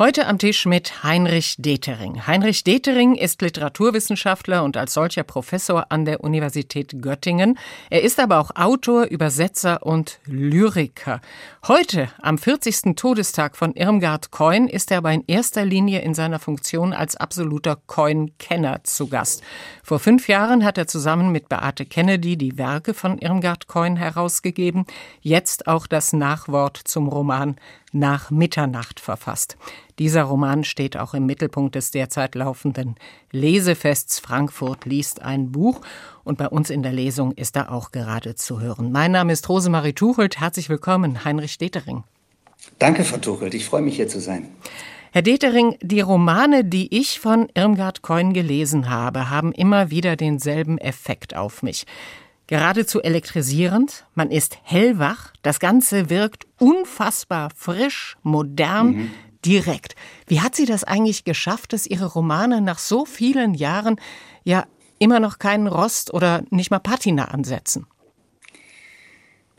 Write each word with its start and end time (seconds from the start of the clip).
Heute 0.00 0.26
am 0.26 0.38
Tisch 0.38 0.64
mit 0.64 1.04
Heinrich 1.04 1.56
Detering. 1.58 2.26
Heinrich 2.26 2.64
Detering 2.64 3.16
ist 3.16 3.42
Literaturwissenschaftler 3.42 4.64
und 4.64 4.78
als 4.78 4.94
solcher 4.94 5.24
Professor 5.24 5.92
an 5.92 6.06
der 6.06 6.24
Universität 6.24 7.02
Göttingen. 7.02 7.58
Er 7.90 8.00
ist 8.00 8.18
aber 8.18 8.38
auch 8.38 8.50
Autor, 8.54 9.04
Übersetzer 9.04 9.82
und 9.82 10.18
Lyriker. 10.24 11.20
Heute, 11.68 12.08
am 12.22 12.38
40. 12.38 12.96
Todestag 12.96 13.58
von 13.58 13.74
Irmgard 13.74 14.30
Coin, 14.30 14.68
ist 14.68 14.90
er 14.90 14.96
aber 14.96 15.12
in 15.12 15.22
erster 15.26 15.66
Linie 15.66 16.00
in 16.00 16.14
seiner 16.14 16.38
Funktion 16.38 16.94
als 16.94 17.16
absoluter 17.16 17.76
Coin-Kenner 17.86 18.82
zu 18.84 19.06
Gast. 19.06 19.42
Vor 19.82 19.98
fünf 19.98 20.28
Jahren 20.28 20.64
hat 20.64 20.78
er 20.78 20.86
zusammen 20.86 21.30
mit 21.30 21.50
Beate 21.50 21.84
Kennedy 21.84 22.38
die 22.38 22.56
Werke 22.56 22.94
von 22.94 23.18
Irmgard 23.18 23.66
Coin 23.66 23.96
herausgegeben, 23.96 24.86
jetzt 25.20 25.66
auch 25.66 25.86
das 25.86 26.14
Nachwort 26.14 26.80
zum 26.82 27.06
Roman 27.06 27.56
nach 27.92 28.30
Mitternacht 28.30 29.00
verfasst. 29.00 29.56
Dieser 29.98 30.22
Roman 30.22 30.64
steht 30.64 30.96
auch 30.96 31.14
im 31.14 31.26
Mittelpunkt 31.26 31.74
des 31.74 31.90
derzeit 31.90 32.34
laufenden 32.34 32.96
Lesefests 33.32 34.18
Frankfurt 34.18 34.84
liest 34.84 35.22
ein 35.22 35.52
Buch 35.52 35.80
und 36.24 36.38
bei 36.38 36.48
uns 36.48 36.70
in 36.70 36.82
der 36.82 36.92
Lesung 36.92 37.32
ist 37.32 37.56
er 37.56 37.72
auch 37.72 37.92
gerade 37.92 38.34
zu 38.34 38.60
hören. 38.60 38.92
Mein 38.92 39.12
Name 39.12 39.32
ist 39.32 39.48
Rosemarie 39.48 39.92
Tuchelt. 39.92 40.40
Herzlich 40.40 40.68
willkommen, 40.68 41.24
Heinrich 41.24 41.58
Detering. 41.58 42.04
Danke, 42.78 43.04
Frau 43.04 43.18
Tuchelt. 43.18 43.54
Ich 43.54 43.64
freue 43.64 43.82
mich, 43.82 43.96
hier 43.96 44.08
zu 44.08 44.20
sein. 44.20 44.48
Herr 45.12 45.22
Detering, 45.22 45.76
die 45.82 46.00
Romane, 46.00 46.64
die 46.64 46.96
ich 46.96 47.18
von 47.18 47.48
Irmgard 47.54 48.02
Keun 48.02 48.32
gelesen 48.32 48.88
habe, 48.88 49.28
haben 49.28 49.50
immer 49.50 49.90
wieder 49.90 50.14
denselben 50.14 50.78
Effekt 50.78 51.34
auf 51.34 51.64
mich 51.64 51.84
geradezu 52.50 53.00
elektrisierend. 53.00 54.06
Man 54.14 54.30
ist 54.32 54.58
hellwach. 54.64 55.32
Das 55.42 55.60
Ganze 55.60 56.10
wirkt 56.10 56.48
unfassbar 56.58 57.50
frisch, 57.54 58.16
modern, 58.24 58.86
mhm. 58.88 59.10
direkt. 59.44 59.94
Wie 60.26 60.40
hat 60.40 60.56
sie 60.56 60.66
das 60.66 60.82
eigentlich 60.82 61.22
geschafft, 61.22 61.72
dass 61.72 61.86
ihre 61.86 62.06
Romane 62.06 62.60
nach 62.60 62.80
so 62.80 63.04
vielen 63.04 63.54
Jahren 63.54 64.00
ja 64.42 64.66
immer 64.98 65.20
noch 65.20 65.38
keinen 65.38 65.68
Rost 65.68 66.12
oder 66.12 66.42
nicht 66.50 66.72
mal 66.72 66.80
Patina 66.80 67.26
ansetzen? 67.26 67.86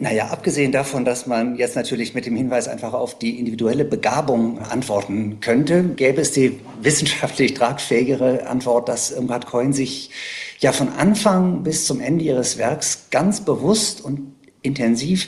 Naja, 0.02 0.30
abgesehen 0.30 0.72
davon, 0.72 1.06
dass 1.06 1.28
man 1.28 1.58
jetzt 1.58 1.76
natürlich 1.76 2.16
mit 2.16 2.26
dem 2.26 2.36
Hinweis 2.36 2.68
einfach 2.68 2.94
auf 2.94 3.20
die 3.20 3.38
individuelle 3.38 3.86
Begabung 3.86 4.58
antworten 4.58 5.38
könnte, 5.42 5.84
gäbe 5.84 6.22
es 6.22 6.32
die 6.32 6.60
wissenschaftlich 6.82 7.54
tragfähigere 7.54 8.48
Antwort, 8.48 8.90
dass 8.90 9.12
Irmgard 9.12 9.46
Coin 9.46 9.74
sich 9.74 10.10
ja 10.58 10.72
von 10.72 10.90
Anfang 10.90 11.62
bis 11.62 11.86
zum 11.86 12.02
Ende 12.02 12.26
ihres 12.26 12.58
Werks 12.58 13.10
ganz 13.12 13.42
bewusst 13.42 14.04
und 14.04 14.34
intensiv 14.64 15.28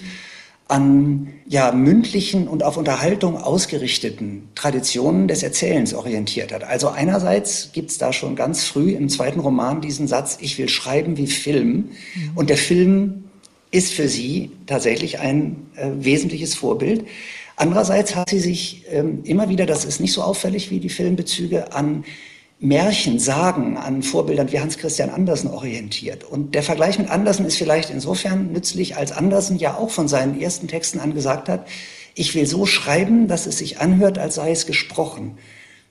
an 0.68 1.28
ja, 1.46 1.72
mündlichen 1.72 2.48
und 2.48 2.64
auf 2.64 2.76
Unterhaltung 2.76 3.38
ausgerichteten 3.38 4.50
Traditionen 4.56 5.28
des 5.28 5.44
Erzählens 5.44 5.94
orientiert 5.94 6.52
hat. 6.52 6.64
Also 6.64 6.90
einerseits 6.90 7.74
gibt 7.74 7.92
es 7.92 8.00
da 8.00 8.12
schon 8.12 8.36
ganz 8.36 8.64
früh 8.64 8.94
im 8.94 9.08
zweiten 9.08 9.40
Roman 9.40 9.82
diesen 9.82 10.08
Satz, 10.08 10.40
ich 10.42 10.58
will 10.58 10.68
schreiben 10.68 11.16
wie 11.18 11.28
Film. 11.28 11.90
Mhm. 12.16 12.32
Und 12.34 12.50
der 12.50 12.58
Film 12.58 13.26
ist 13.74 13.92
für 13.92 14.08
sie 14.08 14.52
tatsächlich 14.68 15.20
ein 15.20 15.68
äh, 15.76 15.90
wesentliches 15.96 16.54
Vorbild. 16.54 17.06
Andererseits 17.56 18.16
hat 18.16 18.30
sie 18.30 18.40
sich 18.40 18.86
ähm, 18.92 19.22
immer 19.24 19.50
wieder, 19.50 19.66
das 19.66 19.84
ist 19.84 20.00
nicht 20.00 20.14
so 20.14 20.22
auffällig 20.22 20.70
wie 20.70 20.80
die 20.80 20.90
Filmbezüge, 20.90 21.74
an 21.74 22.06
Märchen, 22.60 23.20
Sagen, 23.20 23.76
an 23.78 24.04
Vorbildern 24.04 24.52
wie 24.52 24.60
Hans 24.60 24.78
Christian 24.78 25.10
Andersen 25.10 25.50
orientiert. 25.50 26.24
Und 26.24 26.54
der 26.54 26.62
Vergleich 26.62 27.00
mit 27.00 27.10
Andersen 27.10 27.46
ist 27.46 27.58
vielleicht 27.58 27.90
insofern 27.90 28.52
nützlich, 28.52 28.96
als 28.96 29.12
Andersen 29.12 29.58
ja 29.58 29.76
auch 29.76 29.90
von 29.90 30.08
seinen 30.08 30.40
ersten 30.40 30.68
Texten 30.68 31.00
an 31.00 31.16
gesagt 31.16 31.50
hat, 31.50 31.68
ich 32.14 32.36
will 32.36 32.46
so 32.46 32.68
schreiben, 32.68 33.28
dass 33.28 33.48
es 33.48 33.58
sich 33.58 33.80
anhört, 33.80 34.20
als 34.20 34.36
sei 34.36 34.52
es 34.52 34.68
gesprochen. 34.68 35.40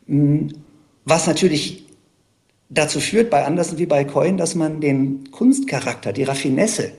Hm, 0.07 0.53
was 1.05 1.27
natürlich 1.27 1.85
dazu 2.71 3.01
führt, 3.01 3.29
bei 3.29 3.45
Andersen 3.45 3.79
wie 3.79 3.87
bei 3.87 4.05
Coyne, 4.05 4.37
dass 4.37 4.55
man 4.55 4.81
den 4.81 5.33
Kunstcharakter, 5.33 6.13
die 6.13 6.23
Raffinesse 6.23 6.93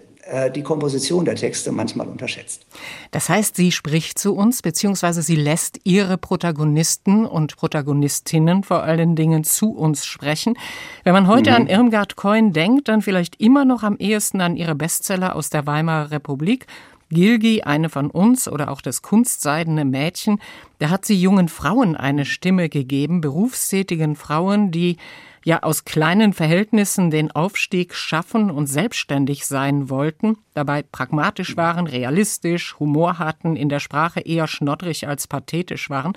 die 0.56 0.64
Komposition 0.64 1.26
der 1.26 1.36
Texte 1.36 1.72
manchmal 1.72 2.08
unterschätzt. 2.08 2.66
Das 3.12 3.28
heißt, 3.28 3.58
sie 3.58 3.74
spricht 3.74 4.18
zu 4.18 4.34
uns, 4.34 4.62
beziehungsweise 4.62 5.22
sie 5.22 5.36
lässt 5.36 5.82
ihre 5.84 6.18
Protagonisten 6.18 7.26
und 7.26 7.58
Protagonistinnen 7.58 8.64
vor 8.64 8.84
allen 8.84 9.16
Dingen 9.18 9.44
zu 9.44 9.72
uns 9.72 10.06
sprechen. 10.06 10.58
Wenn 11.04 11.14
man 11.14 11.28
heute 11.28 11.50
mhm. 11.50 11.56
an 11.56 11.68
Irmgard 11.68 12.16
Coin 12.16 12.54
denkt, 12.54 12.88
dann 12.88 13.02
vielleicht 13.02 13.42
immer 13.42 13.66
noch 13.66 13.84
am 13.84 13.98
ehesten 13.98 14.40
an 14.40 14.56
ihre 14.56 14.76
Bestseller 14.76 15.36
aus 15.36 15.50
der 15.50 15.68
Weimarer 15.68 16.12
Republik. 16.12 16.68
Gilgi, 17.10 17.62
eine 17.62 17.90
von 17.90 18.10
uns, 18.10 18.48
oder 18.48 18.72
auch 18.72 18.82
das 18.82 19.02
kunstseidene 19.02 19.86
Mädchen, 19.86 20.40
da 20.80 20.90
hat 20.90 21.06
sie 21.06 21.16
jungen 21.16 21.48
Frauen 21.48 21.96
eine 21.96 22.26
Stimme 22.26 22.70
gegeben, 22.70 23.22
berufstätigen 23.22 24.16
Frauen, 24.16 24.72
die 24.72 24.98
ja 25.44 25.64
aus 25.64 25.86
kleinen 25.86 26.34
Verhältnissen 26.34 27.12
den 27.12 27.32
Aufstieg 27.32 27.94
schaffen 27.96 28.50
und 28.50 28.68
selbstständig 28.68 29.46
sein 29.46 29.90
wollten, 29.90 30.38
dabei 30.54 30.84
pragmatisch 30.84 31.58
waren, 31.58 31.88
realistisch, 31.88 32.80
Humor 32.80 33.20
hatten, 33.20 33.56
in 33.56 33.70
der 33.70 33.80
Sprache 33.80 34.22
eher 34.22 34.48
schnoddrig 34.48 35.08
als 35.08 35.28
pathetisch 35.28 35.90
waren. 35.90 36.14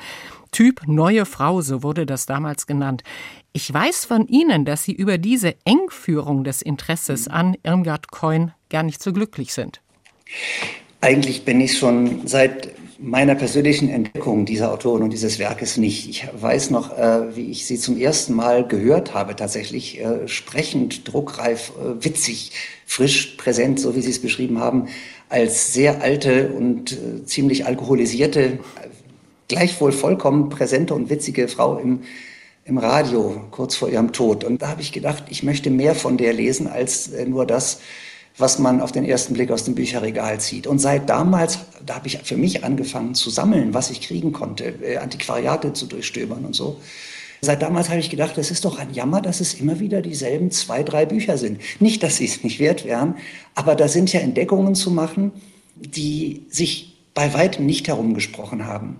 Typ 0.52 0.82
neue 0.86 1.26
Frau, 1.26 1.60
so 1.60 1.82
wurde 1.82 2.06
das 2.06 2.26
damals 2.26 2.66
genannt. 2.66 3.02
Ich 3.52 3.72
weiß 3.72 4.04
von 4.04 4.26
Ihnen, 4.28 4.64
dass 4.64 4.84
Sie 4.84 4.92
über 4.92 5.18
diese 5.18 5.54
Engführung 5.64 6.44
des 6.44 6.62
Interesses 6.62 7.28
an 7.28 7.56
Irmgard 7.62 8.10
Coin 8.10 8.52
gar 8.70 8.82
nicht 8.82 9.02
so 9.02 9.12
glücklich 9.12 9.52
sind. 9.52 9.80
Eigentlich 11.00 11.44
bin 11.44 11.60
ich 11.60 11.78
schon 11.78 12.26
seit 12.26 12.70
meiner 12.98 13.34
persönlichen 13.34 13.88
Entdeckung 13.88 14.46
dieser 14.46 14.72
Autorin 14.72 15.02
und 15.02 15.12
dieses 15.12 15.38
Werkes 15.38 15.76
nicht. 15.76 16.08
Ich 16.08 16.26
weiß 16.40 16.70
noch, 16.70 16.96
äh, 16.96 17.36
wie 17.36 17.50
ich 17.50 17.66
sie 17.66 17.78
zum 17.78 17.98
ersten 17.98 18.34
Mal 18.34 18.66
gehört 18.66 19.14
habe, 19.14 19.36
tatsächlich 19.36 20.00
äh, 20.00 20.26
sprechend, 20.26 21.12
druckreif, 21.12 21.72
äh, 21.78 22.04
witzig, 22.04 22.52
frisch, 22.86 23.34
präsent, 23.36 23.80
so 23.80 23.94
wie 23.96 24.00
Sie 24.00 24.10
es 24.10 24.22
beschrieben 24.22 24.60
haben, 24.60 24.88
als 25.28 25.72
sehr 25.72 26.02
alte 26.02 26.48
und 26.48 26.92
äh, 26.92 27.24
ziemlich 27.24 27.66
alkoholisierte, 27.66 28.58
gleichwohl 29.48 29.92
vollkommen 29.92 30.48
präsente 30.48 30.94
und 30.94 31.10
witzige 31.10 31.48
Frau 31.48 31.78
im, 31.78 32.00
im 32.64 32.78
Radio, 32.78 33.42
kurz 33.50 33.76
vor 33.76 33.88
ihrem 33.88 34.12
Tod. 34.12 34.42
Und 34.42 34.62
da 34.62 34.68
habe 34.68 34.80
ich 34.80 34.92
gedacht, 34.92 35.24
ich 35.28 35.42
möchte 35.42 35.70
mehr 35.70 35.94
von 35.94 36.16
der 36.16 36.32
lesen 36.32 36.66
als 36.66 37.08
äh, 37.08 37.26
nur 37.26 37.46
das, 37.46 37.80
was 38.38 38.58
man 38.58 38.80
auf 38.80 38.92
den 38.92 39.04
ersten 39.04 39.34
Blick 39.34 39.50
aus 39.50 39.64
dem 39.64 39.74
Bücherregal 39.74 40.38
zieht. 40.40 40.66
Und 40.66 40.78
seit 40.78 41.08
damals, 41.08 41.58
da 41.84 41.96
habe 41.96 42.06
ich 42.06 42.18
für 42.18 42.36
mich 42.36 42.64
angefangen 42.64 43.14
zu 43.14 43.30
sammeln, 43.30 43.72
was 43.72 43.90
ich 43.90 44.02
kriegen 44.02 44.32
konnte, 44.32 44.74
äh, 44.82 44.98
Antiquariate 44.98 45.72
zu 45.72 45.86
durchstöbern 45.86 46.44
und 46.44 46.54
so. 46.54 46.80
Seit 47.40 47.62
damals 47.62 47.88
habe 47.88 48.00
ich 48.00 48.10
gedacht, 48.10 48.38
es 48.38 48.50
ist 48.50 48.64
doch 48.64 48.78
ein 48.78 48.92
Jammer, 48.92 49.20
dass 49.20 49.40
es 49.40 49.54
immer 49.54 49.78
wieder 49.78 50.02
dieselben 50.02 50.50
zwei, 50.50 50.82
drei 50.82 51.06
Bücher 51.06 51.38
sind. 51.38 51.60
Nicht, 51.80 52.02
dass 52.02 52.16
sie 52.16 52.24
es 52.24 52.42
nicht 52.42 52.58
wert 52.60 52.84
wären, 52.84 53.16
aber 53.54 53.74
da 53.74 53.88
sind 53.88 54.12
ja 54.12 54.20
Entdeckungen 54.20 54.74
zu 54.74 54.90
machen, 54.90 55.32
die 55.76 56.46
sich 56.48 56.96
bei 57.14 57.32
weitem 57.34 57.66
nicht 57.66 57.88
herumgesprochen 57.88 58.66
haben. 58.66 58.96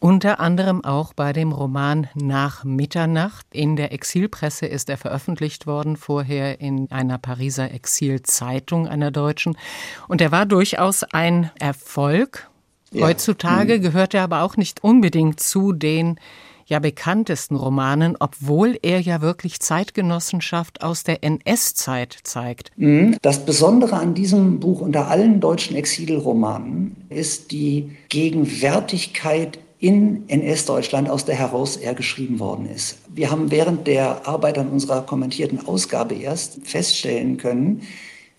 Unter 0.00 0.38
anderem 0.38 0.84
auch 0.84 1.12
bei 1.12 1.32
dem 1.32 1.50
Roman 1.50 2.08
Nach 2.14 2.62
Mitternacht. 2.62 3.46
In 3.52 3.74
der 3.74 3.92
Exilpresse 3.92 4.66
ist 4.66 4.88
er 4.90 4.96
veröffentlicht 4.96 5.66
worden, 5.66 5.96
vorher 5.96 6.60
in 6.60 6.88
einer 6.92 7.18
Pariser 7.18 7.72
Exilzeitung 7.72 8.86
einer 8.86 9.10
deutschen. 9.10 9.58
Und 10.06 10.20
er 10.20 10.30
war 10.30 10.46
durchaus 10.46 11.02
ein 11.02 11.50
Erfolg. 11.58 12.48
Ja. 12.92 13.06
Heutzutage 13.06 13.78
mhm. 13.78 13.82
gehört 13.82 14.14
er 14.14 14.22
aber 14.22 14.42
auch 14.42 14.56
nicht 14.56 14.84
unbedingt 14.84 15.40
zu 15.40 15.72
den 15.72 16.20
ja 16.68 16.78
bekanntesten 16.78 17.56
Romanen, 17.56 18.16
obwohl 18.20 18.78
er 18.82 19.00
ja 19.00 19.20
wirklich 19.20 19.58
Zeitgenossenschaft 19.58 20.82
aus 20.82 21.02
der 21.02 21.24
NS-Zeit 21.24 22.18
zeigt. 22.22 22.70
Mhm. 22.76 23.16
Das 23.22 23.44
Besondere 23.44 23.96
an 23.96 24.14
diesem 24.14 24.60
Buch 24.60 24.80
unter 24.80 25.08
allen 25.08 25.40
deutschen 25.40 25.76
Exilromanen 25.76 26.96
ist 27.08 27.50
die 27.50 27.96
Gegenwärtigkeit 28.10 29.58
in 29.80 30.28
NS-Deutschland, 30.28 31.08
aus 31.08 31.24
der 31.24 31.36
heraus 31.36 31.76
er 31.76 31.94
geschrieben 31.94 32.40
worden 32.40 32.68
ist. 32.68 32.98
Wir 33.08 33.30
haben 33.30 33.50
während 33.50 33.86
der 33.86 34.26
Arbeit 34.26 34.58
an 34.58 34.68
unserer 34.68 35.02
kommentierten 35.02 35.66
Ausgabe 35.66 36.14
erst 36.16 36.58
feststellen 36.64 37.36
können, 37.36 37.82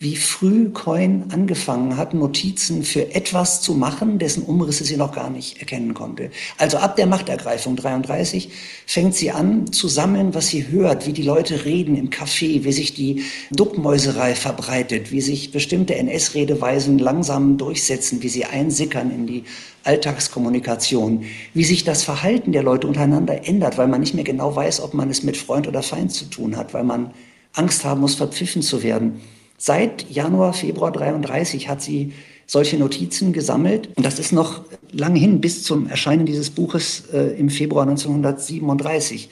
wie 0.01 0.15
früh 0.15 0.69
Coin 0.69 1.25
angefangen 1.29 1.97
hat, 1.97 2.13
Notizen 2.13 2.83
für 2.83 3.13
etwas 3.13 3.61
zu 3.61 3.73
machen, 3.73 4.17
dessen 4.17 4.43
Umrisse 4.43 4.85
sie 4.85 4.95
noch 4.95 5.11
gar 5.11 5.29
nicht 5.29 5.59
erkennen 5.59 5.93
konnte. 5.93 6.31
Also 6.57 6.77
ab 6.77 6.95
der 6.95 7.05
Machtergreifung 7.05 7.75
33 7.75 8.49
fängt 8.85 9.13
sie 9.13 9.31
an 9.31 9.73
zu 9.73 9.89
sammeln, 9.89 10.33
was 10.33 10.47
sie 10.47 10.69
hört, 10.69 11.05
wie 11.05 11.11
die 11.11 11.21
Leute 11.21 11.65
reden 11.65 11.97
im 11.97 12.09
Café, 12.09 12.63
wie 12.63 12.71
sich 12.71 12.93
die 12.93 13.23
Duckmäuserei 13.51 14.35
verbreitet, 14.35 15.11
wie 15.11 15.19
sich 15.19 15.51
bestimmte 15.51 15.95
NS-Redeweisen 15.95 16.97
langsam 16.97 17.57
durchsetzen, 17.57 18.23
wie 18.23 18.29
sie 18.29 18.45
einsickern 18.45 19.11
in 19.11 19.27
die 19.27 19.43
Alltagskommunikation, 19.83 21.25
wie 21.53 21.65
sich 21.65 21.83
das 21.83 22.05
Verhalten 22.05 22.53
der 22.53 22.63
Leute 22.63 22.87
untereinander 22.87 23.45
ändert, 23.45 23.77
weil 23.77 23.89
man 23.89 23.99
nicht 23.99 24.13
mehr 24.13 24.23
genau 24.23 24.55
weiß, 24.55 24.79
ob 24.79 24.93
man 24.93 25.09
es 25.09 25.23
mit 25.23 25.35
Freund 25.35 25.67
oder 25.67 25.83
Feind 25.83 26.13
zu 26.13 26.23
tun 26.23 26.55
hat, 26.55 26.73
weil 26.73 26.85
man 26.85 27.11
Angst 27.51 27.83
haben 27.83 27.99
muss, 27.99 28.15
verpfiffen 28.15 28.61
zu 28.61 28.81
werden. 28.81 29.19
Seit 29.61 30.09
Januar, 30.09 30.53
Februar 30.53 30.93
33 30.93 31.67
hat 31.67 31.81
sie 31.81 32.13
solche 32.47 32.77
Notizen 32.77 33.33
gesammelt. 33.33 33.89
Und 33.97 34.05
das 34.05 34.17
ist 34.17 34.31
noch 34.31 34.61
lang 34.93 35.15
hin 35.15 35.41
bis 35.41 35.63
zum 35.63 35.89
Erscheinen 35.89 36.25
dieses 36.25 36.49
Buches 36.49 37.09
äh, 37.11 37.37
im 37.37 37.49
Februar 37.49 37.83
1937. 37.83 39.29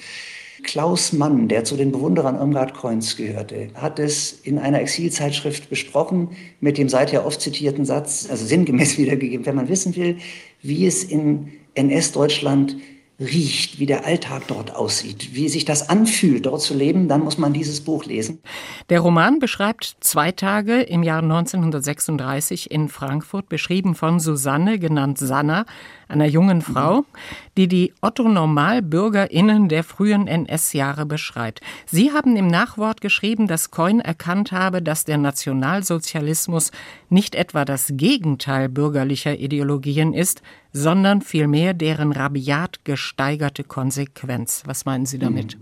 Klaus 0.63 1.13
Mann, 1.13 1.47
der 1.47 1.63
zu 1.63 1.77
den 1.77 1.93
Bewunderern 1.93 2.35
Irmgard 2.35 2.73
Coins 2.73 3.15
gehörte, 3.15 3.69
hat 3.75 3.99
es 3.99 4.33
in 4.43 4.59
einer 4.59 4.81
Exilzeitschrift 4.81 5.69
besprochen 5.69 6.31
mit 6.59 6.77
dem 6.77 6.89
seither 6.89 7.25
oft 7.25 7.39
zitierten 7.39 7.85
Satz, 7.85 8.27
also 8.29 8.45
sinngemäß 8.45 8.97
wiedergegeben, 8.97 9.45
wenn 9.45 9.55
man 9.55 9.69
wissen 9.69 9.95
will, 9.95 10.17
wie 10.61 10.85
es 10.85 11.05
in 11.05 11.53
NS-Deutschland 11.75 12.75
riecht, 13.19 13.79
wie 13.79 13.87
der 13.87 14.05
Alltag 14.05 14.43
dort 14.47 14.75
aussieht, 14.75 15.33
wie 15.33 15.49
sich 15.49 15.65
das 15.65 15.89
anfühlt, 15.89 16.45
dort 16.45 16.61
zu 16.61 16.75
leben, 16.75 17.07
dann 17.07 17.21
muss 17.21 17.39
man 17.39 17.51
dieses 17.51 17.81
Buch 17.81 18.05
lesen. 18.05 18.39
Der 18.89 18.99
Roman 18.99 19.39
beschreibt 19.39 19.97
zwei 20.01 20.31
Tage 20.31 20.81
im 20.81 21.01
Jahr 21.01 21.23
1936 21.23 22.69
in 22.69 22.89
Frankfurt, 22.89 23.49
beschrieben 23.49 23.95
von 23.95 24.19
Susanne, 24.19 24.77
genannt 24.77 25.17
Sanna, 25.17 25.65
einer 26.07 26.27
jungen 26.27 26.61
Frau, 26.61 27.05
die 27.57 27.67
die 27.67 27.93
Otto-Normalbürgerinnen 28.01 29.67
der 29.67 29.83
frühen 29.83 30.27
NS-Jahre 30.27 31.05
beschreibt. 31.05 31.61
Sie 31.87 32.11
haben 32.11 32.35
im 32.35 32.47
Nachwort 32.47 33.01
geschrieben, 33.01 33.47
dass 33.47 33.71
Coyne 33.71 34.05
erkannt 34.05 34.51
habe, 34.51 34.81
dass 34.83 35.05
der 35.05 35.17
Nationalsozialismus 35.17 36.71
nicht 37.09 37.33
etwa 37.33 37.65
das 37.65 37.91
Gegenteil 37.93 38.69
bürgerlicher 38.69 39.37
Ideologien 39.37 40.13
ist, 40.13 40.43
sondern 40.77 41.21
vielmehr 41.21 41.73
deren 41.73 42.11
rabiat 42.11 42.85
gesteigerte 42.85 43.63
Konsequenz. 43.63 44.63
Was 44.65 44.85
meinen 44.85 45.05
Sie 45.05 45.17
damit? 45.17 45.57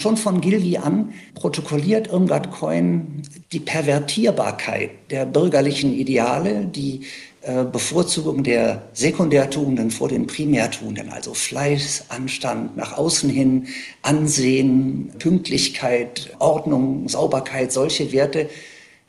Schon 0.00 0.16
von 0.16 0.40
Gilgi 0.40 0.76
an 0.76 1.12
protokolliert 1.34 2.08
Irmgard 2.08 2.50
Coyne 2.50 3.06
die 3.52 3.60
Pervertierbarkeit 3.60 4.90
der 5.10 5.24
bürgerlichen 5.24 5.94
Ideale, 5.94 6.66
die 6.66 7.02
äh, 7.42 7.64
Bevorzugung 7.64 8.42
der 8.42 8.82
Sekundärtugenden 8.92 9.90
vor 9.90 10.08
den 10.08 10.26
Primärtugenden, 10.26 11.10
also 11.10 11.32
Fleiß, 11.32 12.06
Anstand, 12.08 12.76
nach 12.76 12.98
außen 12.98 13.30
hin, 13.30 13.66
Ansehen, 14.02 15.12
Pünktlichkeit, 15.18 16.30
Ordnung, 16.38 17.08
Sauberkeit, 17.08 17.72
solche 17.72 18.12
Werte 18.12 18.48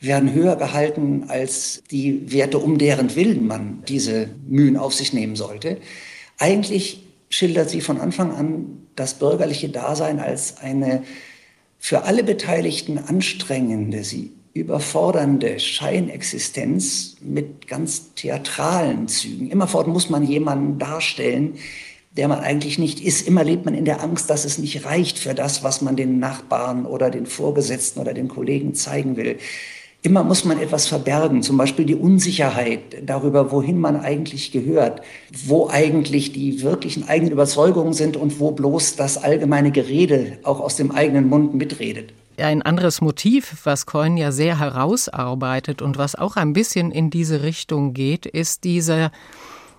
werden 0.06 0.34
höher 0.34 0.56
gehalten 0.56 1.26
als 1.28 1.84
die 1.92 2.32
Werte, 2.32 2.60
um 2.60 2.78
deren 2.78 3.16
Willen 3.16 3.48
man 3.48 3.84
diese 3.88 4.30
Mühen 4.48 4.78
auf 4.78 4.94
sich 4.94 5.14
nehmen 5.14 5.36
sollte. 5.36 5.78
Eigentlich 6.38 7.04
schildert 7.30 7.70
sie 7.70 7.82
von 7.82 8.00
Anfang 8.00 8.32
an 8.34 8.88
das 8.96 9.16
bürgerliche 9.16 9.70
Dasein 9.70 10.20
als 10.20 10.58
eine 10.58 11.04
für 11.78 12.04
alle 12.04 12.24
Beteiligten 12.24 12.98
anstrengende, 12.98 14.04
sie 14.04 14.32
überfordernde 14.54 15.60
Scheinexistenz 15.60 17.18
mit 17.20 17.68
ganz 17.68 18.14
theatralen 18.16 19.08
Zügen. 19.10 19.52
Immerfort 19.52 19.88
muss 19.88 20.10
man 20.10 20.24
jemanden 20.24 20.80
darstellen, 20.80 21.56
der 22.16 22.30
man 22.30 22.40
eigentlich 22.40 22.80
nicht 22.80 23.02
ist. 23.02 23.28
Immer 23.28 23.44
lebt 23.44 23.66
man 23.66 23.76
in 23.76 23.84
der 23.84 24.02
Angst, 24.02 24.30
dass 24.30 24.46
es 24.46 24.58
nicht 24.58 24.86
reicht 24.86 25.20
für 25.20 25.34
das, 25.34 25.64
was 25.64 25.82
man 25.82 25.98
den 25.98 26.20
Nachbarn 26.20 26.86
oder 26.86 27.10
den 27.12 27.26
Vorgesetzten 27.26 28.00
oder 28.00 28.14
den 28.14 28.30
Kollegen 28.30 28.74
zeigen 28.74 29.18
will. 29.18 29.38
Immer 30.06 30.24
muss 30.24 30.46
man 30.46 30.60
etwas 30.60 30.86
verbergen, 30.86 31.42
zum 31.42 31.58
Beispiel 31.58 31.84
die 31.84 31.96
Unsicherheit 31.96 32.98
darüber, 33.02 33.52
wohin 33.52 33.80
man 33.80 34.00
eigentlich 34.00 34.52
gehört, 34.52 35.02
wo 35.48 35.68
eigentlich 35.68 36.32
die 36.32 36.62
wirklichen 36.62 37.10
eigenen 37.10 37.32
Überzeugungen 37.32 37.94
sind 37.94 38.16
und 38.16 38.40
wo 38.40 38.52
bloß 38.52 38.98
das 38.98 39.18
allgemeine 39.18 39.72
Gerede 39.72 40.38
auch 40.44 40.60
aus 40.60 40.76
dem 40.76 40.92
eigenen 40.92 41.28
Mund 41.28 41.56
mitredet. 41.56 42.14
Ein 42.38 42.62
anderes 42.62 43.02
Motiv, 43.02 43.56
was 43.64 43.88
Coyne 43.88 44.22
ja 44.22 44.32
sehr 44.32 44.60
herausarbeitet 44.60 45.82
und 45.82 45.98
was 45.98 46.14
auch 46.14 46.36
ein 46.36 46.54
bisschen 46.54 46.92
in 46.92 47.10
diese 47.10 47.42
Richtung 47.42 47.96
geht, 47.96 48.28
ist 48.28 48.64
diese, 48.64 49.10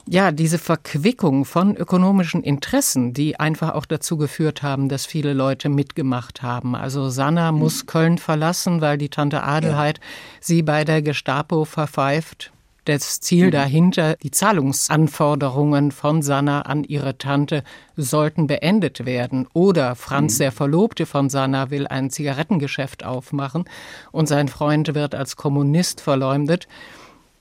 ja, 0.09 0.31
diese 0.31 0.59
Verquickung 0.59 1.45
von 1.45 1.77
ökonomischen 1.77 2.43
Interessen, 2.43 3.13
die 3.13 3.41
einfach 3.41 3.75
auch 3.75 3.87
dazu 3.87 4.17
geführt 4.17 4.63
haben, 4.63 4.89
dass 4.89 5.05
viele 5.05 5.33
Leute 5.33 5.69
mitgemacht 5.69 6.43
haben. 6.43 6.75
Also 6.77 7.09
Sanna 7.11 7.51
mhm. 7.51 7.59
muss 7.59 7.87
Köln 7.87 8.19
verlassen, 8.19 8.81
weil 8.81 8.99
die 8.99 9.09
Tante 9.09 9.43
Adelheid 9.43 9.99
ja. 9.99 10.05
sie 10.41 10.63
bei 10.63 10.85
der 10.85 11.03
Gestapo 11.03 11.65
verpfeift 11.65 12.53
das 12.87 13.21
Ziel 13.21 13.47
mhm. 13.47 13.51
dahinter, 13.51 14.17
die 14.23 14.31
Zahlungsanforderungen 14.31 15.91
von 15.91 16.23
Sanna 16.23 16.63
an 16.63 16.85
ihre 16.85 17.19
Tante 17.19 17.63
sollten 17.97 18.47
beendet 18.47 19.05
werden. 19.05 19.47
Oder 19.53 19.97
Franz, 19.97 20.35
mhm. 20.35 20.39
der 20.39 20.53
Verlobte 20.53 21.05
von 21.05 21.29
Sanna, 21.29 21.71
will 21.71 21.87
ein 21.87 22.11
Zigarettengeschäft 22.11 23.05
aufmachen 23.05 23.65
und 24.13 24.27
sein 24.29 24.49
Freund 24.49 24.95
wird 24.95 25.15
als 25.15 25.37
Kommunist 25.37 26.01
verleumdet. 26.01 26.69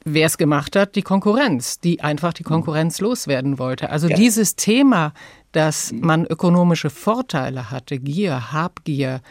Wer 0.08 0.28
es 0.28 0.38
gemacht 0.38 0.76
hat, 0.76 0.96
die 0.96 1.02
Konkurrenz, 1.02 1.80
die 1.80 2.02
einfach 2.02 2.32
die. 2.32 2.44
Konkurrenz 2.44 3.02
loswerden 3.02 3.58
wollte. 3.58 3.90
Also 3.90 4.08
ja. 4.08 4.16
dieses 4.16 4.56
Thema, 4.56 5.14
dass 5.52 5.92
man 5.94 6.26
ökonomische 6.26 6.92
Vorteile 6.92 7.72
hatte, 7.72 7.98
Gier, 7.98 8.52
Habgier, 8.52 9.22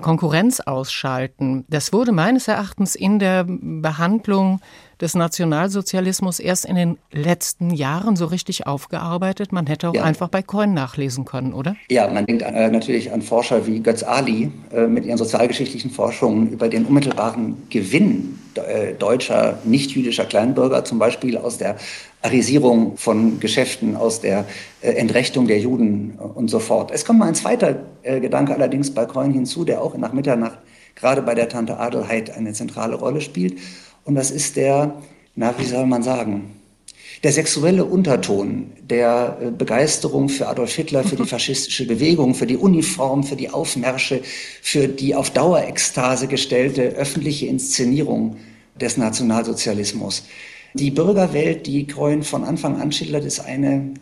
Konkurrenz 0.00 0.60
ausschalten. 0.60 1.66
Das 1.68 1.92
wurde 1.92 2.12
meines 2.12 2.48
Erachtens 2.48 2.94
in 2.94 3.18
der 3.18 3.44
Behandlung 3.46 4.60
des 5.02 5.14
Nationalsozialismus 5.14 6.38
erst 6.38 6.64
in 6.64 6.76
den 6.76 6.96
letzten 7.10 7.70
Jahren 7.70 8.14
so 8.14 8.26
richtig 8.26 8.68
aufgearbeitet. 8.68 9.52
Man 9.52 9.66
hätte 9.66 9.88
auch 9.88 9.94
ja. 9.94 10.04
einfach 10.04 10.28
bei 10.28 10.42
Coin 10.42 10.72
nachlesen 10.72 11.24
können, 11.24 11.52
oder? 11.52 11.74
Ja, 11.90 12.08
man 12.08 12.24
denkt 12.24 12.42
äh, 12.42 12.70
natürlich 12.70 13.12
an 13.12 13.20
Forscher 13.20 13.66
wie 13.66 13.80
Götz 13.80 14.04
Ali 14.04 14.52
äh, 14.72 14.86
mit 14.86 15.04
ihren 15.04 15.18
sozialgeschichtlichen 15.18 15.90
Forschungen 15.90 16.50
über 16.50 16.68
den 16.68 16.86
unmittelbaren 16.86 17.56
Gewinn 17.68 18.38
äh, 18.54 18.94
deutscher, 18.94 19.58
nicht-jüdischer 19.64 20.24
Kleinbürger, 20.24 20.84
zum 20.84 21.00
Beispiel 21.00 21.36
aus 21.36 21.58
der 21.58 21.76
Arisierung 22.22 22.96
von 22.96 23.40
Geschäften, 23.40 23.96
aus 23.96 24.20
der 24.20 24.44
äh, 24.82 24.92
Entrechtung 24.92 25.48
der 25.48 25.58
Juden 25.58 26.12
und 26.12 26.48
so 26.48 26.60
fort. 26.60 26.92
Es 26.92 27.04
kommt 27.04 27.18
mal 27.18 27.26
ein 27.26 27.34
zweiter 27.34 27.80
äh, 28.02 28.20
Gedanke 28.20 28.54
allerdings 28.54 28.94
bei 28.94 29.04
Coin 29.06 29.32
hinzu, 29.32 29.64
der 29.64 29.82
auch 29.82 29.96
nach 29.96 30.12
Mitternacht 30.12 30.58
gerade 30.94 31.22
bei 31.22 31.34
der 31.34 31.48
Tante 31.48 31.78
Adelheid 31.78 32.36
eine 32.36 32.52
zentrale 32.52 32.94
Rolle 32.94 33.20
spielt. 33.20 33.58
Und 34.04 34.14
das 34.14 34.30
ist 34.30 34.56
der, 34.56 35.02
na, 35.34 35.54
wie 35.58 35.64
soll 35.64 35.86
man 35.86 36.02
sagen, 36.02 36.50
der 37.22 37.32
sexuelle 37.32 37.84
Unterton 37.84 38.72
der 38.82 39.38
äh, 39.40 39.50
Begeisterung 39.50 40.28
für 40.28 40.48
Adolf 40.48 40.74
Hitler, 40.74 41.04
für 41.04 41.16
die 41.16 41.24
faschistische 41.26 41.86
Bewegung, 41.86 42.34
für 42.34 42.46
die 42.46 42.56
Uniform, 42.56 43.22
für 43.22 43.36
die 43.36 43.50
Aufmärsche, 43.50 44.22
für 44.60 44.88
die 44.88 45.14
auf 45.14 45.30
Dauerekstase 45.30 46.26
gestellte 46.26 46.82
öffentliche 46.82 47.46
Inszenierung 47.46 48.36
des 48.80 48.96
Nationalsozialismus. 48.96 50.24
Die 50.74 50.90
Bürgerwelt, 50.90 51.66
die 51.66 51.86
Kreuen 51.86 52.22
von 52.22 52.44
Anfang 52.44 52.80
an 52.80 52.90
schildert, 52.92 53.24
ist 53.24 53.40
eine 53.40 53.92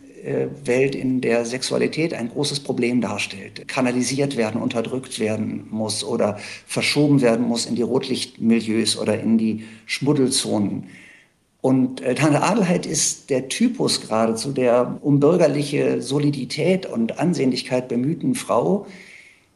Welt, 0.65 0.95
in 0.95 1.21
der 1.21 1.45
Sexualität 1.45 2.13
ein 2.13 2.29
großes 2.29 2.61
Problem 2.61 3.01
darstellt, 3.01 3.67
kanalisiert 3.67 4.37
werden, 4.37 4.61
unterdrückt 4.61 5.19
werden 5.19 5.67
muss 5.69 6.03
oder 6.03 6.37
verschoben 6.65 7.21
werden 7.21 7.47
muss 7.47 7.65
in 7.65 7.75
die 7.75 7.81
Rotlichtmilieus 7.81 8.97
oder 8.97 9.19
in 9.19 9.37
die 9.37 9.65
Schmuddelzonen. 9.85 10.87
Und 11.61 12.01
äh, 12.01 12.15
Tante 12.15 12.41
Adelheid 12.41 12.85
ist 12.85 13.29
der 13.29 13.47
Typus 13.47 14.01
geradezu 14.01 14.51
der 14.51 14.97
um 15.01 15.19
bürgerliche 15.19 16.01
Solidität 16.01 16.87
und 16.87 17.19
Ansehnlichkeit 17.19 17.87
bemühten 17.87 18.33
Frau, 18.33 18.87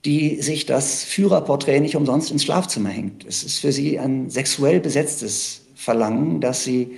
die 0.05 0.41
sich 0.41 0.67
das 0.67 1.03
Führerporträt 1.03 1.79
nicht 1.79 1.95
umsonst 1.95 2.31
ins 2.31 2.43
Schlafzimmer 2.43 2.89
hängt. 2.89 3.25
Es 3.25 3.43
ist 3.43 3.59
für 3.59 3.71
sie 3.71 3.97
ein 3.97 4.29
sexuell 4.29 4.79
besetztes 4.79 5.65
Verlangen, 5.73 6.41
dass 6.41 6.63
sie 6.63 6.91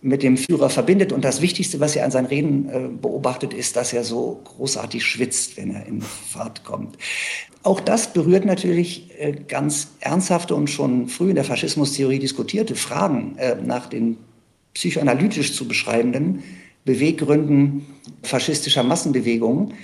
mit 0.00 0.22
dem 0.22 0.36
Führer 0.36 0.70
verbindet. 0.70 1.12
Und 1.12 1.24
das 1.24 1.42
Wichtigste, 1.42 1.80
was 1.80 1.96
er 1.96 2.04
an 2.04 2.10
seinen 2.10 2.26
Reden 2.26 2.68
äh, 2.68 2.88
beobachtet, 2.88 3.52
ist, 3.52 3.76
dass 3.76 3.92
er 3.92 4.04
so 4.04 4.40
großartig 4.44 5.04
schwitzt, 5.04 5.56
wenn 5.56 5.74
er 5.74 5.86
in 5.86 6.02
Fahrt 6.02 6.64
kommt. 6.64 6.96
Auch 7.62 7.80
das 7.80 8.12
berührt 8.12 8.44
natürlich 8.44 9.10
äh, 9.18 9.32
ganz 9.32 9.88
ernsthafte 10.00 10.54
und 10.54 10.70
schon 10.70 11.08
früh 11.08 11.30
in 11.30 11.34
der 11.34 11.44
Faschismustheorie 11.44 12.20
diskutierte 12.20 12.76
Fragen 12.76 13.36
äh, 13.38 13.56
nach 13.56 13.86
den 13.86 14.18
psychoanalytisch 14.74 15.54
zu 15.54 15.66
beschreibenden 15.66 16.44
Beweggründen 16.84 17.86
faschistischer 18.22 18.84
Massenbewegungen. 18.84 19.74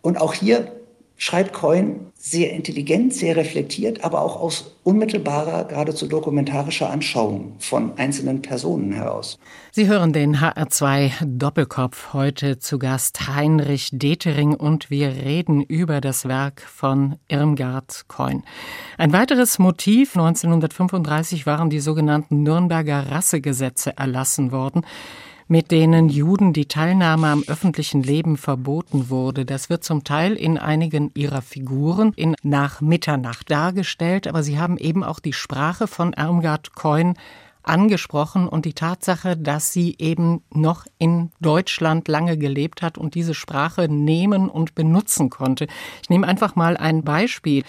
Und 0.00 0.18
auch 0.18 0.32
hier 0.32 0.72
schreibt 1.20 1.52
Coyne 1.52 1.96
sehr 2.14 2.50
intelligent, 2.52 3.12
sehr 3.12 3.36
reflektiert, 3.36 4.04
aber 4.04 4.22
auch 4.22 4.40
aus 4.40 4.74
unmittelbarer, 4.84 5.64
geradezu 5.64 6.06
dokumentarischer 6.06 6.88
Anschauung 6.88 7.56
von 7.58 7.92
einzelnen 7.98 8.40
Personen 8.40 8.92
heraus. 8.92 9.38
Sie 9.70 9.86
hören 9.86 10.14
den 10.14 10.38
HR2 10.38 11.12
Doppelkopf 11.22 12.14
heute 12.14 12.58
zu 12.58 12.78
Gast 12.78 13.28
Heinrich 13.28 13.90
Detering 13.92 14.54
und 14.54 14.90
wir 14.90 15.08
reden 15.10 15.62
über 15.62 16.00
das 16.00 16.26
Werk 16.26 16.62
von 16.62 17.16
Irmgard 17.28 18.06
Coyne. 18.08 18.42
Ein 18.96 19.12
weiteres 19.12 19.58
Motiv 19.58 20.16
1935 20.16 21.44
waren 21.44 21.68
die 21.68 21.80
sogenannten 21.80 22.42
Nürnberger 22.42 23.10
Rassegesetze 23.10 23.94
erlassen 23.98 24.52
worden 24.52 24.86
mit 25.50 25.72
denen 25.72 26.08
Juden 26.08 26.52
die 26.52 26.66
Teilnahme 26.66 27.26
am 27.26 27.42
öffentlichen 27.48 28.04
Leben 28.04 28.36
verboten 28.36 29.10
wurde. 29.10 29.44
Das 29.44 29.68
wird 29.68 29.82
zum 29.82 30.04
Teil 30.04 30.34
in 30.34 30.58
einigen 30.58 31.10
ihrer 31.14 31.42
Figuren 31.42 32.12
in 32.14 32.36
Nach 32.44 32.80
Mitternacht 32.80 33.50
dargestellt, 33.50 34.28
aber 34.28 34.44
sie 34.44 34.60
haben 34.60 34.78
eben 34.78 35.02
auch 35.02 35.18
die 35.18 35.32
Sprache 35.32 35.88
von 35.88 36.12
Irmgard 36.12 36.76
Coyne 36.76 37.14
angesprochen 37.64 38.46
und 38.46 38.64
die 38.64 38.74
Tatsache, 38.74 39.36
dass 39.36 39.72
sie 39.72 39.96
eben 39.98 40.44
noch 40.54 40.86
in 40.98 41.32
Deutschland 41.40 42.06
lange 42.06 42.38
gelebt 42.38 42.80
hat 42.80 42.96
und 42.96 43.16
diese 43.16 43.34
Sprache 43.34 43.88
nehmen 43.88 44.48
und 44.48 44.76
benutzen 44.76 45.30
konnte. 45.30 45.66
Ich 46.00 46.10
nehme 46.10 46.28
einfach 46.28 46.54
mal 46.54 46.76
ein 46.76 47.02
Beispiel. 47.02 47.64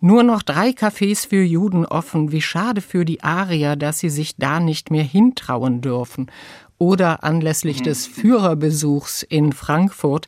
Nur 0.00 0.24
noch 0.24 0.42
drei 0.42 0.70
Cafés 0.70 1.28
für 1.28 1.42
Juden 1.42 1.86
offen. 1.86 2.32
Wie 2.32 2.42
schade 2.42 2.80
für 2.80 3.04
die 3.04 3.22
Arier, 3.22 3.76
dass 3.76 4.00
sie 4.00 4.10
sich 4.10 4.34
da 4.36 4.58
nicht 4.58 4.90
mehr 4.90 5.04
hintrauen 5.04 5.80
dürfen. 5.80 6.28
Oder 6.80 7.22
anlässlich 7.24 7.82
des 7.82 8.06
Führerbesuchs 8.06 9.22
in 9.22 9.52
Frankfurt 9.52 10.26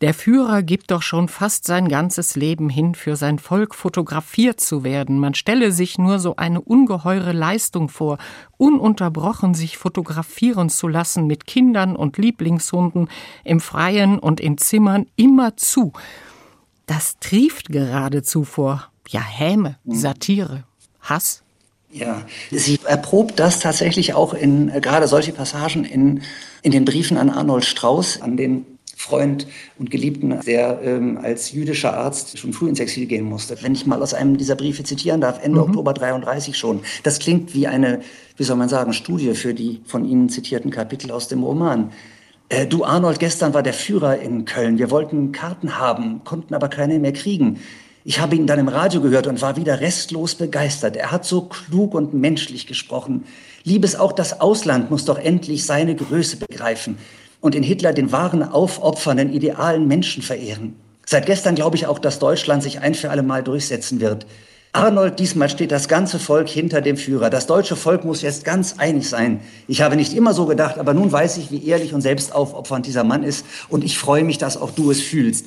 der 0.00 0.14
Führer 0.14 0.64
gibt 0.64 0.90
doch 0.90 1.00
schon 1.00 1.28
fast 1.28 1.64
sein 1.64 1.86
ganzes 1.86 2.34
Leben 2.34 2.68
hin, 2.68 2.96
für 2.96 3.14
sein 3.14 3.38
Volk 3.38 3.72
fotografiert 3.72 4.58
zu 4.58 4.82
werden. 4.82 5.20
Man 5.20 5.34
stelle 5.34 5.70
sich 5.70 5.96
nur 5.96 6.18
so 6.18 6.34
eine 6.34 6.60
ungeheure 6.60 7.30
Leistung 7.30 7.88
vor, 7.88 8.18
ununterbrochen 8.56 9.54
sich 9.54 9.78
fotografieren 9.78 10.70
zu 10.70 10.88
lassen 10.88 11.28
mit 11.28 11.46
Kindern 11.46 11.94
und 11.94 12.18
Lieblingshunden 12.18 13.08
im 13.44 13.60
Freien 13.60 14.18
und 14.18 14.40
in 14.40 14.58
Zimmern 14.58 15.06
immer 15.14 15.56
zu. 15.56 15.92
Das 16.86 17.20
trieft 17.20 17.68
geradezu 17.68 18.42
vor, 18.42 18.90
ja, 19.08 19.20
Häme, 19.20 19.78
mhm. 19.84 19.94
Satire, 19.94 20.64
Hass. 21.00 21.44
Ja, 21.92 22.22
sie 22.50 22.78
erprobt 22.86 23.38
das 23.38 23.60
tatsächlich 23.60 24.14
auch 24.14 24.32
in 24.32 24.70
äh, 24.70 24.80
gerade 24.80 25.06
solche 25.06 25.32
Passagen 25.32 25.84
in, 25.84 26.22
in 26.62 26.72
den 26.72 26.86
Briefen 26.86 27.18
an 27.18 27.28
Arnold 27.28 27.66
Strauß, 27.66 28.22
an 28.22 28.38
den 28.38 28.64
Freund 28.96 29.46
und 29.78 29.90
Geliebten, 29.90 30.40
der 30.46 30.80
ähm, 30.82 31.18
als 31.20 31.52
jüdischer 31.52 31.94
Arzt 31.94 32.38
schon 32.38 32.52
früh 32.52 32.68
ins 32.68 32.80
Exil 32.80 33.06
gehen 33.06 33.24
musste. 33.24 33.60
Wenn 33.60 33.74
ich 33.74 33.84
mal 33.84 34.00
aus 34.00 34.14
einem 34.14 34.38
dieser 34.38 34.54
Briefe 34.54 34.84
zitieren 34.84 35.20
darf, 35.20 35.42
Ende 35.42 35.58
mhm. 35.60 35.66
Oktober 35.66 35.92
33 35.92 36.56
schon. 36.56 36.80
Das 37.02 37.18
klingt 37.18 37.52
wie 37.52 37.66
eine, 37.66 38.00
wie 38.36 38.44
soll 38.44 38.56
man 38.56 38.68
sagen, 38.68 38.92
Studie 38.92 39.34
für 39.34 39.54
die 39.54 39.80
von 39.84 40.04
Ihnen 40.04 40.28
zitierten 40.28 40.70
Kapitel 40.70 41.10
aus 41.10 41.28
dem 41.28 41.42
Roman. 41.42 41.90
Äh, 42.48 42.66
du 42.66 42.84
Arnold, 42.84 43.18
gestern 43.18 43.54
war 43.54 43.62
der 43.62 43.74
Führer 43.74 44.18
in 44.18 44.44
Köln. 44.44 44.78
Wir 44.78 44.90
wollten 44.90 45.32
Karten 45.32 45.78
haben, 45.78 46.22
konnten 46.24 46.54
aber 46.54 46.68
keine 46.68 46.98
mehr 46.98 47.12
kriegen. 47.12 47.58
Ich 48.04 48.18
habe 48.18 48.34
ihn 48.34 48.48
dann 48.48 48.58
im 48.58 48.68
Radio 48.68 49.00
gehört 49.00 49.28
und 49.28 49.40
war 49.42 49.56
wieder 49.56 49.80
restlos 49.80 50.34
begeistert. 50.34 50.96
Er 50.96 51.12
hat 51.12 51.24
so 51.24 51.42
klug 51.42 51.94
und 51.94 52.14
menschlich 52.14 52.66
gesprochen. 52.66 53.24
Liebes 53.62 53.94
auch 53.94 54.12
das 54.12 54.40
Ausland 54.40 54.90
muss 54.90 55.04
doch 55.04 55.18
endlich 55.18 55.64
seine 55.64 55.94
Größe 55.94 56.36
begreifen 56.36 56.98
und 57.40 57.54
in 57.54 57.62
Hitler 57.62 57.92
den 57.92 58.10
wahren 58.10 58.42
aufopfernden, 58.42 59.32
idealen 59.32 59.86
Menschen 59.86 60.22
verehren. 60.22 60.74
Seit 61.06 61.26
gestern 61.26 61.54
glaube 61.54 61.76
ich 61.76 61.86
auch, 61.86 61.98
dass 61.98 62.18
Deutschland 62.18 62.62
sich 62.62 62.80
ein 62.80 62.94
für 62.94 63.10
alle 63.10 63.22
Mal 63.22 63.42
durchsetzen 63.42 64.00
wird. 64.00 64.26
Arnold, 64.74 65.18
diesmal 65.18 65.50
steht 65.50 65.70
das 65.70 65.86
ganze 65.86 66.18
Volk 66.18 66.48
hinter 66.48 66.80
dem 66.80 66.96
Führer. 66.96 67.28
Das 67.28 67.46
deutsche 67.46 67.76
Volk 67.76 68.04
muss 68.04 68.22
jetzt 68.22 68.42
ganz 68.42 68.76
einig 68.78 69.06
sein. 69.06 69.40
Ich 69.68 69.82
habe 69.82 69.96
nicht 69.96 70.14
immer 70.14 70.32
so 70.32 70.46
gedacht, 70.46 70.78
aber 70.78 70.94
nun 70.94 71.12
weiß 71.12 71.36
ich, 71.36 71.50
wie 71.50 71.66
ehrlich 71.66 71.92
und 71.92 72.00
selbstaufopfernd 72.00 72.86
dieser 72.86 73.04
Mann 73.04 73.22
ist. 73.22 73.44
Und 73.68 73.84
ich 73.84 73.98
freue 73.98 74.24
mich, 74.24 74.38
dass 74.38 74.56
auch 74.56 74.70
du 74.70 74.90
es 74.90 75.02
fühlst. 75.02 75.44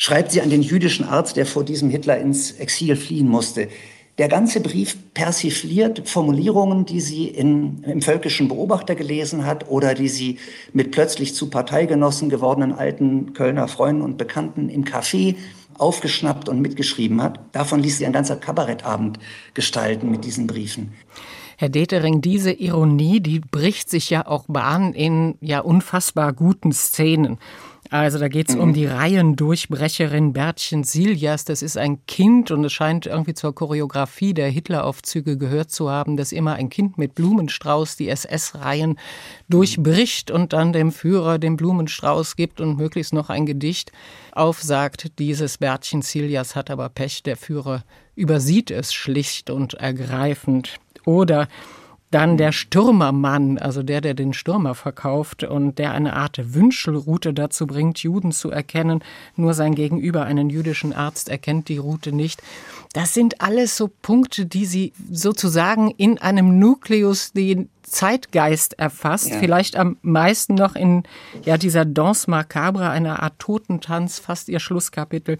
Schreibt 0.00 0.30
sie 0.30 0.40
an 0.40 0.48
den 0.48 0.62
jüdischen 0.62 1.04
Arzt, 1.04 1.36
der 1.36 1.44
vor 1.44 1.64
diesem 1.64 1.90
Hitler 1.90 2.18
ins 2.18 2.52
Exil 2.52 2.94
fliehen 2.94 3.28
musste. 3.28 3.68
Der 4.16 4.28
ganze 4.28 4.60
Brief 4.60 4.96
persifliert 5.12 6.08
Formulierungen, 6.08 6.86
die 6.86 7.00
sie 7.00 7.26
in, 7.26 7.82
im 7.82 8.00
Völkischen 8.00 8.46
Beobachter 8.46 8.94
gelesen 8.94 9.44
hat 9.44 9.68
oder 9.68 9.94
die 9.94 10.08
sie 10.08 10.38
mit 10.72 10.92
plötzlich 10.92 11.34
zu 11.34 11.50
Parteigenossen 11.50 12.28
gewordenen 12.28 12.72
alten 12.72 13.32
Kölner 13.32 13.66
Freunden 13.66 14.02
und 14.02 14.18
Bekannten 14.18 14.68
im 14.68 14.84
Café 14.84 15.34
aufgeschnappt 15.78 16.48
und 16.48 16.60
mitgeschrieben 16.60 17.20
hat. 17.20 17.40
Davon 17.50 17.80
ließ 17.80 17.98
sie 17.98 18.06
ein 18.06 18.12
ganzer 18.12 18.36
Kabarettabend 18.36 19.18
gestalten 19.54 20.10
mit 20.12 20.24
diesen 20.24 20.46
Briefen. 20.46 20.92
Herr 21.56 21.68
Detering, 21.68 22.20
diese 22.20 22.52
Ironie, 22.52 23.18
die 23.18 23.40
bricht 23.40 23.90
sich 23.90 24.10
ja 24.10 24.26
auch 24.28 24.44
Bahn 24.46 24.94
in 24.94 25.34
ja 25.40 25.58
unfassbar 25.58 26.32
guten 26.32 26.70
Szenen. 26.70 27.38
Also 27.90 28.18
da 28.18 28.28
geht 28.28 28.50
es 28.50 28.54
mhm. 28.54 28.60
um 28.60 28.72
die 28.74 28.84
Reihendurchbrecherin 28.86 30.34
Bertchen 30.34 30.84
Siljas. 30.84 31.44
Das 31.44 31.62
ist 31.62 31.78
ein 31.78 32.04
Kind 32.06 32.50
und 32.50 32.64
es 32.64 32.72
scheint 32.72 33.06
irgendwie 33.06 33.32
zur 33.32 33.54
Choreografie 33.54 34.34
der 34.34 34.48
Hitleraufzüge 34.48 35.38
gehört 35.38 35.70
zu 35.70 35.90
haben, 35.90 36.16
dass 36.16 36.32
immer 36.32 36.54
ein 36.54 36.68
Kind 36.68 36.98
mit 36.98 37.14
Blumenstrauß 37.14 37.96
die 37.96 38.10
SS-Reihen 38.10 38.98
durchbricht 39.48 40.30
und 40.30 40.52
dann 40.52 40.72
dem 40.72 40.92
Führer 40.92 41.38
den 41.38 41.56
Blumenstrauß 41.56 42.36
gibt 42.36 42.60
und 42.60 42.76
möglichst 42.76 43.14
noch 43.14 43.30
ein 43.30 43.46
Gedicht 43.46 43.90
aufsagt. 44.32 45.18
Dieses 45.18 45.56
Bertchen 45.56 46.02
Siljas 46.02 46.54
hat 46.54 46.70
aber 46.70 46.90
Pech. 46.90 47.22
Der 47.22 47.36
Führer 47.36 47.84
übersieht 48.14 48.70
es 48.70 48.92
schlicht 48.92 49.48
und 49.48 49.74
ergreifend. 49.74 50.76
Oder 51.06 51.48
dann 52.10 52.38
der 52.38 52.52
Stürmermann, 52.52 53.58
also 53.58 53.82
der, 53.82 54.00
der 54.00 54.14
den 54.14 54.32
Stürmer 54.32 54.74
verkauft 54.74 55.44
und 55.44 55.78
der 55.78 55.92
eine 55.92 56.14
Art 56.14 56.54
Wünschelroute 56.54 57.34
dazu 57.34 57.66
bringt, 57.66 57.98
Juden 57.98 58.32
zu 58.32 58.50
erkennen. 58.50 59.04
Nur 59.36 59.52
sein 59.52 59.74
Gegenüber, 59.74 60.24
einen 60.24 60.48
jüdischen 60.48 60.94
Arzt, 60.94 61.28
erkennt 61.28 61.68
die 61.68 61.76
Route 61.76 62.12
nicht. 62.12 62.42
Das 62.94 63.12
sind 63.12 63.42
alles 63.42 63.76
so 63.76 63.88
Punkte, 63.88 64.46
die 64.46 64.64
sie 64.64 64.92
sozusagen 65.10 65.90
in 65.90 66.18
einem 66.18 66.58
Nukleus 66.58 67.32
den 67.32 67.68
Zeitgeist 67.82 68.78
erfasst. 68.78 69.30
Ja. 69.30 69.38
Vielleicht 69.38 69.76
am 69.76 69.98
meisten 70.00 70.54
noch 70.54 70.76
in 70.76 71.02
ja, 71.44 71.58
dieser 71.58 71.84
Danse 71.84 72.30
Macabre, 72.30 72.88
einer 72.88 73.22
Art 73.22 73.38
Totentanz, 73.38 74.18
fast 74.18 74.48
ihr 74.48 74.60
Schlusskapitel. 74.60 75.36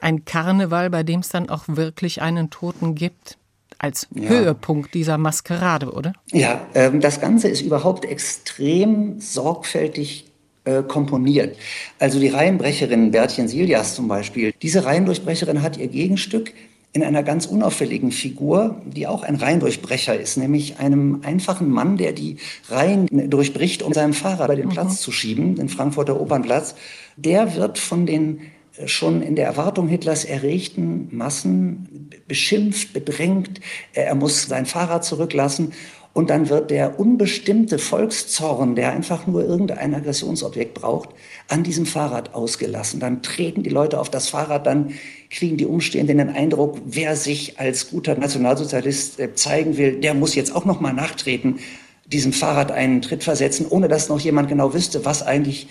Ein 0.00 0.24
Karneval, 0.24 0.90
bei 0.90 1.04
dem 1.04 1.20
es 1.20 1.28
dann 1.28 1.48
auch 1.48 1.64
wirklich 1.66 2.22
einen 2.22 2.50
Toten 2.50 2.96
gibt 2.96 3.38
als 3.78 4.08
ja. 4.14 4.28
Höhepunkt 4.28 4.94
dieser 4.94 5.18
Maskerade, 5.18 5.92
oder? 5.92 6.12
Ja, 6.32 6.66
ähm, 6.74 7.00
das 7.00 7.20
Ganze 7.20 7.48
ist 7.48 7.60
überhaupt 7.60 8.04
extrem 8.04 9.20
sorgfältig 9.20 10.26
äh, 10.64 10.82
komponiert. 10.82 11.56
Also 11.98 12.20
die 12.20 12.28
Reihenbrecherin 12.28 13.10
Bertchen 13.10 13.48
Siljas 13.48 13.94
zum 13.94 14.08
Beispiel. 14.08 14.52
Diese 14.60 14.84
Reihendurchbrecherin 14.84 15.62
hat 15.62 15.76
ihr 15.76 15.88
Gegenstück 15.88 16.52
in 16.92 17.04
einer 17.04 17.22
ganz 17.22 17.46
unauffälligen 17.46 18.10
Figur, 18.12 18.80
die 18.84 19.06
auch 19.06 19.22
ein 19.22 19.36
Reihendurchbrecher 19.36 20.18
ist, 20.18 20.36
nämlich 20.36 20.78
einem 20.78 21.20
einfachen 21.22 21.70
Mann, 21.70 21.96
der 21.96 22.12
die 22.12 22.38
Reihen 22.68 23.30
durchbricht, 23.30 23.82
um 23.82 23.92
seinem 23.92 24.14
Fahrrad 24.14 24.48
bei 24.48 24.56
den 24.56 24.66
mhm. 24.66 24.72
Platz 24.72 25.00
zu 25.00 25.12
schieben, 25.12 25.54
den 25.54 25.68
Frankfurter 25.68 26.20
Opernplatz. 26.20 26.74
Der 27.16 27.56
wird 27.56 27.78
von 27.78 28.06
den 28.06 28.40
schon 28.86 29.22
in 29.22 29.36
der 29.36 29.46
Erwartung 29.46 29.88
Hitlers 29.88 30.24
erregten 30.24 31.08
Massen 31.10 32.10
beschimpft, 32.26 32.92
bedrängt. 32.92 33.60
Er 33.92 34.14
muss 34.14 34.46
sein 34.46 34.66
Fahrrad 34.66 35.04
zurücklassen. 35.04 35.72
Und 36.14 36.30
dann 36.30 36.48
wird 36.48 36.72
der 36.72 36.98
unbestimmte 36.98 37.78
Volkszorn, 37.78 38.74
der 38.74 38.90
einfach 38.90 39.26
nur 39.28 39.44
irgendein 39.44 39.94
Aggressionsobjekt 39.94 40.74
braucht, 40.74 41.10
an 41.46 41.62
diesem 41.62 41.86
Fahrrad 41.86 42.34
ausgelassen. 42.34 42.98
Dann 42.98 43.22
treten 43.22 43.62
die 43.62 43.70
Leute 43.70 44.00
auf 44.00 44.10
das 44.10 44.28
Fahrrad, 44.28 44.66
dann 44.66 44.94
kriegen 45.30 45.56
die 45.56 45.66
Umstehenden 45.66 46.18
den 46.18 46.30
Eindruck, 46.30 46.80
wer 46.84 47.14
sich 47.14 47.60
als 47.60 47.90
guter 47.90 48.16
Nationalsozialist 48.16 49.20
äh, 49.20 49.34
zeigen 49.34 49.76
will, 49.76 50.00
der 50.00 50.14
muss 50.14 50.34
jetzt 50.34 50.52
auch 50.54 50.64
noch 50.64 50.80
mal 50.80 50.92
nachtreten, 50.92 51.60
diesem 52.06 52.32
Fahrrad 52.32 52.72
einen 52.72 53.02
Tritt 53.02 53.22
versetzen, 53.22 53.66
ohne 53.68 53.86
dass 53.86 54.08
noch 54.08 54.18
jemand 54.18 54.48
genau 54.48 54.74
wüsste, 54.74 55.04
was 55.04 55.22
eigentlich 55.22 55.68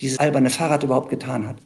dieses 0.00 0.18
alberne 0.18 0.48
Fahrrad 0.48 0.84
überhaupt 0.84 1.10
getan 1.10 1.46
hat. 1.46 1.56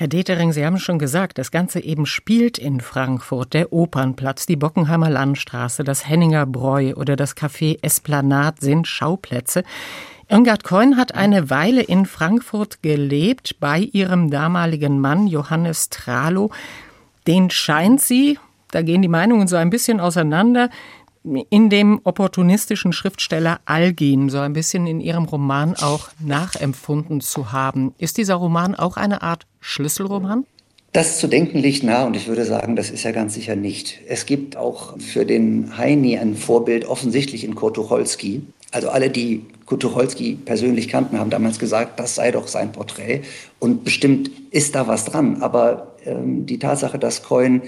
Herr 0.00 0.08
Detering, 0.08 0.54
Sie 0.54 0.64
haben 0.64 0.78
schon 0.78 0.98
gesagt, 0.98 1.36
das 1.36 1.50
Ganze 1.50 1.78
eben 1.78 2.06
spielt 2.06 2.56
in 2.56 2.80
Frankfurt. 2.80 3.52
Der 3.52 3.70
Opernplatz, 3.70 4.46
die 4.46 4.56
Bockenheimer 4.56 5.10
Landstraße, 5.10 5.84
das 5.84 6.08
Henninger 6.08 6.46
Bräu 6.46 6.94
oder 6.94 7.16
das 7.16 7.36
Café 7.36 7.76
Esplanat 7.82 8.62
sind 8.62 8.88
Schauplätze. 8.88 9.62
Irmgard 10.26 10.64
Keun 10.64 10.96
hat 10.96 11.14
eine 11.14 11.50
Weile 11.50 11.82
in 11.82 12.06
Frankfurt 12.06 12.82
gelebt 12.82 13.56
bei 13.60 13.80
ihrem 13.80 14.30
damaligen 14.30 15.00
Mann 15.00 15.26
Johannes 15.26 15.90
Tralo. 15.90 16.50
Den 17.26 17.50
scheint 17.50 18.00
sie, 18.00 18.38
da 18.70 18.80
gehen 18.80 19.02
die 19.02 19.08
Meinungen 19.08 19.48
so 19.48 19.56
ein 19.56 19.68
bisschen 19.68 20.00
auseinander, 20.00 20.70
in 21.22 21.68
dem 21.68 22.00
opportunistischen 22.04 22.92
Schriftsteller 22.92 23.60
Algin 23.66 24.30
so 24.30 24.38
ein 24.38 24.54
bisschen 24.54 24.86
in 24.86 25.00
ihrem 25.00 25.24
Roman 25.24 25.74
auch 25.76 26.08
nachempfunden 26.18 27.20
zu 27.20 27.52
haben. 27.52 27.94
Ist 27.98 28.16
dieser 28.16 28.36
Roman 28.36 28.74
auch 28.74 28.96
eine 28.96 29.22
Art 29.22 29.46
Schlüsselroman? 29.60 30.46
Das 30.92 31.20
zu 31.20 31.28
denken 31.28 31.58
liegt 31.58 31.84
nah 31.84 32.04
und 32.04 32.16
ich 32.16 32.26
würde 32.26 32.44
sagen, 32.44 32.74
das 32.74 32.90
ist 32.90 33.04
ja 33.04 33.12
ganz 33.12 33.34
sicher 33.34 33.54
nicht. 33.54 34.00
Es 34.08 34.26
gibt 34.26 34.56
auch 34.56 34.98
für 34.98 35.24
den 35.24 35.76
Heini 35.78 36.18
ein 36.18 36.34
Vorbild 36.34 36.84
offensichtlich 36.84 37.44
in 37.44 37.54
Kurt 37.54 37.76
Tucholsky. 37.76 38.42
Also 38.72 38.88
alle, 38.88 39.10
die 39.10 39.46
Kurt 39.66 39.82
Tucholsky 39.82 40.36
persönlich 40.44 40.88
kannten, 40.88 41.18
haben 41.18 41.30
damals 41.30 41.60
gesagt, 41.60 42.00
das 42.00 42.16
sei 42.16 42.32
doch 42.32 42.48
sein 42.48 42.72
Porträt. 42.72 43.22
Und 43.60 43.84
bestimmt 43.84 44.30
ist 44.50 44.74
da 44.74 44.88
was 44.88 45.04
dran. 45.04 45.42
Aber 45.42 45.94
ähm, 46.04 46.46
die 46.46 46.58
Tatsache, 46.58 46.98
dass 46.98 47.22
Coyne 47.22 47.62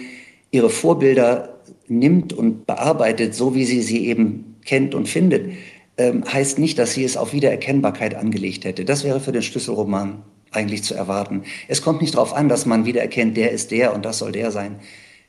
ihre 0.53 0.71
Vorbilder 0.71 1.61
nimmt 1.89 2.33
und 2.33 2.67
bearbeitet, 2.67 3.35
so 3.35 3.57
wie 3.57 3.65
sie 3.65 3.83
sie 3.83 4.07
eben 4.07 4.57
kennt 4.65 4.95
und 4.95 5.09
findet, 5.09 5.53
ähm, 5.97 6.23
heißt 6.31 6.59
nicht, 6.59 6.79
dass 6.79 6.93
sie 6.93 7.03
es 7.03 7.17
auf 7.17 7.33
Wiedererkennbarkeit 7.33 8.15
angelegt 8.15 8.65
hätte. 8.65 8.85
Das 8.85 9.03
wäre 9.03 9.19
für 9.19 9.33
den 9.33 9.43
Schlüsselroman 9.43 10.23
eigentlich 10.53 10.85
zu 10.85 10.95
erwarten. 10.95 11.43
Es 11.69 11.83
kommt 11.83 12.01
nicht 12.01 12.15
darauf 12.15 12.35
an, 12.35 12.49
dass 12.49 12.67
man 12.67 12.85
wiedererkennt, 12.85 13.37
der 13.37 13.51
ist 13.51 13.71
der 13.71 13.95
und 13.95 14.05
das 14.05 14.19
soll 14.19 14.33
der 14.33 14.51
sein. 14.51 14.77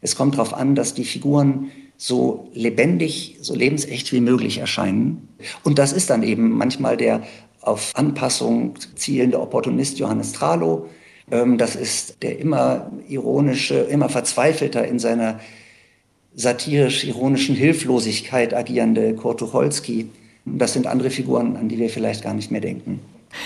Es 0.01 0.15
kommt 0.15 0.35
darauf 0.35 0.53
an, 0.53 0.75
dass 0.75 0.93
die 0.93 1.05
Figuren 1.05 1.71
so 1.95 2.49
lebendig, 2.53 3.37
so 3.41 3.55
lebensecht 3.55 4.11
wie 4.11 4.19
möglich 4.19 4.57
erscheinen. 4.57 5.29
Und 5.63 5.79
das 5.79 5.93
ist 5.93 6.09
dann 6.09 6.23
eben 6.23 6.51
manchmal 6.51 6.97
der 6.97 7.23
auf 7.61 7.91
Anpassung 7.95 8.75
zielende 8.95 9.39
Opportunist 9.39 9.99
Johannes 9.99 10.33
Tralo. 10.33 10.89
Ähm, 11.31 11.57
das 11.57 11.75
ist 11.75 12.21
der 12.23 12.39
immer 12.39 12.91
ironische, 13.07 13.75
immer 13.75 14.09
verzweifelter 14.09 14.85
in 14.87 14.99
seiner 14.99 15.39
satirisch-ironischen 16.35 17.55
Hilflosigkeit 17.55 18.53
agierende 18.53 19.15
Kurt 19.15 19.39
Tucholsky. 19.39 20.09
Das 20.45 20.73
sind 20.73 20.87
andere 20.87 21.09
Figuren, 21.09 21.55
an 21.55 21.69
die 21.69 21.77
wir 21.77 21.89
vielleicht 21.89 22.23
gar 22.23 22.33
nicht 22.33 22.51
mehr 22.51 22.61
denken. 22.61 22.99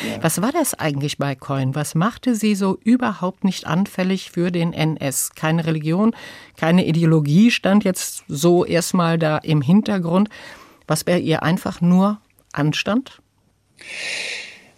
Ja. 0.06 0.22
Was 0.22 0.42
war 0.42 0.52
das 0.52 0.74
eigentlich 0.74 1.18
bei 1.18 1.36
Coin? 1.36 1.76
Was 1.76 1.96
machte 1.96 2.36
sie 2.36 2.56
so 2.56 2.78
überhaupt 2.84 3.44
nicht 3.44 3.66
anfällig 3.66 4.32
für 4.32 4.52
den 4.52 4.74
NS? 4.74 5.32
Keine 5.36 5.66
Religion, 5.66 6.16
keine 6.58 6.86
Ideologie 6.86 7.52
stand 7.52 7.84
jetzt 7.84 8.24
so 8.28 8.66
erstmal 8.66 9.18
da 9.18 9.38
im 9.38 9.62
Hintergrund. 9.62 10.30
Was 10.88 11.04
bei 11.04 11.20
ihr 11.20 11.44
einfach 11.44 11.82
nur 11.82 12.20
Anstand? 12.54 13.22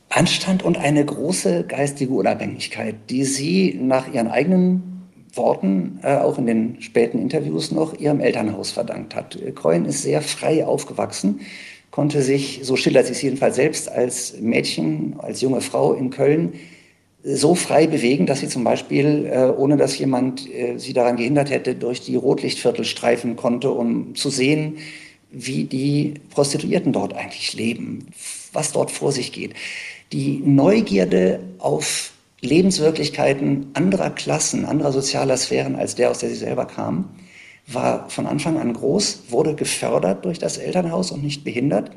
Anstand 0.10 0.64
und 0.64 0.78
eine 0.78 1.06
große 1.06 1.66
geistige 1.68 2.14
Unabhängigkeit, 2.14 2.96
die 3.10 3.24
sie 3.26 3.78
nach 3.80 4.12
ihren 4.12 4.28
eigenen 4.28 5.08
Worten, 5.34 6.00
äh, 6.02 6.18
auch 6.18 6.38
in 6.38 6.48
den 6.48 6.82
späten 6.82 7.20
Interviews 7.20 7.72
noch, 7.72 7.94
ihrem 7.94 8.20
Elternhaus 8.20 8.72
verdankt 8.72 9.16
hat. 9.16 9.38
Coin 9.56 9.86
ist 9.86 10.02
sehr 10.02 10.22
frei 10.22 10.66
aufgewachsen 10.66 11.42
konnte 11.92 12.22
sich, 12.22 12.60
so 12.64 12.76
schildert 12.76 13.08
sie 13.08 13.14
es 13.14 13.22
jedenfalls 13.22 13.56
selbst, 13.56 13.90
als 13.92 14.40
Mädchen, 14.40 15.16
als 15.20 15.42
junge 15.42 15.62
Frau 15.62 15.94
in 15.94 16.10
Köln 16.10 16.54
so 17.24 17.56
frei 17.56 17.88
bewegen, 17.88 18.26
dass 18.26 18.40
sie 18.40 18.48
zum 18.48 18.64
Beispiel, 18.64 19.30
äh, 19.30 19.50
ohne 19.50 19.76
dass 19.76 19.98
jemand 19.98 20.50
äh, 20.50 20.78
sie 20.78 20.94
daran 20.94 21.18
gehindert 21.18 21.50
hätte, 21.50 21.76
durch 21.76 22.02
die 22.02 22.16
Rotlichtviertel 22.16 22.86
streifen 22.86 23.36
konnte, 23.36 23.72
um 23.72 24.16
zu 24.16 24.30
sehen, 24.30 24.78
wie 25.32 25.66
die 25.66 26.14
Prostituierten 26.30 26.94
dort 26.94 27.14
eigentlich 27.14 27.54
leben, 27.54 28.08
was 28.54 28.72
dort 28.72 28.92
vor 28.92 29.12
sich 29.12 29.34
geht. 29.34 29.54
Die 30.12 30.42
Neugierde 30.44 31.40
auf 31.60 32.14
Lebenswirklichkeiten 32.42 33.68
anderer 33.74 34.10
Klassen, 34.10 34.66
anderer 34.66 34.92
sozialer 34.92 35.38
Sphären 35.38 35.76
als 35.76 35.96
der, 35.96 36.10
aus 36.10 36.20
der 36.20 36.30
sie 36.30 36.36
selber 36.36 36.66
kam, 36.66 37.10
war 37.68 38.10
von 38.10 38.26
Anfang 38.26 38.58
an 38.58 38.74
groß, 38.74 39.26
wurde 39.30 39.54
gefördert 39.54 40.26
durch 40.26 40.40
das 40.40 40.58
Elternhaus 40.58 41.12
und 41.12 41.24
nicht 41.24 41.44
behindert. 41.44 41.92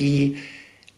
Die 0.00 0.38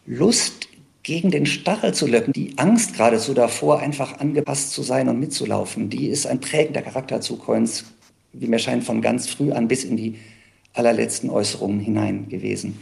Lust 0.07 0.69
gegen 1.03 1.31
den 1.31 1.47
Stachel 1.47 1.93
zu 1.93 2.07
löppen, 2.07 2.33
die 2.33 2.55
Angst 2.57 2.95
geradezu 2.95 3.35
davor, 3.35 3.81
einfach 3.81 4.19
angepasst 4.19 4.73
zu 4.73 4.83
sein 4.83 5.09
und 5.09 5.21
mitzulaufen, 5.21 5.91
die 5.91 6.09
ist 6.09 6.27
ein 6.27 6.41
prägender 6.41 6.83
Charakter 6.83 7.21
zu 7.21 7.37
Coins, 7.37 7.85
wie 8.33 8.47
mir 8.47 8.59
scheint, 8.59 8.85
von 8.85 9.03
ganz 9.03 9.29
früh 9.29 9.53
an 9.53 9.69
bis 9.69 9.85
in 9.85 9.97
die 9.97 10.17
allerletzten 10.73 11.31
Äußerungen 11.31 11.81
hinein 11.81 12.29
gewesen. 12.29 12.79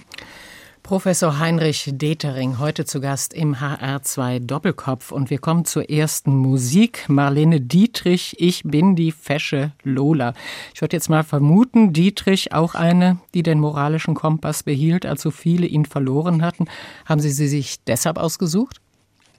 Professor 0.85 1.39
Heinrich 1.39 1.89
Detering, 1.95 2.59
heute 2.59 2.85
zu 2.85 3.01
Gast 3.01 3.33
im 3.33 3.57
HR2 3.57 4.41
Doppelkopf. 4.41 5.13
Und 5.13 5.31
wir 5.31 5.39
kommen 5.39 5.65
zur 5.65 5.89
ersten 5.89 6.37
Musik. 6.37 7.07
Marlene 7.09 7.63
Dietrich, 7.63 8.37
ich 8.39 8.65
bin 8.65 8.95
die 8.95 9.11
fesche 9.11 9.73
Lola. 9.83 10.35
Ich 10.75 10.83
würde 10.83 10.95
jetzt 10.95 11.09
mal 11.09 11.25
vermuten, 11.25 11.95
Dietrich 11.95 12.53
auch 12.53 12.75
eine, 12.75 13.19
die 13.33 13.43
den 13.43 13.61
moralischen 13.61 14.13
Kompass 14.15 14.63
behielt, 14.63 15.07
als 15.07 15.23
so 15.23 15.31
viele 15.31 15.67
ihn 15.67 15.87
verloren 15.87 16.43
hatten. 16.43 16.67
Haben 17.07 17.23
Sie 17.23 17.31
sie 17.31 17.49
sich 17.49 17.83
deshalb 17.85 18.19
ausgesucht? 18.19 18.83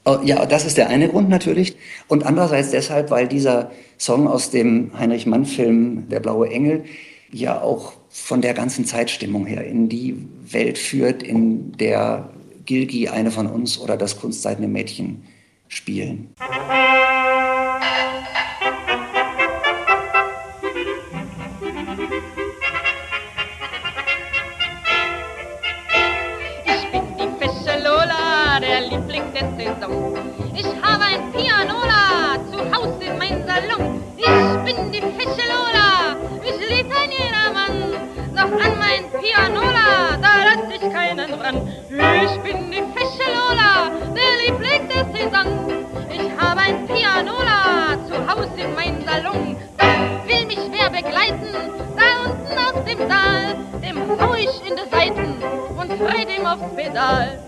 Oh, 0.03 0.17
ja, 0.23 0.47
das 0.47 0.65
ist 0.65 0.77
der 0.77 0.89
eine 0.89 1.09
Grund 1.09 1.29
natürlich. 1.29 1.77
Und 2.07 2.25
andererseits 2.25 2.71
deshalb, 2.71 3.11
weil 3.11 3.27
dieser 3.27 3.69
Song 3.99 4.27
aus 4.27 4.49
dem 4.49 4.97
Heinrich 4.97 5.27
Mann-Film 5.27 6.09
Der 6.09 6.21
blaue 6.21 6.49
Engel 6.49 6.85
ja 7.31 7.61
auch 7.61 7.93
von 8.23 8.41
der 8.41 8.53
ganzen 8.53 8.85
Zeitstimmung 8.85 9.45
her 9.45 9.65
in 9.65 9.89
die 9.89 10.15
Welt 10.49 10.77
führt, 10.77 11.21
in 11.21 11.73
der 11.73 12.29
Gilgi, 12.65 13.09
eine 13.09 13.29
von 13.29 13.45
uns 13.45 13.77
oder 13.77 13.97
das 13.97 14.19
kunstseidene 14.19 14.69
Mädchen 14.69 15.23
spielen. 15.67 16.33
An 38.59 38.77
mein 38.79 39.03
Pianola, 39.21 40.17
da 40.21 40.31
lass 40.45 40.63
ich 40.75 40.93
keinen 40.93 41.33
ran. 41.33 41.67
Ich 42.23 42.39
bin 42.41 42.71
die 42.71 42.83
fesche 42.93 43.27
Lola, 43.31 43.91
der 44.15 44.31
Liebling 44.41 44.87
der 44.89 45.05
Saison. 45.13 45.47
Ich 46.09 46.31
habe 46.41 46.61
ein 46.61 46.87
Pianola 46.87 47.97
zu 48.07 48.15
Hause 48.27 48.61
in 48.61 48.75
meinem 48.75 49.05
Salon. 49.05 49.57
Doch 49.77 50.27
will 50.27 50.45
mich 50.47 50.59
wer 50.71 50.89
begleiten, 50.89 51.53
da 51.97 52.29
unten 52.29 52.57
aus 52.57 52.83
dem 52.85 52.99
Saal, 53.07 53.55
dem 53.81 53.97
hau 54.19 54.33
ich 54.33 54.61
in 54.67 54.75
die 54.75 54.89
Seiten 54.95 55.43
und 55.77 55.91
red 56.01 56.29
ihm 56.37 56.45
aufs 56.45 56.75
Pedal. 56.75 57.39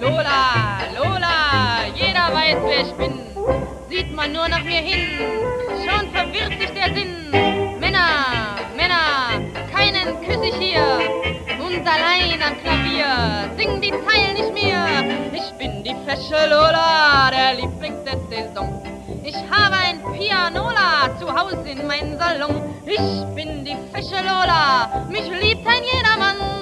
Lola, 0.00 0.80
Lola, 0.96 1.86
jeder 1.94 2.34
weiß, 2.34 2.56
wer 2.64 2.80
ich 2.80 2.92
bin. 2.94 3.20
Sieht 3.88 4.14
man 4.14 4.32
nur 4.32 4.48
nach 4.48 4.64
mir 4.64 4.80
hin, 4.80 5.43
sich 6.50 6.70
der 6.70 6.94
Sinn. 6.94 7.30
Männer, 7.80 8.56
Männer, 8.76 9.40
keinen 9.72 10.20
küsse 10.20 10.46
ich 10.46 10.56
hier. 10.56 10.98
Und 11.58 11.86
allein 11.86 12.40
am 12.42 12.60
Klavier 12.62 13.50
sing 13.56 13.80
die 13.80 13.90
Zeilen 13.90 14.34
nicht 14.34 14.52
mehr. 14.54 14.86
Ich 15.32 15.52
bin 15.58 15.82
die 15.82 15.96
fesche 16.06 16.48
Lola, 16.48 17.30
der 17.30 17.54
Liebling 17.54 18.04
der 18.04 18.18
Saison. 18.28 18.82
Ich 19.24 19.36
habe 19.36 19.76
ein 19.76 20.02
Pianola 20.12 21.18
zu 21.18 21.32
Hause 21.32 21.68
in 21.68 21.86
meinem 21.86 22.18
Salon. 22.18 22.62
Ich 22.86 23.34
bin 23.34 23.64
die 23.64 23.76
fesche 23.92 24.20
Lola, 24.22 25.06
mich 25.08 25.28
liebt 25.40 25.66
ein 25.66 25.82
jedermann. 25.82 26.53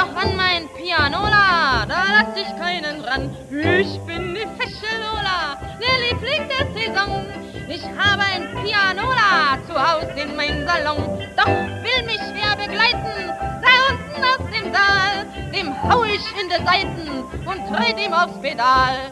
Doch 0.00 0.16
an 0.16 0.34
mein 0.34 0.66
Pianola, 0.70 1.84
da 1.86 2.04
lass 2.10 2.34
ich 2.34 2.56
keinen 2.56 3.04
ran. 3.04 3.36
Ich 3.50 4.00
bin 4.06 4.34
die 4.34 4.46
fesche 4.56 4.96
Lola, 4.96 5.58
der 5.78 5.96
Liebling 6.08 6.48
der 6.48 6.64
Saison. 6.72 7.26
Ich 7.68 7.84
habe 7.84 8.22
ein 8.22 8.48
Pianola 8.64 9.58
zu 9.68 9.74
Hause 9.74 10.18
in 10.18 10.34
meinem 10.36 10.66
Salon. 10.66 11.18
Doch 11.36 11.44
will 11.44 12.06
mich 12.06 12.22
wer 12.32 12.56
begleiten, 12.56 13.28
da 13.60 13.72
unten 13.90 14.24
aus 14.24 14.42
dem 14.50 14.72
Saal, 14.72 15.26
dem 15.52 15.68
hau 15.82 16.04
ich 16.04 16.24
in 16.40 16.48
die 16.48 16.64
Seiten 16.64 17.24
und 17.46 17.76
tritt 17.76 18.00
ihm 18.00 18.14
aufs 18.14 18.40
Pedal. 18.40 19.10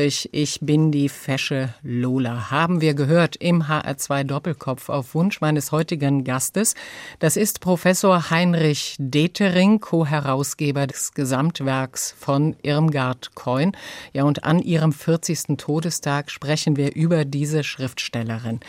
Dietrich, 0.00 0.30
ich 0.32 0.60
bin 0.62 0.90
die 0.90 1.10
fesche 1.10 1.74
Lola. 1.82 2.50
Haben 2.50 2.80
wir 2.80 2.94
gehört 2.94 3.36
im 3.36 3.64
HR2 3.64 4.24
Doppelkopf 4.24 4.88
auf 4.88 5.14
Wunsch 5.14 5.42
meines 5.42 5.72
heutigen 5.72 6.24
Gastes. 6.24 6.74
Das 7.18 7.36
ist 7.36 7.60
Professor 7.60 8.30
Heinrich 8.30 8.96
Detering, 8.98 9.78
Co-Herausgeber 9.80 10.86
des 10.86 11.12
Gesamtwerks 11.12 12.14
von 12.18 12.56
Irmgard 12.62 13.34
Keun. 13.34 13.72
Ja, 14.14 14.24
und 14.24 14.44
an 14.44 14.60
ihrem 14.60 14.94
40. 14.94 15.58
Todestag 15.58 16.30
sprechen 16.30 16.76
wir 16.76 16.94
über 16.94 17.26
diese 17.26 17.62
Schriftstellerin. 17.62 18.60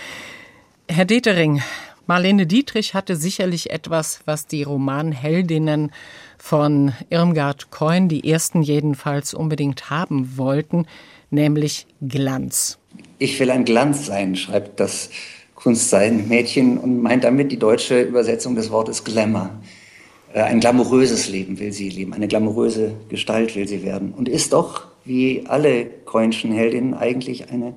Herr 0.90 1.06
Detering, 1.06 1.62
Marlene 2.08 2.46
Dietrich 2.46 2.94
hatte 2.94 3.16
sicherlich 3.16 3.70
etwas, 3.70 4.20
was 4.26 4.48
die 4.48 4.64
Romanheldinnen 4.64 5.94
von 6.38 6.92
Irmgard 7.10 7.72
Coin, 7.72 8.10
die 8.10 8.30
ersten 8.30 8.64
jedenfalls 8.64 9.34
unbedingt 9.34 9.90
haben 9.90 10.36
wollten, 10.36 10.88
nämlich 11.32 11.88
Glanz. 12.02 12.78
Ich 13.18 13.40
will 13.40 13.50
ein 13.50 13.66
Glanz 13.66 14.06
sein, 14.06 14.36
schreibt 14.36 14.80
das 14.80 15.10
Kunstsein-Mädchen 15.56 16.78
und 16.78 17.02
meint 17.02 17.24
damit 17.24 17.52
die 17.52 17.60
deutsche 17.60 18.02
Übersetzung 18.02 18.56
des 18.56 18.72
Wortes 18.72 19.04
Glamour. 19.04 19.50
Äh, 20.34 20.42
ein 20.42 20.60
glamouröses 20.60 21.30
Leben 21.30 21.60
will 21.60 21.72
sie 21.72 21.90
leben, 21.90 22.14
eine 22.14 22.28
glamouröse 22.28 22.94
Gestalt 23.10 23.56
will 23.56 23.68
sie 23.68 23.84
werden 23.84 24.14
und 24.16 24.30
ist 24.30 24.54
doch, 24.54 24.88
wie 25.06 25.44
alle 25.48 25.86
Coinschen 26.06 26.52
Heldinnen, 26.52 26.94
eigentlich 26.94 27.50
eine 27.50 27.74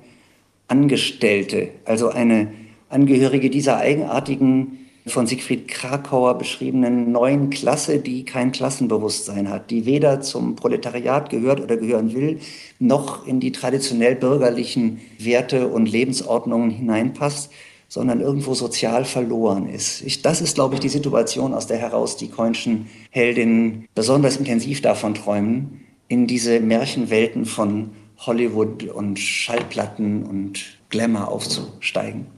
Angestellte, 0.67 1.69
also 1.85 2.09
eine 2.09 2.51
Angehörige 2.89 3.49
dieser 3.49 3.77
eigenartigen 3.77 4.84
von 5.07 5.27
Siegfried 5.27 5.67
Krakauer 5.67 6.37
beschriebenen 6.37 7.11
neuen 7.11 7.51
Klasse, 7.51 7.99
die 7.99 8.25
kein 8.25 8.51
Klassenbewusstsein 8.51 9.49
hat, 9.49 9.69
die 9.69 9.85
weder 9.85 10.21
zum 10.21 10.55
Proletariat 10.55 11.29
gehört 11.29 11.61
oder 11.61 11.77
gehören 11.77 12.13
will, 12.13 12.39
noch 12.79 13.27
in 13.27 13.39
die 13.39 13.51
traditionell 13.51 14.15
bürgerlichen 14.15 14.99
Werte 15.19 15.67
und 15.67 15.85
Lebensordnungen 15.85 16.71
hineinpasst, 16.71 17.51
sondern 17.87 18.19
irgendwo 18.19 18.55
sozial 18.55 19.05
verloren 19.05 19.69
ist. 19.69 20.01
Ich, 20.01 20.23
das 20.23 20.41
ist, 20.41 20.55
glaube 20.55 20.73
ich, 20.73 20.79
die 20.79 20.89
Situation, 20.89 21.53
aus 21.53 21.67
der 21.67 21.77
heraus 21.77 22.17
die 22.17 22.29
Coinschen 22.29 22.87
Heldinnen 23.11 23.87
besonders 23.93 24.37
intensiv 24.37 24.81
davon 24.81 25.13
träumen, 25.13 25.81
in 26.07 26.25
diese 26.25 26.59
Märchenwelten 26.59 27.45
von 27.45 27.91
Hollywood 28.17 28.83
und 28.83 29.19
Schallplatten 29.19 30.23
und 30.23 30.79
Glamour 30.89 31.27
aufzusteigen. 31.27 32.34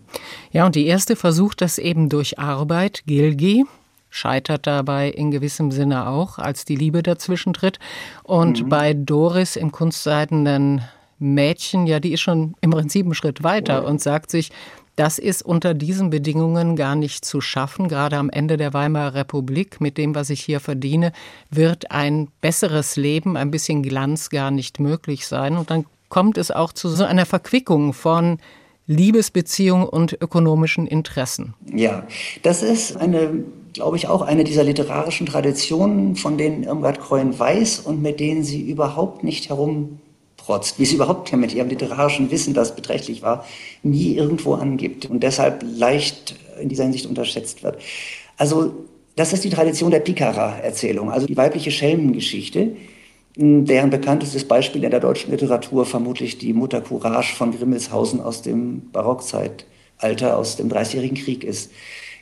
Ja, 0.58 0.66
und 0.66 0.74
die 0.74 0.88
erste 0.88 1.16
versucht 1.16 1.62
das 1.62 1.78
eben 1.78 2.10
durch 2.10 2.40
Arbeit, 2.40 3.04
Gilgi, 3.06 3.66
scheitert 4.10 4.66
dabei 4.66 5.08
in 5.08 5.30
gewissem 5.30 5.70
Sinne 5.70 6.08
auch, 6.08 6.40
als 6.40 6.66
die 6.66 6.76
Liebe 6.76 7.04
dazwischen 7.04 7.54
tritt. 7.54 7.78
Und 8.24 8.64
mhm. 8.64 8.70
bei 8.70 8.96
Doris 8.96 9.56
im 9.56 9.72
kunstseidenen 9.72 10.82
Mädchen, 11.20 11.86
ja, 11.86 12.00
die 12.00 12.12
ist 12.12 12.22
schon 12.22 12.56
im 12.62 12.72
Prinzip 12.72 13.06
einen 13.06 13.14
Schritt 13.14 13.44
weiter 13.44 13.86
und 13.86 14.02
sagt 14.02 14.32
sich, 14.32 14.52
das 14.96 15.20
ist 15.20 15.44
unter 15.44 15.76
diesen 15.76 16.10
Bedingungen 16.10 16.76
gar 16.76 16.96
nicht 16.96 17.24
zu 17.24 17.40
schaffen. 17.40 17.88
Gerade 17.88 18.18
am 18.18 18.32
Ende 18.32 18.58
der 18.58 18.74
Weimarer 18.74 19.14
Republik, 19.14 19.80
mit 19.80 20.00
dem, 20.00 20.16
was 20.16 20.32
ich 20.32 20.42
hier 20.42 20.60
verdiene, 20.60 21.12
wird 21.52 21.92
ein 21.92 22.30
besseres 22.42 22.96
Leben, 22.96 23.38
ein 23.38 23.52
bisschen 23.52 23.84
Glanz 23.84 24.32
gar 24.32 24.50
nicht 24.50 24.80
möglich 24.80 25.28
sein. 25.28 25.56
Und 25.56 25.70
dann 25.70 25.86
kommt 26.10 26.40
es 26.40 26.50
auch 26.50 26.74
zu 26.74 26.90
so 26.90 27.04
einer 27.04 27.28
Verquickung 27.28 27.94
von 27.94 28.40
Liebesbeziehung 28.88 29.88
und 29.88 30.18
ökonomischen 30.22 30.88
Interessen. 30.88 31.54
Ja, 31.74 32.08
das 32.42 32.64
ist 32.64 32.96
eine, 32.98 33.44
glaube 33.74 33.98
ich, 33.98 34.08
auch 34.08 34.22
eine 34.22 34.46
dieser 34.46 34.64
literarischen 34.64 35.28
Traditionen, 35.28 36.16
von 36.16 36.38
denen 36.38 36.64
Irmgard 36.64 37.00
Kreuen 37.00 37.38
weiß 37.38 37.80
und 37.82 38.02
mit 38.02 38.20
denen 38.20 38.44
sie 38.44 38.62
überhaupt 38.62 39.24
nicht 39.24 39.50
herumprotzt, 39.50 40.80
wie 40.80 40.86
sie 40.86 40.96
überhaupt 40.96 41.32
mit 41.34 41.54
ihrem 41.54 41.68
literarischen 41.68 42.32
Wissen, 42.32 42.54
das 42.54 42.76
beträchtlich 42.76 43.22
war, 43.22 43.46
nie 43.84 44.16
irgendwo 44.16 44.54
angibt 44.54 45.06
und 45.06 45.22
deshalb 45.22 45.64
leicht 45.64 46.36
in 46.62 46.70
dieser 46.70 46.84
Hinsicht 46.84 47.06
unterschätzt 47.06 47.64
wird. 47.64 47.78
Also 48.38 48.74
das 49.18 49.34
ist 49.34 49.44
die 49.44 49.50
Tradition 49.50 49.92
der 49.92 50.00
Picara-Erzählung, 50.00 51.12
also 51.12 51.28
die 51.28 51.36
weibliche 51.36 51.72
Schelmengeschichte, 51.72 52.76
deren 53.38 53.92
bekanntestes 53.92 54.46
Beispiel 54.46 54.84
in 54.84 54.90
der 54.90 55.00
deutschen 55.00 55.32
Literatur 55.32 55.86
vermutlich 55.86 56.40
die 56.40 56.54
Mutter 56.54 56.82
Courage 56.82 57.36
von 57.36 57.56
Grimmelshausen 57.56 58.20
aus 58.20 58.42
dem 58.42 58.90
Barockzeitalter, 58.92 60.36
aus 60.36 60.56
dem 60.56 60.70
Dreißigjährigen 60.70 61.18
Krieg 61.18 61.44
ist. 61.44 61.72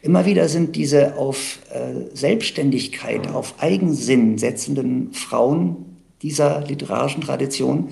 Immer 0.01 0.25
wieder 0.25 0.49
sind 0.49 0.75
diese 0.75 1.17
auf 1.17 1.59
äh, 1.73 2.13
Selbstständigkeit, 2.13 3.29
auf 3.29 3.55
Eigensinn 3.59 4.37
setzenden 4.37 5.13
Frauen 5.13 5.97
dieser 6.21 6.61
literarischen 6.61 7.21
Tradition, 7.21 7.89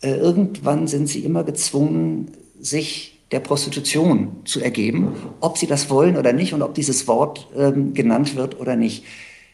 äh, 0.00 0.14
irgendwann 0.14 0.86
sind 0.86 1.08
sie 1.08 1.24
immer 1.24 1.42
gezwungen, 1.42 2.30
sich 2.60 3.20
der 3.32 3.40
Prostitution 3.40 4.36
zu 4.44 4.60
ergeben, 4.60 5.12
ob 5.40 5.58
sie 5.58 5.66
das 5.66 5.90
wollen 5.90 6.16
oder 6.16 6.32
nicht 6.32 6.54
und 6.54 6.62
ob 6.62 6.74
dieses 6.74 7.08
Wort 7.08 7.48
ähm, 7.56 7.94
genannt 7.94 8.36
wird 8.36 8.60
oder 8.60 8.76
nicht. 8.76 9.04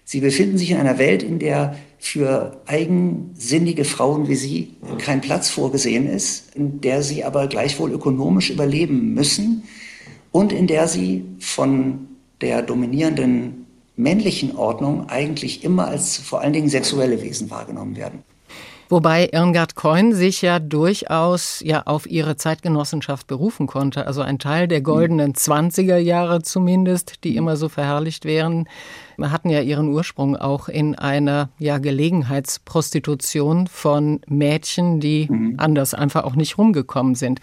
Sie 0.04 0.20
befinden 0.20 0.58
sich 0.58 0.72
in 0.72 0.76
einer 0.76 0.98
Welt, 0.98 1.22
in 1.22 1.38
der 1.38 1.76
für 2.00 2.62
eigensinnige 2.66 3.84
Frauen 3.84 4.26
wie 4.26 4.34
Sie 4.34 4.74
kein 4.98 5.20
Platz 5.20 5.50
vorgesehen 5.50 6.08
ist, 6.08 6.56
in 6.56 6.80
der 6.80 7.02
sie 7.02 7.24
aber 7.24 7.46
gleichwohl 7.46 7.92
ökonomisch 7.92 8.48
überleben 8.48 9.12
müssen 9.12 9.64
und 10.32 10.50
in 10.50 10.66
der 10.66 10.88
sie 10.88 11.24
von 11.38 12.08
der 12.40 12.62
dominierenden 12.62 13.66
männlichen 13.96 14.56
Ordnung 14.56 15.10
eigentlich 15.10 15.62
immer 15.62 15.88
als 15.88 16.16
vor 16.16 16.40
allen 16.40 16.54
Dingen 16.54 16.70
sexuelle 16.70 17.20
Wesen 17.20 17.50
wahrgenommen 17.50 17.96
werden. 17.96 18.22
Wobei 18.90 19.28
Irmgard 19.32 19.76
Coin 19.76 20.12
sich 20.12 20.42
ja 20.42 20.58
durchaus 20.58 21.62
ja 21.64 21.82
auf 21.84 22.10
ihre 22.10 22.36
Zeitgenossenschaft 22.36 23.28
berufen 23.28 23.68
konnte. 23.68 24.08
Also 24.08 24.20
ein 24.20 24.40
Teil 24.40 24.66
der 24.66 24.80
goldenen 24.80 25.32
20er 25.32 25.96
Jahre 25.96 26.42
zumindest, 26.42 27.22
die 27.22 27.36
immer 27.36 27.56
so 27.56 27.68
verherrlicht 27.68 28.24
wären, 28.24 28.68
hatten 29.22 29.48
ja 29.48 29.60
ihren 29.60 29.90
Ursprung 29.90 30.36
auch 30.36 30.68
in 30.68 30.96
einer 30.96 31.50
ja 31.58 31.78
Gelegenheitsprostitution 31.78 33.68
von 33.68 34.22
Mädchen, 34.26 34.98
die 34.98 35.28
mhm. 35.30 35.54
anders 35.58 35.94
einfach 35.94 36.24
auch 36.24 36.34
nicht 36.34 36.58
rumgekommen 36.58 37.14
sind. 37.14 37.40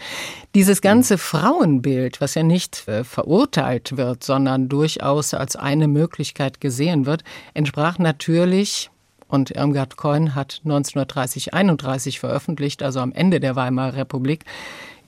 Dieses 0.54 0.82
ganze 0.82 1.16
Frauenbild, 1.16 2.20
was 2.20 2.34
ja 2.34 2.42
nicht 2.42 2.86
äh, 2.88 3.04
verurteilt 3.04 3.96
wird, 3.96 4.22
sondern 4.22 4.68
durchaus 4.68 5.32
als 5.32 5.56
eine 5.56 5.88
Möglichkeit 5.88 6.60
gesehen 6.60 7.06
wird, 7.06 7.24
entsprach 7.54 7.98
natürlich 7.98 8.90
und 9.28 9.50
Irmgard 9.50 9.96
Keun 9.96 10.34
hat 10.34 10.62
1930-31 10.64 12.18
veröffentlicht, 12.18 12.82
also 12.82 13.00
am 13.00 13.12
Ende 13.12 13.40
der 13.40 13.56
Weimarer 13.56 13.94
Republik, 13.96 14.44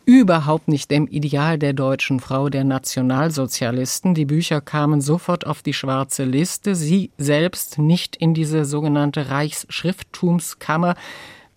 überhaupt 0.05 0.69
nicht 0.69 0.91
dem 0.91 1.07
Ideal 1.07 1.59
der 1.59 1.73
deutschen 1.73 2.21
Frau 2.21 2.49
der 2.49 2.65
Nationalsozialisten. 2.65 4.15
Die 4.15 4.25
Bücher 4.25 4.61
kamen 4.61 5.01
sofort 5.01 5.47
auf 5.47 5.63
die 5.63 5.73
schwarze 5.73 6.25
Liste, 6.25 6.75
sie 6.75 7.11
selbst 7.17 7.79
nicht 7.79 8.17
in 8.17 8.35
diese 8.35 8.65
sogenannte 8.65 9.31
Reichsschrifttumskammer, 9.31 10.95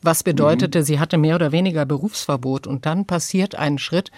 was 0.01 0.23
bedeutete, 0.23 0.79
mhm. 0.79 0.83
sie 0.83 0.99
hatte 0.99 1.17
mehr 1.17 1.35
oder 1.35 1.51
weniger 1.51 1.85
Berufsverbot. 1.85 2.67
Und 2.67 2.85
dann 2.85 3.05
passiert 3.05 3.55
ein 3.55 3.77
Schritt, 3.79 4.11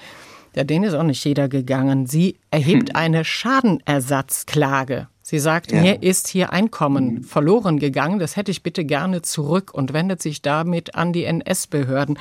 ja, 0.56 0.64
den 0.64 0.84
ist 0.84 0.94
auch 0.94 1.04
nicht 1.04 1.24
jeder 1.24 1.48
gegangen. 1.48 2.06
Sie 2.06 2.38
erhebt 2.52 2.96
eine 2.96 3.24
Schadenersatzklage 3.26 5.08
Sie 5.28 5.40
sagt, 5.40 5.72
ja. 5.72 5.82
mir 5.82 6.04
ist 6.04 6.28
hier 6.28 6.54
Einkommen 6.54 7.16
mhm. 7.16 7.24
verloren 7.24 7.80
gegangen, 7.80 8.20
das 8.20 8.36
hätte 8.36 8.52
ich 8.52 8.62
bitte 8.62 8.86
gerne 8.86 9.24
zurück 9.24 9.74
und 9.74 9.92
wendet 9.92 10.22
sich 10.22 10.44
damit 10.44 10.94
an 10.94 11.14
die 11.14 11.24
NS-Behörden. 11.24 12.20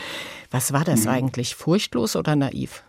Was 0.50 0.72
war 0.72 0.84
das 0.84 1.02
mhm. 1.02 1.10
eigentlich, 1.10 1.54
furchtlos 1.54 2.16
oder 2.16 2.34
naiv? 2.34 2.82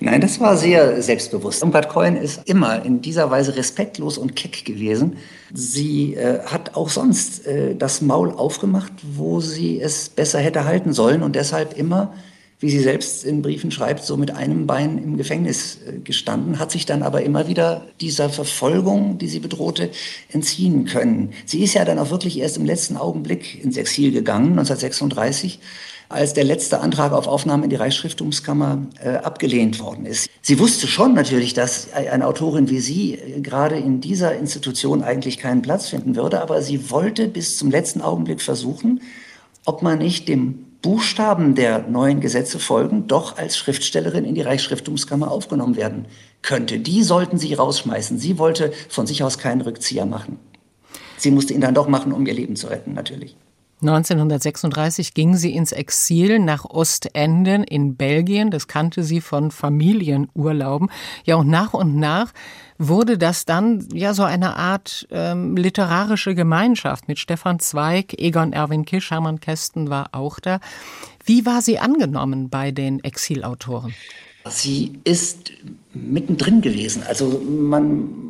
Nein, 0.00 0.20
das 0.20 0.38
war 0.38 0.58
sehr 0.58 1.00
selbstbewusst. 1.00 1.62
Irmgard 1.62 1.88
Cohen 1.88 2.16
ist 2.16 2.46
immer 2.46 2.84
in 2.84 3.00
dieser 3.00 3.30
Weise 3.30 3.56
respektlos 3.56 4.18
und 4.18 4.36
keck 4.36 4.66
gewesen. 4.66 5.16
Sie 5.54 6.12
äh, 6.12 6.40
hat 6.44 6.76
auch 6.76 6.90
sonst 6.90 7.46
äh, 7.46 7.74
das 7.74 8.02
Maul 8.02 8.32
aufgemacht, 8.32 8.92
wo 9.14 9.40
sie 9.40 9.80
es 9.80 10.10
besser 10.10 10.40
hätte 10.40 10.66
halten 10.66 10.92
sollen 10.92 11.22
und 11.22 11.36
deshalb 11.36 11.74
immer 11.74 12.12
wie 12.60 12.70
sie 12.70 12.80
selbst 12.80 13.24
in 13.24 13.42
Briefen 13.42 13.70
schreibt, 13.70 14.02
so 14.04 14.16
mit 14.16 14.32
einem 14.32 14.66
Bein 14.66 14.98
im 14.98 15.16
Gefängnis 15.16 15.78
äh, 15.86 15.98
gestanden, 15.98 16.58
hat 16.58 16.70
sich 16.70 16.86
dann 16.86 17.02
aber 17.02 17.22
immer 17.22 17.46
wieder 17.46 17.86
dieser 18.00 18.30
Verfolgung, 18.30 19.18
die 19.18 19.28
sie 19.28 19.38
bedrohte, 19.38 19.90
entziehen 20.32 20.84
können. 20.84 21.30
Sie 21.46 21.62
ist 21.62 21.74
ja 21.74 21.84
dann 21.84 21.98
auch 21.98 22.10
wirklich 22.10 22.38
erst 22.38 22.56
im 22.56 22.64
letzten 22.64 22.96
Augenblick 22.96 23.62
ins 23.62 23.76
Exil 23.76 24.10
gegangen, 24.10 24.50
1936 24.50 25.60
als 26.08 26.32
der 26.32 26.44
letzte 26.44 26.80
Antrag 26.80 27.12
auf 27.12 27.26
Aufnahme 27.26 27.64
in 27.64 27.70
die 27.70 27.76
Reichsschriftungskammer 27.76 28.86
äh, 29.04 29.10
abgelehnt 29.16 29.78
worden 29.78 30.06
ist. 30.06 30.30
Sie 30.40 30.58
wusste 30.58 30.86
schon 30.86 31.12
natürlich, 31.12 31.52
dass 31.52 31.92
eine 31.92 32.26
Autorin 32.26 32.70
wie 32.70 32.80
sie 32.80 33.14
äh, 33.14 33.40
gerade 33.40 33.76
in 33.76 34.00
dieser 34.00 34.34
Institution 34.34 35.02
eigentlich 35.02 35.38
keinen 35.38 35.62
Platz 35.62 35.88
finden 35.88 36.16
würde, 36.16 36.40
aber 36.40 36.62
sie 36.62 36.90
wollte 36.90 37.28
bis 37.28 37.58
zum 37.58 37.70
letzten 37.70 38.00
Augenblick 38.00 38.40
versuchen, 38.40 39.02
ob 39.66 39.82
man 39.82 39.98
nicht 39.98 40.28
dem 40.28 40.64
Buchstaben 40.82 41.54
der 41.54 41.88
neuen 41.88 42.20
Gesetze 42.20 42.58
folgen, 42.58 43.06
doch 43.08 43.36
als 43.36 43.56
Schriftstellerin 43.58 44.24
in 44.24 44.34
die 44.34 44.42
Reichsschriftungskammer 44.42 45.30
aufgenommen 45.30 45.76
werden 45.76 46.06
könnte. 46.42 46.78
Die 46.78 47.02
sollten 47.02 47.38
sie 47.38 47.54
rausschmeißen. 47.54 48.18
Sie 48.18 48.38
wollte 48.38 48.72
von 48.88 49.06
sich 49.06 49.22
aus 49.22 49.38
keinen 49.38 49.60
Rückzieher 49.60 50.06
machen. 50.06 50.38
Sie 51.16 51.32
musste 51.32 51.52
ihn 51.52 51.60
dann 51.60 51.74
doch 51.74 51.88
machen, 51.88 52.12
um 52.12 52.26
ihr 52.26 52.34
Leben 52.34 52.54
zu 52.54 52.68
retten, 52.68 52.94
natürlich. 52.94 53.36
1936 53.80 55.14
ging 55.14 55.36
sie 55.36 55.54
ins 55.54 55.70
Exil 55.70 56.40
nach 56.40 56.64
Ostenden 56.64 57.62
in 57.62 57.96
Belgien. 57.96 58.50
Das 58.50 58.66
kannte 58.66 59.04
sie 59.04 59.20
von 59.20 59.52
Familienurlauben. 59.52 60.90
Ja, 61.24 61.36
und 61.36 61.48
nach 61.48 61.74
und 61.74 61.96
nach 61.96 62.32
wurde 62.78 63.18
das 63.18 63.44
dann 63.44 63.88
ja 63.92 64.14
so 64.14 64.22
eine 64.22 64.56
Art 64.56 65.06
ähm, 65.10 65.56
literarische 65.56 66.34
Gemeinschaft 66.34 67.08
mit 67.08 67.18
Stefan 67.18 67.58
Zweig, 67.58 68.14
Egon 68.18 68.52
Erwin 68.52 68.84
Kisch, 68.84 69.10
Hermann 69.10 69.40
Kästen 69.40 69.90
war 69.90 70.10
auch 70.12 70.38
da. 70.40 70.60
Wie 71.24 71.44
war 71.44 71.60
sie 71.60 71.78
angenommen 71.78 72.48
bei 72.48 72.70
den 72.70 73.02
Exilautoren? 73.02 73.94
Sie 74.48 74.98
ist 75.04 75.52
mittendrin 75.92 76.62
gewesen. 76.62 77.02
Also 77.06 77.42
man 77.46 78.28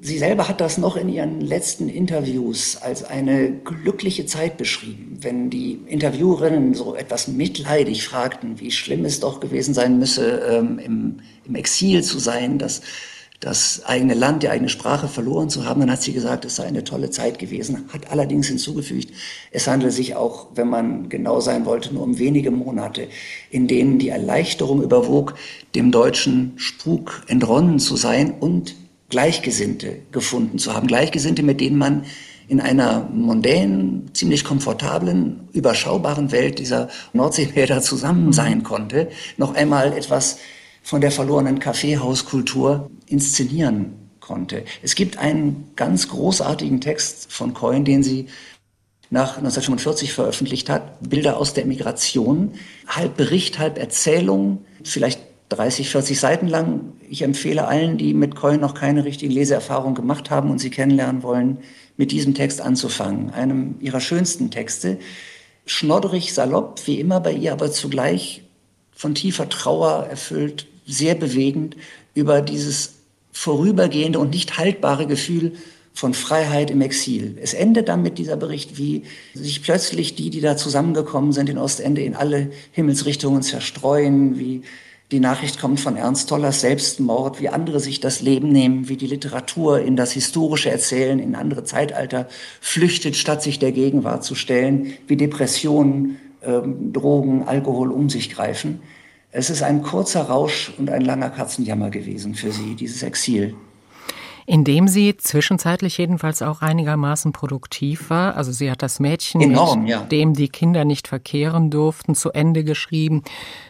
Sie 0.00 0.18
selber 0.18 0.48
hat 0.48 0.60
das 0.60 0.78
noch 0.78 0.96
in 0.96 1.08
ihren 1.08 1.40
letzten 1.40 1.88
Interviews 1.88 2.76
als 2.76 3.04
eine 3.04 3.50
glückliche 3.52 4.26
Zeit 4.26 4.56
beschrieben, 4.56 5.18
wenn 5.20 5.50
die 5.50 5.80
Interviewerinnen 5.86 6.74
so 6.74 6.94
etwas 6.94 7.26
mitleidig 7.26 8.04
fragten, 8.04 8.60
wie 8.60 8.70
schlimm 8.70 9.04
es 9.04 9.20
doch 9.20 9.40
gewesen 9.40 9.74
sein 9.74 9.98
müsse, 9.98 10.42
ähm, 10.48 10.78
im, 10.78 11.20
im, 11.46 11.54
Exil 11.54 12.02
zu 12.02 12.18
sein, 12.18 12.58
das, 12.58 12.82
das 13.40 13.84
eigene 13.84 14.14
Land, 14.14 14.42
die 14.42 14.48
eigene 14.48 14.68
Sprache 14.70 15.08
verloren 15.08 15.50
zu 15.50 15.66
haben, 15.66 15.80
dann 15.80 15.90
hat 15.90 16.02
sie 16.02 16.12
gesagt, 16.12 16.44
es 16.44 16.56
sei 16.56 16.64
eine 16.64 16.84
tolle 16.84 17.10
Zeit 17.10 17.38
gewesen, 17.38 17.88
hat 17.92 18.10
allerdings 18.10 18.48
hinzugefügt, 18.48 19.12
es 19.50 19.66
handele 19.66 19.92
sich 19.92 20.16
auch, 20.16 20.48
wenn 20.54 20.68
man 20.68 21.08
genau 21.08 21.40
sein 21.40 21.66
wollte, 21.66 21.92
nur 21.92 22.04
um 22.04 22.18
wenige 22.18 22.50
Monate, 22.50 23.08
in 23.50 23.66
denen 23.66 23.98
die 23.98 24.08
Erleichterung 24.08 24.82
überwog, 24.82 25.34
dem 25.74 25.90
deutschen 25.90 26.54
Spuk 26.56 27.22
entronnen 27.26 27.78
zu 27.78 27.96
sein 27.96 28.32
und 28.40 28.76
Gleichgesinnte 29.10 29.98
gefunden 30.10 30.58
zu 30.58 30.74
haben. 30.74 30.86
Gleichgesinnte, 30.86 31.42
mit 31.42 31.60
denen 31.60 31.76
man 31.76 32.04
in 32.48 32.60
einer 32.60 33.08
mondänen, 33.12 34.10
ziemlich 34.12 34.44
komfortablen, 34.44 35.48
überschaubaren 35.52 36.32
Welt 36.32 36.58
dieser 36.58 36.88
Nordseebäder 37.12 37.80
zusammen 37.80 38.32
sein 38.32 38.62
konnte, 38.62 39.08
noch 39.36 39.54
einmal 39.54 39.92
etwas 39.96 40.38
von 40.84 41.00
der 41.00 41.10
verlorenen 41.10 41.58
Kaffeehauskultur 41.58 42.90
inszenieren 43.06 43.94
konnte. 44.20 44.64
Es 44.82 44.94
gibt 44.94 45.16
einen 45.16 45.70
ganz 45.76 46.08
großartigen 46.08 46.80
Text 46.82 47.32
von 47.32 47.54
Coyne, 47.54 47.84
den 47.84 48.02
sie 48.02 48.26
nach 49.10 49.38
1945 49.38 50.12
veröffentlicht 50.12 50.68
hat, 50.68 51.08
Bilder 51.08 51.38
aus 51.38 51.54
der 51.54 51.64
Emigration, 51.64 52.52
halb 52.86 53.16
Bericht, 53.16 53.58
halb 53.58 53.78
Erzählung, 53.78 54.64
vielleicht 54.82 55.20
30, 55.48 55.88
40 55.88 56.20
Seiten 56.20 56.48
lang. 56.48 56.92
Ich 57.08 57.22
empfehle 57.22 57.66
allen, 57.66 57.96
die 57.96 58.12
mit 58.12 58.34
Coin 58.34 58.60
noch 58.60 58.74
keine 58.74 59.04
richtige 59.04 59.32
Leseerfahrung 59.32 59.94
gemacht 59.94 60.30
haben 60.30 60.50
und 60.50 60.58
sie 60.58 60.70
kennenlernen 60.70 61.22
wollen, 61.22 61.58
mit 61.96 62.12
diesem 62.12 62.34
Text 62.34 62.60
anzufangen. 62.60 63.30
Einem 63.30 63.76
ihrer 63.80 64.00
schönsten 64.00 64.50
Texte. 64.50 64.98
Schnodderig, 65.64 66.34
salopp, 66.34 66.86
wie 66.86 67.00
immer 67.00 67.20
bei 67.20 67.32
ihr, 67.32 67.52
aber 67.52 67.70
zugleich 67.70 68.42
von 68.92 69.14
tiefer 69.14 69.48
Trauer 69.48 70.06
erfüllt, 70.10 70.66
sehr 70.86 71.14
bewegend 71.14 71.76
über 72.14 72.42
dieses 72.42 72.94
vorübergehende 73.32 74.18
und 74.18 74.30
nicht 74.30 74.58
haltbare 74.58 75.06
Gefühl 75.06 75.52
von 75.92 76.12
Freiheit 76.12 76.70
im 76.70 76.80
Exil. 76.80 77.38
Es 77.40 77.54
endet 77.54 77.88
dann 77.88 78.02
mit 78.02 78.18
dieser 78.18 78.36
Bericht, 78.36 78.78
wie 78.78 79.04
sich 79.32 79.62
plötzlich 79.62 80.16
die, 80.16 80.30
die 80.30 80.40
da 80.40 80.56
zusammengekommen 80.56 81.32
sind 81.32 81.48
in 81.48 81.58
Ostende, 81.58 82.02
in 82.02 82.14
alle 82.14 82.50
Himmelsrichtungen 82.72 83.42
zerstreuen, 83.42 84.38
wie 84.38 84.62
die 85.12 85.20
Nachricht 85.20 85.60
kommt 85.60 85.78
von 85.78 85.96
Ernst 85.96 86.28
Tollers 86.28 86.62
Selbstmord, 86.62 87.40
wie 87.40 87.48
andere 87.48 87.78
sich 87.78 88.00
das 88.00 88.22
Leben 88.22 88.48
nehmen, 88.48 88.88
wie 88.88 88.96
die 88.96 89.06
Literatur 89.06 89.80
in 89.80 89.94
das 89.94 90.12
historische 90.12 90.70
Erzählen 90.70 91.20
in 91.20 91.36
andere 91.36 91.62
Zeitalter 91.62 92.26
flüchtet, 92.60 93.14
statt 93.14 93.42
sich 93.42 93.60
der 93.60 93.70
Gegenwart 93.70 94.24
zu 94.24 94.34
stellen, 94.34 94.94
wie 95.06 95.16
Depressionen, 95.16 96.16
ähm, 96.42 96.92
Drogen, 96.92 97.44
Alkohol 97.44 97.92
um 97.92 98.10
sich 98.10 98.30
greifen. 98.30 98.80
Es 99.36 99.50
ist 99.50 99.64
ein 99.64 99.82
kurzer 99.82 100.22
Rausch 100.22 100.72
und 100.78 100.88
ein 100.88 101.02
langer 101.02 101.28
Katzenjammer 101.28 101.90
gewesen 101.90 102.36
für 102.36 102.52
sie, 102.52 102.76
dieses 102.76 103.02
Exil 103.02 103.56
indem 104.46 104.88
sie 104.88 105.16
zwischenzeitlich 105.16 105.96
jedenfalls 105.96 106.42
auch 106.42 106.60
einigermaßen 106.60 107.32
produktiv 107.32 108.10
war. 108.10 108.36
Also 108.36 108.52
sie 108.52 108.70
hat 108.70 108.82
das 108.82 109.00
Mädchen, 109.00 109.40
Enorm, 109.40 109.80
mit 109.80 109.88
ja. 109.88 110.00
dem 110.00 110.34
die 110.34 110.50
Kinder 110.50 110.84
nicht 110.84 111.08
verkehren 111.08 111.70
durften, 111.70 112.14
zu 112.14 112.30
Ende 112.30 112.62
geschrieben. 112.62 113.22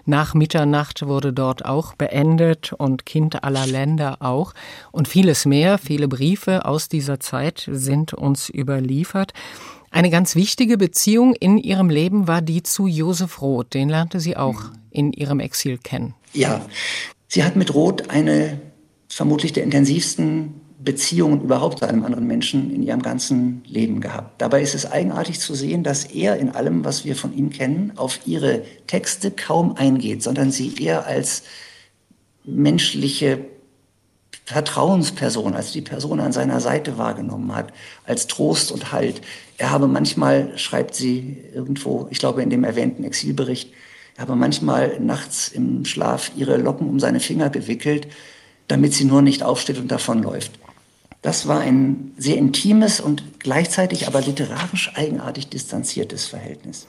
Nach 0.04 0.34
Mitternacht 0.34 1.06
wurde 1.06 1.32
dort 1.32 1.64
auch 1.64 1.94
beendet 1.94 2.72
und 2.72 3.06
Kind 3.06 3.44
aller 3.44 3.68
Länder 3.68 4.16
auch. 4.18 4.52
Und 4.90 5.06
vieles 5.06 5.46
mehr, 5.46 5.78
viele 5.78 6.08
Briefe 6.08 6.64
aus 6.64 6.88
dieser 6.88 7.20
Zeit 7.20 7.68
sind 7.70 8.12
uns 8.12 8.50
überliefert. 8.50 9.32
Eine 9.92 10.10
ganz 10.10 10.34
wichtige 10.34 10.76
Beziehung 10.76 11.34
in 11.34 11.56
ihrem 11.56 11.88
Leben 11.88 12.26
war 12.26 12.42
die 12.42 12.64
zu 12.64 12.88
Josef 12.88 13.40
Roth. 13.40 13.74
Den 13.74 13.88
lernte 13.88 14.18
sie 14.18 14.36
auch 14.36 14.72
in 14.94 15.12
ihrem 15.12 15.40
Exil 15.40 15.76
kennen. 15.76 16.14
Ja, 16.32 16.64
sie 17.28 17.44
hat 17.44 17.56
mit 17.56 17.74
Roth 17.74 18.08
eine 18.08 18.60
vermutlich 19.08 19.52
der 19.52 19.64
intensivsten 19.64 20.60
Beziehungen 20.78 21.40
überhaupt 21.40 21.78
zu 21.78 21.88
einem 21.88 22.04
anderen 22.04 22.26
Menschen 22.26 22.72
in 22.72 22.82
ihrem 22.82 23.02
ganzen 23.02 23.62
Leben 23.66 24.00
gehabt. 24.00 24.40
Dabei 24.40 24.62
ist 24.62 24.74
es 24.74 24.90
eigenartig 24.90 25.40
zu 25.40 25.54
sehen, 25.54 25.82
dass 25.82 26.04
er 26.04 26.36
in 26.36 26.50
allem, 26.50 26.84
was 26.84 27.04
wir 27.04 27.16
von 27.16 27.34
ihm 27.34 27.50
kennen, 27.50 27.92
auf 27.96 28.20
ihre 28.26 28.62
Texte 28.86 29.30
kaum 29.30 29.76
eingeht, 29.76 30.22
sondern 30.22 30.50
sie 30.50 30.74
eher 30.76 31.06
als 31.06 31.42
menschliche 32.44 33.46
Vertrauensperson, 34.44 35.54
als 35.54 35.72
die 35.72 35.80
Person 35.80 36.20
an 36.20 36.32
seiner 36.32 36.60
Seite 36.60 36.98
wahrgenommen 36.98 37.54
hat, 37.54 37.72
als 38.04 38.26
Trost 38.26 38.70
und 38.70 38.92
Halt. 38.92 39.22
Er 39.56 39.70
habe 39.70 39.88
manchmal, 39.88 40.56
schreibt 40.58 40.94
sie 40.94 41.38
irgendwo, 41.54 42.08
ich 42.10 42.18
glaube 42.18 42.42
in 42.42 42.50
dem 42.50 42.62
erwähnten 42.62 43.04
Exilbericht, 43.04 43.70
er 43.70 43.74
habe 44.18 44.36
manchmal 44.36 45.00
nachts 45.00 45.48
im 45.48 45.84
Schlaf 45.84 46.30
ihre 46.36 46.56
Locken 46.56 46.88
um 46.88 47.00
seine 47.00 47.20
Finger 47.20 47.50
gewickelt, 47.50 48.06
damit 48.68 48.94
sie 48.94 49.04
nur 49.04 49.22
nicht 49.22 49.42
aufsteht 49.42 49.78
und 49.78 49.90
davonläuft. 49.90 50.52
Das 51.22 51.48
war 51.48 51.60
ein 51.60 52.12
sehr 52.18 52.36
intimes 52.36 53.00
und 53.00 53.40
gleichzeitig 53.40 54.06
aber 54.06 54.20
literarisch 54.20 54.92
eigenartig 54.94 55.48
distanziertes 55.48 56.26
Verhältnis. 56.26 56.86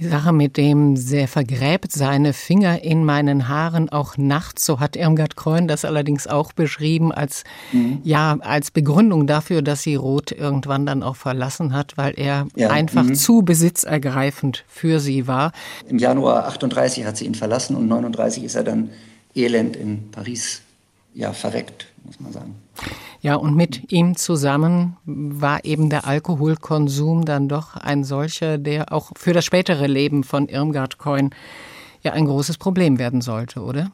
Die 0.00 0.08
Sache 0.08 0.32
mit 0.32 0.56
dem 0.56 0.96
sehr 0.96 1.28
vergräbt 1.28 1.92
seine 1.92 2.32
Finger 2.32 2.82
in 2.82 3.04
meinen 3.04 3.48
Haaren 3.48 3.88
auch 3.88 4.16
nachts, 4.16 4.66
so 4.66 4.80
hat 4.80 4.96
Irmgard 4.96 5.36
Kreun 5.36 5.68
das 5.68 5.84
allerdings 5.84 6.26
auch 6.26 6.52
beschrieben 6.52 7.12
als 7.12 7.44
mhm. 7.70 8.00
ja 8.02 8.36
als 8.40 8.72
Begründung 8.72 9.28
dafür, 9.28 9.62
dass 9.62 9.82
sie 9.82 9.94
Roth 9.94 10.32
irgendwann 10.32 10.84
dann 10.84 11.04
auch 11.04 11.14
verlassen 11.14 11.72
hat, 11.72 11.96
weil 11.96 12.14
er 12.16 12.48
ja, 12.56 12.70
einfach 12.70 13.04
mhm. 13.04 13.14
zu 13.14 13.42
besitzergreifend 13.42 14.64
für 14.66 14.98
sie 14.98 15.28
war. 15.28 15.52
Im 15.88 15.98
Januar 15.98 16.46
38 16.48 17.06
hat 17.06 17.16
sie 17.16 17.26
ihn 17.26 17.36
verlassen 17.36 17.76
und 17.76 17.86
39 17.86 18.42
ist 18.42 18.56
er 18.56 18.64
dann 18.64 18.90
elend 19.36 19.76
in 19.76 20.10
Paris 20.10 20.63
ja 21.14 21.32
verreckt, 21.32 21.86
muss 22.04 22.20
man 22.20 22.32
sagen. 22.32 22.54
Ja, 23.20 23.36
und 23.36 23.56
mit 23.56 23.90
ihm 23.90 24.16
zusammen 24.16 24.96
war 25.06 25.64
eben 25.64 25.88
der 25.88 26.06
Alkoholkonsum 26.06 27.24
dann 27.24 27.48
doch 27.48 27.76
ein 27.76 28.04
solcher, 28.04 28.58
der 28.58 28.92
auch 28.92 29.12
für 29.16 29.32
das 29.32 29.44
spätere 29.44 29.86
Leben 29.86 30.24
von 30.24 30.48
Irmgard 30.48 30.98
Coin 30.98 31.30
ja 32.02 32.12
ein 32.12 32.26
großes 32.26 32.58
Problem 32.58 32.98
werden 32.98 33.22
sollte, 33.22 33.60
oder? 33.60 33.90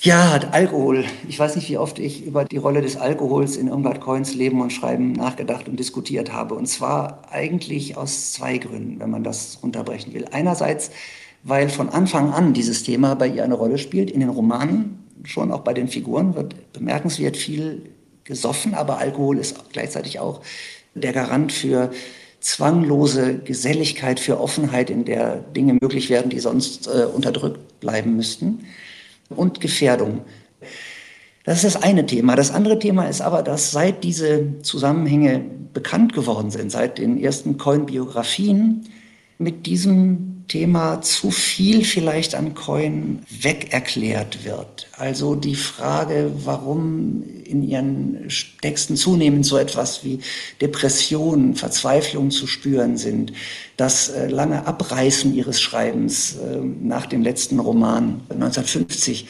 Ja, 0.00 0.38
Alkohol. 0.50 1.06
Ich 1.26 1.38
weiß 1.38 1.56
nicht, 1.56 1.70
wie 1.70 1.78
oft 1.78 1.98
ich 1.98 2.26
über 2.26 2.44
die 2.44 2.58
Rolle 2.58 2.82
des 2.82 2.98
Alkohols 2.98 3.56
in 3.56 3.68
Irmgard 3.68 4.02
Coins 4.02 4.34
Leben 4.34 4.60
und 4.60 4.70
Schreiben 4.70 5.12
nachgedacht 5.12 5.66
und 5.66 5.80
diskutiert 5.80 6.30
habe. 6.30 6.56
Und 6.56 6.66
zwar 6.66 7.22
eigentlich 7.30 7.96
aus 7.96 8.34
zwei 8.34 8.58
Gründen, 8.58 9.00
wenn 9.00 9.08
man 9.08 9.24
das 9.24 9.60
runterbrechen 9.62 10.12
will. 10.12 10.26
Einerseits, 10.30 10.90
weil 11.42 11.70
von 11.70 11.88
Anfang 11.88 12.34
an 12.34 12.52
dieses 12.52 12.82
Thema 12.82 13.14
bei 13.14 13.28
ihr 13.28 13.44
eine 13.44 13.54
Rolle 13.54 13.78
spielt. 13.78 14.10
In 14.10 14.20
den 14.20 14.28
Romanen 14.28 15.03
schon 15.22 15.52
auch 15.52 15.60
bei 15.60 15.72
den 15.72 15.88
Figuren 15.88 16.34
wird 16.34 16.72
bemerkenswert 16.72 17.36
viel 17.36 17.90
gesoffen, 18.24 18.74
aber 18.74 18.98
Alkohol 18.98 19.38
ist 19.38 19.70
gleichzeitig 19.72 20.18
auch 20.18 20.40
der 20.94 21.12
Garant 21.12 21.52
für 21.52 21.90
zwanglose 22.40 23.38
Geselligkeit, 23.38 24.20
für 24.20 24.40
Offenheit, 24.40 24.90
in 24.90 25.04
der 25.04 25.36
Dinge 25.36 25.78
möglich 25.80 26.10
werden, 26.10 26.30
die 26.30 26.40
sonst 26.40 26.86
äh, 26.86 27.04
unterdrückt 27.06 27.80
bleiben 27.80 28.16
müssten. 28.16 28.66
Und 29.30 29.60
Gefährdung. 29.60 30.20
Das 31.44 31.64
ist 31.64 31.74
das 31.74 31.82
eine 31.82 32.04
Thema. 32.04 32.36
Das 32.36 32.50
andere 32.50 32.78
Thema 32.78 33.06
ist 33.08 33.22
aber, 33.22 33.42
dass 33.42 33.72
seit 33.72 34.04
diese 34.04 34.60
Zusammenhänge 34.62 35.42
bekannt 35.72 36.12
geworden 36.12 36.50
sind, 36.50 36.70
seit 36.70 36.98
den 36.98 37.18
ersten 37.18 37.56
Coin-Biografien, 37.56 38.88
mit 39.38 39.66
diesem 39.66 40.44
Thema 40.48 41.00
zu 41.00 41.30
viel 41.30 41.84
vielleicht 41.84 42.34
an 42.34 42.54
Coin 42.54 43.20
wegerklärt 43.28 44.44
wird. 44.44 44.88
Also 44.96 45.34
die 45.34 45.54
Frage, 45.54 46.30
warum 46.44 47.22
in 47.44 47.62
ihren 47.62 48.28
Texten 48.60 48.96
zunehmend 48.96 49.46
so 49.46 49.56
etwas 49.56 50.04
wie 50.04 50.20
Depression, 50.60 51.54
Verzweiflung 51.54 52.30
zu 52.30 52.46
spüren 52.46 52.96
sind, 52.96 53.32
das 53.76 54.10
äh, 54.10 54.28
lange 54.28 54.66
Abreißen 54.66 55.34
ihres 55.34 55.60
Schreibens 55.60 56.36
äh, 56.36 56.58
nach 56.58 57.06
dem 57.06 57.22
letzten 57.22 57.58
Roman 57.58 58.20
1950 58.28 59.26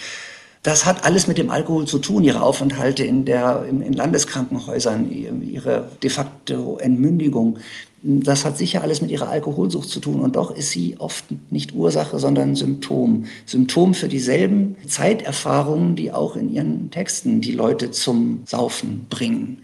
Das 0.65 0.87
hat 0.87 1.05
alles 1.05 1.27
mit 1.27 1.37
dem 1.37 1.51
Alkohol 1.51 1.87
zu 1.87 1.99
tun, 1.99 2.25
ihre 2.25 2.41
Aufenthalte 2.41 3.05
in, 3.05 3.27
der, 3.27 3.67
in 3.69 3.93
Landeskrankenhäusern, 3.93 5.11
ihre 5.43 5.91
de 6.03 6.09
facto 6.09 6.79
Entmündigung. 6.79 7.59
Das 8.07 8.45
hat 8.45 8.59
sicher 8.59 8.83
alles 8.83 9.01
mit 9.01 9.11
ihrer 9.11 9.31
Alkoholsucht 9.31 9.89
zu 9.89 9.99
tun. 9.99 10.21
Und 10.21 10.37
doch 10.37 10.55
ist 10.55 10.71
sie 10.71 10.97
oft 10.99 11.25
nicht 11.51 11.75
Ursache, 11.75 12.19
sondern 12.19 12.55
Symptom. 12.55 13.25
Symptom 13.47 13.95
für 13.95 14.09
dieselben 14.09 14.77
Zeiterfahrungen, 14.87 15.97
die 15.97 16.13
auch 16.13 16.37
in 16.37 16.53
ihren 16.53 16.91
Texten 16.91 17.41
die 17.41 17.53
Leute 17.53 17.93
zum 17.93 18.43
Saufen 18.45 19.07
bringen. 19.09 19.63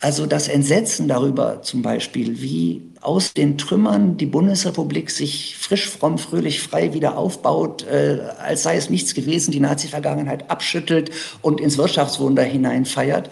Also 0.00 0.26
das 0.26 0.48
Entsetzen 0.48 1.06
darüber 1.06 1.62
zum 1.62 1.82
Beispiel, 1.82 2.40
wie 2.40 2.82
aus 3.02 3.34
den 3.34 3.56
Trümmern 3.56 4.16
die 4.16 4.26
Bundesrepublik 4.26 5.10
sich 5.10 5.56
frisch, 5.56 5.88
fromm, 5.88 6.18
fröhlich, 6.18 6.62
frei 6.62 6.94
wieder 6.94 7.18
aufbaut, 7.18 7.86
äh, 7.86 8.18
als 8.38 8.62
sei 8.64 8.76
es 8.76 8.90
nichts 8.90 9.14
gewesen, 9.14 9.52
die 9.52 9.60
Nazi-Vergangenheit 9.60 10.50
abschüttelt 10.50 11.10
und 11.42 11.60
ins 11.60 11.78
Wirtschaftswunder 11.78 12.42
hineinfeiert. 12.42 13.30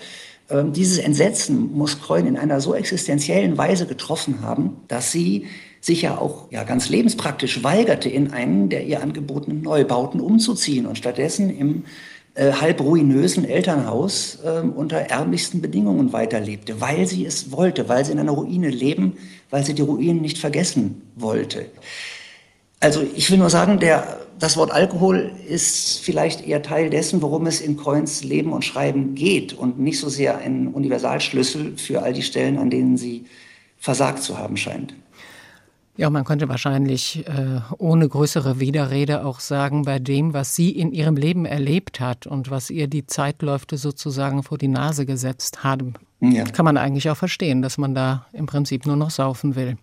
Dieses 0.50 0.98
Entsetzen 0.98 1.72
muss 1.72 2.00
Kreun 2.00 2.26
in 2.26 2.38
einer 2.38 2.60
so 2.60 2.74
existenziellen 2.74 3.58
Weise 3.58 3.86
getroffen 3.86 4.40
haben, 4.40 4.78
dass 4.88 5.12
sie 5.12 5.46
sich 5.80 6.02
ja 6.02 6.18
auch 6.18 6.50
ja, 6.50 6.64
ganz 6.64 6.88
lebenspraktisch 6.88 7.62
weigerte, 7.62 8.08
in 8.08 8.32
einen 8.32 8.68
der 8.68 8.84
ihr 8.84 9.02
angebotenen 9.02 9.62
Neubauten 9.62 10.20
umzuziehen 10.20 10.86
und 10.86 10.96
stattdessen 10.96 11.50
im 11.50 11.84
äh, 12.34 12.52
halb 12.52 12.80
ruinösen 12.80 13.44
Elternhaus 13.44 14.38
äh, 14.44 14.60
unter 14.60 14.98
ärmlichsten 14.98 15.60
Bedingungen 15.60 16.12
weiterlebte, 16.12 16.80
weil 16.80 17.06
sie 17.06 17.26
es 17.26 17.52
wollte, 17.52 17.88
weil 17.88 18.04
sie 18.04 18.12
in 18.12 18.18
einer 18.18 18.32
Ruine 18.32 18.70
leben, 18.70 19.16
weil 19.50 19.64
sie 19.64 19.74
die 19.74 19.82
Ruinen 19.82 20.20
nicht 20.20 20.38
vergessen 20.38 21.02
wollte. 21.16 21.66
Also 22.80 23.02
ich 23.14 23.30
will 23.30 23.38
nur 23.38 23.50
sagen, 23.50 23.80
der, 23.80 24.20
das 24.38 24.56
Wort 24.56 24.70
Alkohol 24.70 25.32
ist 25.48 26.00
vielleicht 26.00 26.46
eher 26.46 26.62
Teil 26.62 26.90
dessen, 26.90 27.22
worum 27.22 27.46
es 27.46 27.60
in 27.60 27.76
Coins 27.76 28.24
Leben 28.24 28.52
und 28.52 28.64
Schreiben 28.64 29.14
geht 29.14 29.52
und 29.52 29.78
nicht 29.78 29.98
so 29.98 30.08
sehr 30.08 30.38
ein 30.38 30.68
Universalschlüssel 30.68 31.76
für 31.76 32.02
all 32.02 32.12
die 32.12 32.22
Stellen, 32.22 32.58
an 32.58 32.70
denen 32.70 32.96
sie 32.96 33.24
versagt 33.78 34.22
zu 34.22 34.38
haben 34.38 34.56
scheint. 34.56 34.94
Ja, 35.96 36.10
man 36.10 36.24
könnte 36.24 36.48
wahrscheinlich 36.48 37.26
äh, 37.26 37.60
ohne 37.76 38.08
größere 38.08 38.60
Widerrede 38.60 39.24
auch 39.24 39.40
sagen, 39.40 39.82
bei 39.82 39.98
dem, 39.98 40.32
was 40.32 40.54
sie 40.54 40.70
in 40.70 40.92
ihrem 40.92 41.16
Leben 41.16 41.44
erlebt 41.44 41.98
hat 41.98 42.24
und 42.24 42.52
was 42.52 42.70
ihr 42.70 42.86
die 42.86 43.06
Zeitläufe 43.06 43.76
sozusagen 43.76 44.44
vor 44.44 44.58
die 44.58 44.68
Nase 44.68 45.06
gesetzt 45.06 45.64
haben, 45.64 45.94
ja. 46.20 46.44
kann 46.44 46.64
man 46.64 46.76
eigentlich 46.76 47.10
auch 47.10 47.16
verstehen, 47.16 47.62
dass 47.62 47.78
man 47.78 47.96
da 47.96 48.26
im 48.32 48.46
Prinzip 48.46 48.86
nur 48.86 48.94
noch 48.94 49.10
saufen 49.10 49.56
will. 49.56 49.76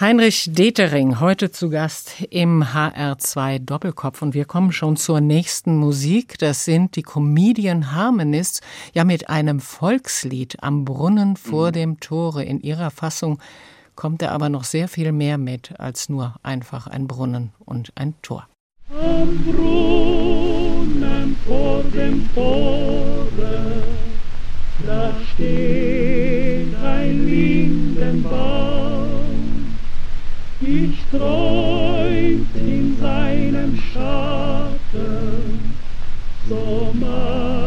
Heinrich 0.00 0.50
Detering, 0.52 1.18
heute 1.18 1.50
zu 1.50 1.70
Gast 1.70 2.22
im 2.30 2.62
HR2 2.62 3.58
Doppelkopf. 3.58 4.22
Und 4.22 4.32
wir 4.32 4.44
kommen 4.44 4.70
schon 4.70 4.96
zur 4.96 5.20
nächsten 5.20 5.76
Musik. 5.76 6.38
Das 6.38 6.64
sind 6.64 6.94
die 6.94 7.02
Comedian 7.02 7.90
Harmonists, 7.90 8.60
ja 8.94 9.02
mit 9.02 9.28
einem 9.28 9.58
Volkslied 9.58 10.62
am 10.62 10.84
Brunnen 10.84 11.36
vor 11.36 11.70
mhm. 11.70 11.72
dem 11.72 11.98
Tore 11.98 12.44
in 12.44 12.60
ihrer 12.60 12.92
Fassung 12.92 13.40
kommt 13.96 14.22
er 14.22 14.30
aber 14.30 14.48
noch 14.48 14.62
sehr 14.62 14.86
viel 14.86 15.10
mehr 15.10 15.36
mit 15.36 15.74
als 15.80 16.08
nur 16.08 16.36
einfach 16.44 16.86
ein 16.86 17.08
Brunnen 17.08 17.50
und 17.58 17.90
ein 17.96 18.14
Tor. 18.22 18.46
Am 18.90 19.36
Brunnen 19.44 21.36
vor 21.44 21.82
dem 21.92 22.32
Tore, 22.36 23.82
da 24.86 25.12
steht 25.34 26.72
ein 26.84 27.26
Lindenbaum. 27.26 28.87
Ich 30.80 31.04
träumt 31.10 32.54
in 32.54 32.96
seinem 33.00 33.76
Schatten. 33.92 35.74
So 36.48 36.94
manchen 36.94 37.57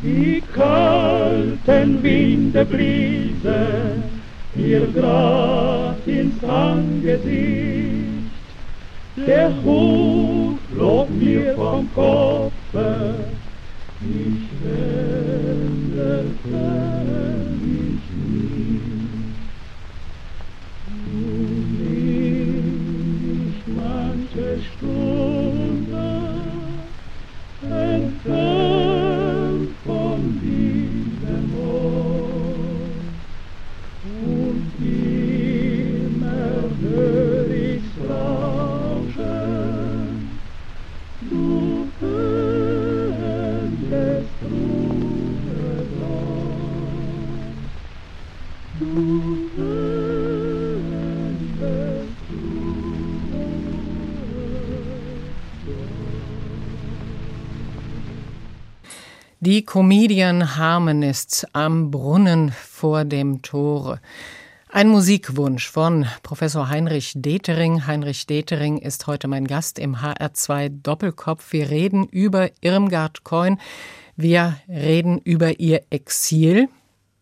Die 0.00 0.40
kalten 0.54 2.02
Winde 2.04 2.64
bliesen 2.64 4.04
ihr 4.54 4.86
grad 4.94 6.06
ins 6.06 6.44
Angesicht. 6.44 7.98
Der 9.26 9.50
Hut 9.64 10.58
flog 10.72 11.10
mir 11.10 11.52
vom 11.56 11.92
Kopfe, 11.94 13.14
ich 14.00 14.48
wendete 14.62 15.08
mich 17.60 18.04
nicht. 18.28 18.82
Nun 21.12 21.66
ich 23.50 23.58
manche 23.74 24.48
Stunde 24.62 25.27
Die 59.58 59.64
Comedian 59.64 60.54
Harmonists 60.56 61.44
am 61.52 61.90
Brunnen 61.90 62.52
vor 62.52 63.04
dem 63.04 63.42
Tore. 63.42 64.00
Ein 64.68 64.86
Musikwunsch 64.86 65.68
von 65.68 66.06
Professor 66.22 66.68
Heinrich 66.68 67.14
Detering. 67.16 67.84
Heinrich 67.84 68.28
Detering 68.28 68.78
ist 68.78 69.08
heute 69.08 69.26
mein 69.26 69.48
Gast 69.48 69.80
im 69.80 69.96
HR2 69.96 70.68
Doppelkopf. 70.84 71.52
Wir 71.52 71.70
reden 71.70 72.06
über 72.06 72.50
Irmgard 72.60 73.24
Coin. 73.24 73.58
Wir 74.16 74.58
reden 74.68 75.18
über 75.24 75.58
ihr 75.58 75.82
Exil. 75.90 76.68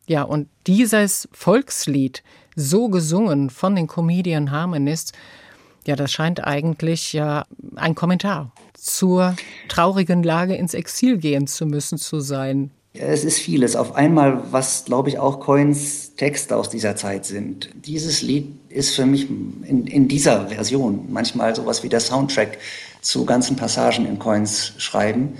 Ja, 0.07 0.21
und 0.21 0.51
dieses 0.67 1.31
Volkslied 1.33 2.23
so 2.55 2.91
gesungen 2.91 3.49
von 3.49 3.75
den 3.75 3.87
Comedian 3.87 4.51
Harmonists. 4.51 5.13
Ja, 5.87 5.95
das 5.95 6.11
scheint 6.11 6.45
eigentlich 6.45 7.13
ja 7.13 7.45
ein 7.77 7.95
Kommentar 7.95 8.53
zur 8.75 9.37
traurigen 9.69 10.25
Lage 10.25 10.57
ins 10.57 10.75
Exil 10.75 11.17
gehen 11.17 11.47
zu 11.47 11.65
müssen 11.65 11.97
zu 11.97 12.19
sein. 12.19 12.71
Es 12.93 13.25
ist 13.25 13.39
vieles. 13.39 13.77
Auf 13.77 13.95
einmal, 13.95 14.43
was, 14.51 14.85
glaube 14.85 15.11
ich, 15.11 15.19
auch 15.19 15.39
Coins 15.39 16.15
Texte 16.17 16.57
aus 16.57 16.71
dieser 16.71 16.97
Zeit 16.97 17.25
sind. 17.25 17.71
Dieses 17.75 18.23
Lied 18.23 18.49
ist 18.69 18.97
für 18.97 19.07
mich 19.07 19.29
in, 19.31 19.87
in 19.87 20.09
dieser 20.09 20.49
Version 20.49 21.07
manchmal 21.09 21.55
sowas 21.55 21.83
wie 21.85 21.89
der 21.89 22.01
Soundtrack 22.01 22.59
zu 23.01 23.25
ganzen 23.25 23.55
Passagen 23.55 24.07
in 24.07 24.19
Coins 24.19 24.73
schreiben, 24.79 25.35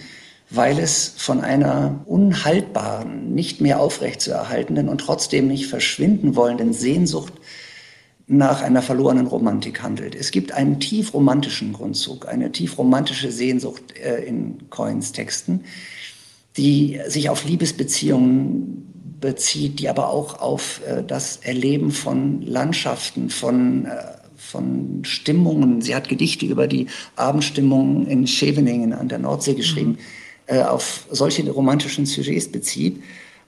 weil 0.51 0.79
es 0.79 1.15
von 1.17 1.41
einer 1.41 2.03
unhaltbaren, 2.07 3.35
nicht 3.35 3.61
mehr 3.61 3.81
aufrechtzuerhaltenden 3.81 4.89
und 4.89 4.99
trotzdem 4.99 5.49
nicht 5.49 5.67
verschwinden 5.67 6.37
wollenden 6.37 6.73
Sehnsucht 6.73 7.33
nach 8.29 8.63
einer 8.63 8.83
verlorenen 8.83 9.27
Romantik 9.27 9.83
handelt. 9.83 10.15
Es 10.15 10.31
gibt 10.31 10.53
einen 10.53 10.81
tief 10.81 11.15
romantischen 11.15 11.73
Grundzug, 11.73 12.27
eine 12.27 12.51
tief 12.51 12.77
romantische 12.77 13.31
Sehnsucht 13.31 13.97
äh, 13.97 14.25
in 14.25 14.69
Coins 14.69 15.13
Texten, 15.13 15.65
die 16.57 17.01
sich 17.07 17.31
auf 17.31 17.45
Liebesbeziehungen 17.45 18.87
bezieht, 19.21 19.79
die 19.79 19.89
aber 19.89 20.09
auch 20.09 20.41
auf 20.41 20.81
äh, 20.87 21.05
das 21.05 21.37
Erleben 21.37 21.93
von 21.93 22.43
Landschaften, 22.43 23.31
von, 23.31 23.87
äh, 23.87 23.91
von 24.37 25.05
Stimmungen. 25.05 25.81
Sie 25.81 25.95
hat 25.95 26.09
Gedichte 26.09 26.47
über 26.47 26.67
die 26.67 26.89
Abendstimmung 27.15 28.07
in 28.07 28.27
Scheveningen 28.27 28.93
an 28.93 29.09
der 29.09 29.21
Nordsee 29.21 29.55
geschrieben, 29.55 29.91
mhm. 29.91 29.99
äh, 30.57 30.63
auf 30.63 31.07
solche 31.11 31.49
romantischen 31.49 32.07
Sujets 32.07 32.51
bezieht. 32.51 33.01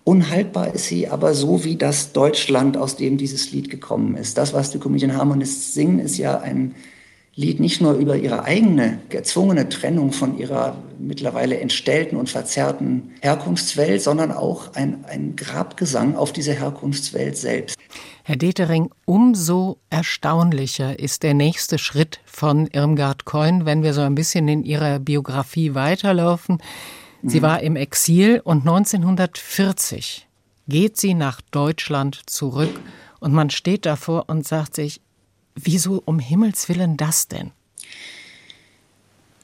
Unhaltbar 0.09 0.73
ist 0.73 0.87
sie 0.87 1.07
aber 1.07 1.35
so 1.35 1.65
wie 1.65 1.77
das 1.77 2.15
Deutschland, 2.15 2.79
aus 2.79 2.97
dem 2.97 3.19
dieses 3.19 3.53
Lied 3.53 3.69
gekommen 3.69 4.17
ist. 4.17 4.39
Das, 4.39 4.55
was 4.55 4.71
die 4.71 4.79
Comedian 4.79 5.15
Harmonists 5.15 5.75
singen, 5.75 5.99
ist 5.99 6.17
ja 6.17 6.41
ein 6.41 6.75
Lied 7.35 7.61
nicht 7.61 7.83
nur 7.83 7.93
über 7.93 8.17
ihre 8.17 8.45
eigene 8.45 9.01
gezwungene 9.11 9.69
Trennung 9.69 10.13
von 10.13 10.39
ihrer 10.39 10.79
mittlerweile 10.99 11.61
entstellten 11.61 12.17
und 12.17 12.31
verzerrten 12.31 13.11
Herkunftswelt, 13.21 14.01
sondern 14.01 14.33
auch 14.33 14.73
ein, 14.73 15.05
ein 15.07 15.37
Grabgesang 15.37 16.17
auf 16.17 16.33
diese 16.33 16.55
Herkunftswelt 16.55 17.37
selbst. 17.37 17.79
Herr 18.25 18.37
Detering, 18.37 18.89
umso 19.05 19.77
erstaunlicher 19.91 20.99
ist 20.99 21.23
der 21.23 21.35
nächste 21.35 21.77
Schritt 21.77 22.21
von 22.25 22.67
Irmgard 22.73 23.27
Coin, 23.27 23.67
wenn 23.67 23.83
wir 23.83 23.93
so 23.93 24.01
ein 24.01 24.15
bisschen 24.15 24.49
in 24.49 24.65
ihrer 24.65 25.01
Biografie 25.01 25.75
weiterlaufen. 25.75 26.63
Sie 27.23 27.43
war 27.43 27.61
im 27.61 27.77
Exil 27.77 28.41
und 28.45 28.61
1940 28.61 30.27
geht 30.69 30.97
sie 30.97 31.14
nach 31.14 31.41
Deutschland 31.41 32.21
zurück 32.27 32.81
und 33.21 33.33
man 33.33 33.51
steht 33.51 33.87
davor 33.87 34.25
und 34.29 34.47
sagt 34.47 34.75
sich, 34.75 35.01
Wieso 35.61 36.01
um 36.05 36.21
Himmels 36.21 36.69
willen 36.69 36.97
das 36.97 37.27
denn? 37.27 37.51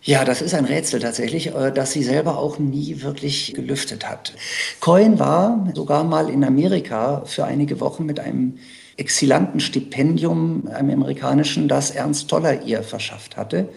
Ja, 0.02 0.24
das 0.24 0.42
ist 0.42 0.54
ein 0.54 0.66
Rätsel 0.66 1.00
tatsächlich, 1.00 1.54
äh, 1.54 1.72
das 1.72 1.92
sie 1.92 2.04
selber 2.04 2.38
auch 2.38 2.58
nie 2.58 3.00
wirklich 3.02 3.54
gelüftet 3.54 4.08
hat. 4.08 4.34
Cohen 4.80 5.18
war 5.18 5.66
sogar 5.74 6.04
mal 6.04 6.28
in 6.28 6.44
Amerika 6.44 7.24
für 7.24 7.46
einige 7.46 7.80
Wochen 7.80 8.04
mit 8.04 8.20
einem 8.20 8.58
Exilantenstipendium, 8.96 10.68
einem 10.68 10.90
amerikanischen, 10.90 11.68
das 11.68 11.90
Ernst 11.90 12.28
Toller 12.28 12.62
ihr 12.62 12.82
verschafft 12.82 13.36
hatte. 13.36 13.70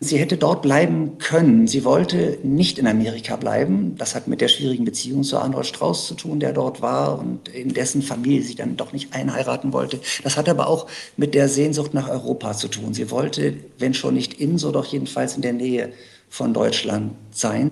Sie 0.00 0.18
hätte 0.18 0.36
dort 0.36 0.62
bleiben 0.62 1.18
können. 1.18 1.66
Sie 1.66 1.84
wollte 1.84 2.38
nicht 2.42 2.78
in 2.78 2.86
Amerika 2.86 3.36
bleiben. 3.36 3.94
Das 3.96 4.14
hat 4.14 4.28
mit 4.28 4.40
der 4.40 4.48
schwierigen 4.48 4.84
Beziehung 4.84 5.22
zu 5.22 5.38
Arnold 5.38 5.66
Strauß 5.66 6.06
zu 6.06 6.14
tun, 6.14 6.40
der 6.40 6.52
dort 6.52 6.82
war 6.82 7.18
und 7.18 7.48
in 7.48 7.72
dessen 7.72 8.02
Familie 8.02 8.42
sie 8.42 8.54
dann 8.54 8.76
doch 8.76 8.92
nicht 8.92 9.14
einheiraten 9.14 9.72
wollte. 9.72 10.00
Das 10.22 10.36
hat 10.36 10.48
aber 10.48 10.66
auch 10.66 10.88
mit 11.16 11.34
der 11.34 11.48
Sehnsucht 11.48 11.94
nach 11.94 12.08
Europa 12.08 12.54
zu 12.54 12.68
tun. 12.68 12.92
Sie 12.92 13.10
wollte, 13.10 13.54
wenn 13.78 13.94
schon 13.94 14.14
nicht 14.14 14.40
in, 14.40 14.58
so 14.58 14.72
doch 14.72 14.86
jedenfalls 14.86 15.36
in 15.36 15.42
der 15.42 15.52
Nähe 15.52 15.92
von 16.28 16.52
Deutschland 16.52 17.12
sein. 17.30 17.70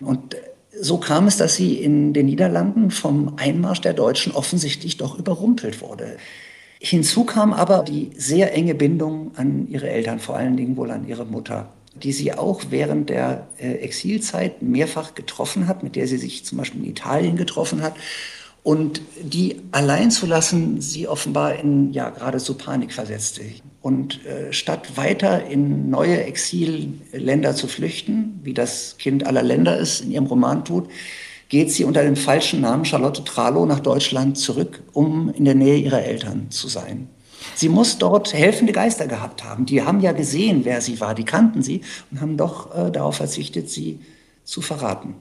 Und 0.00 0.36
so 0.80 0.98
kam 0.98 1.26
es, 1.26 1.36
dass 1.36 1.54
sie 1.54 1.74
in 1.74 2.12
den 2.12 2.26
Niederlanden 2.26 2.90
vom 2.90 3.34
Einmarsch 3.36 3.80
der 3.80 3.94
Deutschen 3.94 4.32
offensichtlich 4.32 4.96
doch 4.96 5.18
überrumpelt 5.18 5.80
wurde. 5.82 6.16
Hinzu 6.80 7.24
kam 7.24 7.52
aber 7.52 7.82
die 7.82 8.10
sehr 8.16 8.54
enge 8.54 8.74
Bindung 8.74 9.32
an 9.36 9.66
ihre 9.68 9.88
Eltern, 9.90 10.20
vor 10.20 10.36
allen 10.36 10.56
Dingen 10.56 10.76
wohl 10.76 10.90
an 10.90 11.08
ihre 11.08 11.24
Mutter, 11.24 11.72
die 11.94 12.12
sie 12.12 12.32
auch 12.32 12.62
während 12.70 13.10
der 13.10 13.48
äh, 13.58 13.74
Exilzeit 13.74 14.62
mehrfach 14.62 15.14
getroffen 15.14 15.66
hat, 15.66 15.82
mit 15.82 15.96
der 15.96 16.06
sie 16.06 16.18
sich 16.18 16.44
zum 16.44 16.58
Beispiel 16.58 16.84
in 16.84 16.90
Italien 16.90 17.36
getroffen 17.36 17.82
hat. 17.82 17.96
Und 18.62 19.00
die 19.20 19.62
allein 19.72 20.10
zu 20.10 20.26
lassen, 20.26 20.80
sie 20.80 21.08
offenbar 21.08 21.56
in 21.56 21.92
ja 21.92 22.10
geradezu 22.10 22.54
Panik 22.54 22.92
versetzte. 22.92 23.42
Und 23.80 24.24
äh, 24.26 24.52
statt 24.52 24.96
weiter 24.96 25.46
in 25.46 25.90
neue 25.90 26.22
Exilländer 26.24 27.54
zu 27.54 27.66
flüchten, 27.66 28.40
wie 28.42 28.54
das 28.54 28.96
Kind 28.98 29.26
aller 29.26 29.42
Länder 29.42 29.80
es 29.80 30.00
in 30.00 30.10
ihrem 30.10 30.26
Roman 30.26 30.64
tut, 30.64 30.88
geht 31.48 31.72
sie 31.72 31.84
unter 31.84 32.02
dem 32.02 32.16
falschen 32.16 32.60
Namen 32.60 32.84
Charlotte 32.84 33.24
Tralow 33.24 33.66
nach 33.66 33.80
Deutschland 33.80 34.38
zurück, 34.38 34.82
um 34.92 35.30
in 35.30 35.44
der 35.44 35.54
Nähe 35.54 35.78
ihrer 35.78 36.02
Eltern 36.02 36.50
zu 36.50 36.68
sein. 36.68 37.08
Sie 37.54 37.68
muss 37.68 37.98
dort 37.98 38.32
helfende 38.34 38.72
Geister 38.72 39.06
gehabt 39.06 39.44
haben. 39.44 39.66
Die 39.66 39.82
haben 39.82 40.00
ja 40.00 40.12
gesehen, 40.12 40.64
wer 40.64 40.80
sie 40.80 41.00
war, 41.00 41.14
die 41.14 41.24
kannten 41.24 41.62
sie 41.62 41.80
und 42.10 42.20
haben 42.20 42.36
doch 42.36 42.74
äh, 42.74 42.90
darauf 42.90 43.16
verzichtet, 43.16 43.70
sie 43.70 44.00
zu 44.44 44.60
verraten. 44.60 45.14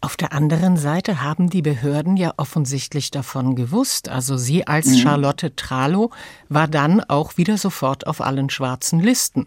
Auf 0.00 0.16
der 0.16 0.32
anderen 0.32 0.76
Seite 0.76 1.22
haben 1.22 1.50
die 1.50 1.62
Behörden 1.62 2.16
ja 2.16 2.34
offensichtlich 2.36 3.10
davon 3.10 3.56
gewusst. 3.56 4.08
Also 4.08 4.36
sie 4.36 4.66
als 4.66 4.86
mhm. 4.86 4.96
Charlotte 4.98 5.56
Tralow 5.56 6.10
war 6.48 6.68
dann 6.68 7.00
auch 7.00 7.36
wieder 7.38 7.58
sofort 7.58 8.06
auf 8.06 8.20
allen 8.20 8.50
schwarzen 8.50 9.00
Listen. 9.00 9.46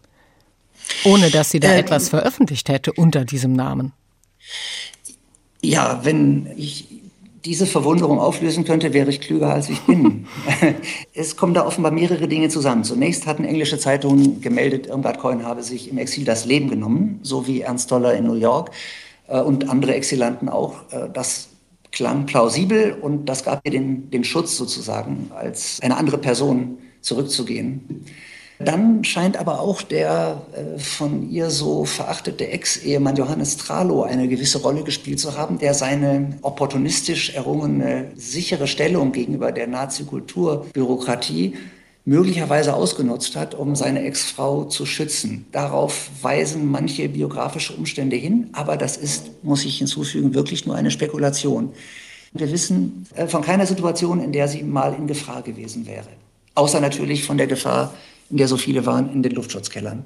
Ohne 1.03 1.29
dass 1.29 1.51
sie 1.51 1.59
da 1.59 1.69
äh, 1.69 1.79
etwas 1.79 2.09
veröffentlicht 2.09 2.69
hätte 2.69 2.91
unter 2.93 3.25
diesem 3.25 3.53
Namen. 3.53 3.93
Ja, 5.61 6.01
wenn 6.03 6.47
ich 6.55 6.87
diese 7.45 7.65
Verwunderung 7.65 8.19
auflösen 8.19 8.65
könnte, 8.65 8.93
wäre 8.93 9.09
ich 9.09 9.21
klüger, 9.21 9.53
als 9.53 9.69
ich 9.69 9.79
bin. 9.81 10.27
es 11.13 11.37
kommen 11.37 11.53
da 11.53 11.65
offenbar 11.65 11.91
mehrere 11.91 12.27
Dinge 12.27 12.49
zusammen. 12.49 12.83
Zunächst 12.83 13.27
hatten 13.27 13.45
englische 13.45 13.79
Zeitungen 13.79 14.41
gemeldet, 14.41 14.87
Irmgard 14.87 15.19
Cohen 15.19 15.45
habe 15.45 15.63
sich 15.63 15.89
im 15.89 15.97
Exil 15.97 16.25
das 16.25 16.45
Leben 16.45 16.69
genommen, 16.69 17.19
so 17.23 17.47
wie 17.47 17.61
Ernst 17.61 17.89
Toller 17.89 18.13
in 18.13 18.25
New 18.25 18.35
York 18.35 18.71
äh, 19.27 19.39
und 19.39 19.69
andere 19.69 19.95
Exilanten 19.95 20.49
auch. 20.49 20.91
Äh, 20.91 21.09
das 21.13 21.49
klang 21.91 22.25
plausibel 22.25 22.95
und 23.01 23.25
das 23.25 23.43
gab 23.43 23.61
ihr 23.63 23.71
den, 23.71 24.11
den 24.11 24.23
Schutz 24.23 24.57
sozusagen, 24.57 25.31
als 25.35 25.79
eine 25.81 25.97
andere 25.97 26.17
Person 26.17 26.77
zurückzugehen. 27.01 28.05
Dann 28.59 29.05
scheint 29.05 29.37
aber 29.37 29.61
auch 29.61 29.81
der 29.81 30.41
äh, 30.53 30.77
von 30.79 31.29
ihr 31.29 31.49
so 31.49 31.85
verachtete 31.85 32.49
Ex-Ehemann 32.49 33.15
Johannes 33.15 33.55
Tralo 33.55 34.03
eine 34.03 34.27
gewisse 34.27 34.61
Rolle 34.61 34.83
gespielt 34.83 35.19
zu 35.21 35.37
haben, 35.37 35.59
der 35.59 35.73
seine 35.73 36.37
opportunistisch 36.41 37.33
errungene 37.35 38.11
sichere 38.15 38.67
Stellung 38.67 39.13
gegenüber 39.13 39.53
der 39.53 39.67
Nazi-Kulturbürokratie 39.67 41.55
möglicherweise 42.03 42.73
ausgenutzt 42.73 43.37
hat, 43.37 43.55
um 43.55 43.77
seine 43.77 44.03
Ex-Frau 44.03 44.65
zu 44.65 44.85
schützen. 44.85 45.45
Darauf 45.53 46.09
weisen 46.21 46.69
manche 46.69 47.07
biografische 47.07 47.73
Umstände 47.73 48.17
hin, 48.17 48.49
aber 48.51 48.75
das 48.75 48.97
ist, 48.97 49.41
muss 49.41 49.63
ich 49.63 49.77
hinzufügen, 49.77 50.33
wirklich 50.33 50.65
nur 50.65 50.75
eine 50.75 50.91
Spekulation. 50.91 51.71
Wir 52.33 52.51
wissen 52.51 53.05
äh, 53.15 53.25
von 53.27 53.41
keiner 53.41 53.65
Situation, 53.65 54.21
in 54.21 54.33
der 54.33 54.49
sie 54.49 54.63
mal 54.63 54.93
in 54.95 55.07
Gefahr 55.07 55.43
gewesen 55.43 55.87
wäre. 55.87 56.09
Außer 56.55 56.81
natürlich 56.81 57.23
von 57.23 57.37
der 57.37 57.47
Gefahr, 57.47 57.93
in 58.29 58.37
der 58.37 58.47
so 58.47 58.57
viele 58.57 58.85
waren 58.85 59.11
in 59.11 59.23
den 59.23 59.33
Luftschutzkellern. 59.33 60.03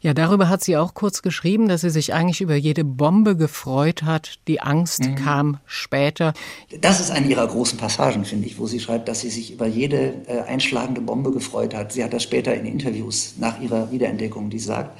Ja, 0.00 0.14
darüber 0.14 0.48
hat 0.48 0.62
sie 0.62 0.76
auch 0.76 0.94
kurz 0.94 1.22
geschrieben, 1.22 1.68
dass 1.68 1.80
sie 1.80 1.90
sich 1.90 2.14
eigentlich 2.14 2.40
über 2.40 2.54
jede 2.54 2.84
Bombe 2.84 3.36
gefreut 3.36 4.02
hat. 4.02 4.38
Die 4.46 4.60
Angst 4.60 5.00
mhm. 5.00 5.14
kam 5.16 5.58
später. 5.64 6.34
Das 6.80 7.00
ist 7.00 7.10
eine 7.10 7.26
ihrer 7.26 7.46
großen 7.46 7.78
Passagen, 7.78 8.24
finde 8.24 8.46
ich, 8.46 8.58
wo 8.58 8.66
sie 8.66 8.80
schreibt, 8.80 9.08
dass 9.08 9.20
sie 9.20 9.30
sich 9.30 9.52
über 9.52 9.66
jede 9.66 10.14
äh, 10.26 10.42
einschlagende 10.46 11.00
Bombe 11.00 11.32
gefreut 11.32 11.74
hat. 11.74 11.92
Sie 11.92 12.04
hat 12.04 12.12
das 12.12 12.22
später 12.22 12.54
in 12.54 12.66
Interviews 12.66 13.34
nach 13.38 13.60
ihrer 13.60 13.90
Wiederentdeckung, 13.90 14.50
die 14.50 14.58
sagt, 14.58 14.98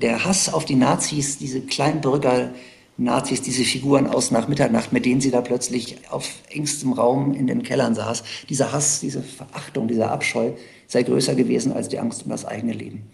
der 0.00 0.24
Hass 0.24 0.52
auf 0.52 0.64
die 0.64 0.76
Nazis, 0.76 1.38
diese 1.38 1.60
Kleinbürger, 1.60 2.50
Nazis, 2.96 3.42
diese 3.42 3.62
Figuren 3.62 4.08
aus 4.08 4.32
nach 4.32 4.48
Mitternacht, 4.48 4.92
mit 4.92 5.04
denen 5.04 5.20
sie 5.20 5.30
da 5.30 5.40
plötzlich 5.40 5.98
auf 6.10 6.28
engstem 6.50 6.92
Raum 6.92 7.32
in 7.32 7.46
den 7.46 7.62
Kellern 7.62 7.94
saß, 7.94 8.24
dieser 8.48 8.72
Hass, 8.72 9.00
diese 9.00 9.22
Verachtung, 9.22 9.86
dieser 9.86 10.10
Abscheu, 10.10 10.52
sei 10.88 11.04
größer 11.04 11.36
gewesen 11.36 11.72
als 11.72 11.88
die 11.88 12.00
Angst 12.00 12.24
um 12.24 12.30
das 12.30 12.44
eigene 12.44 12.72
Leben. 12.72 13.04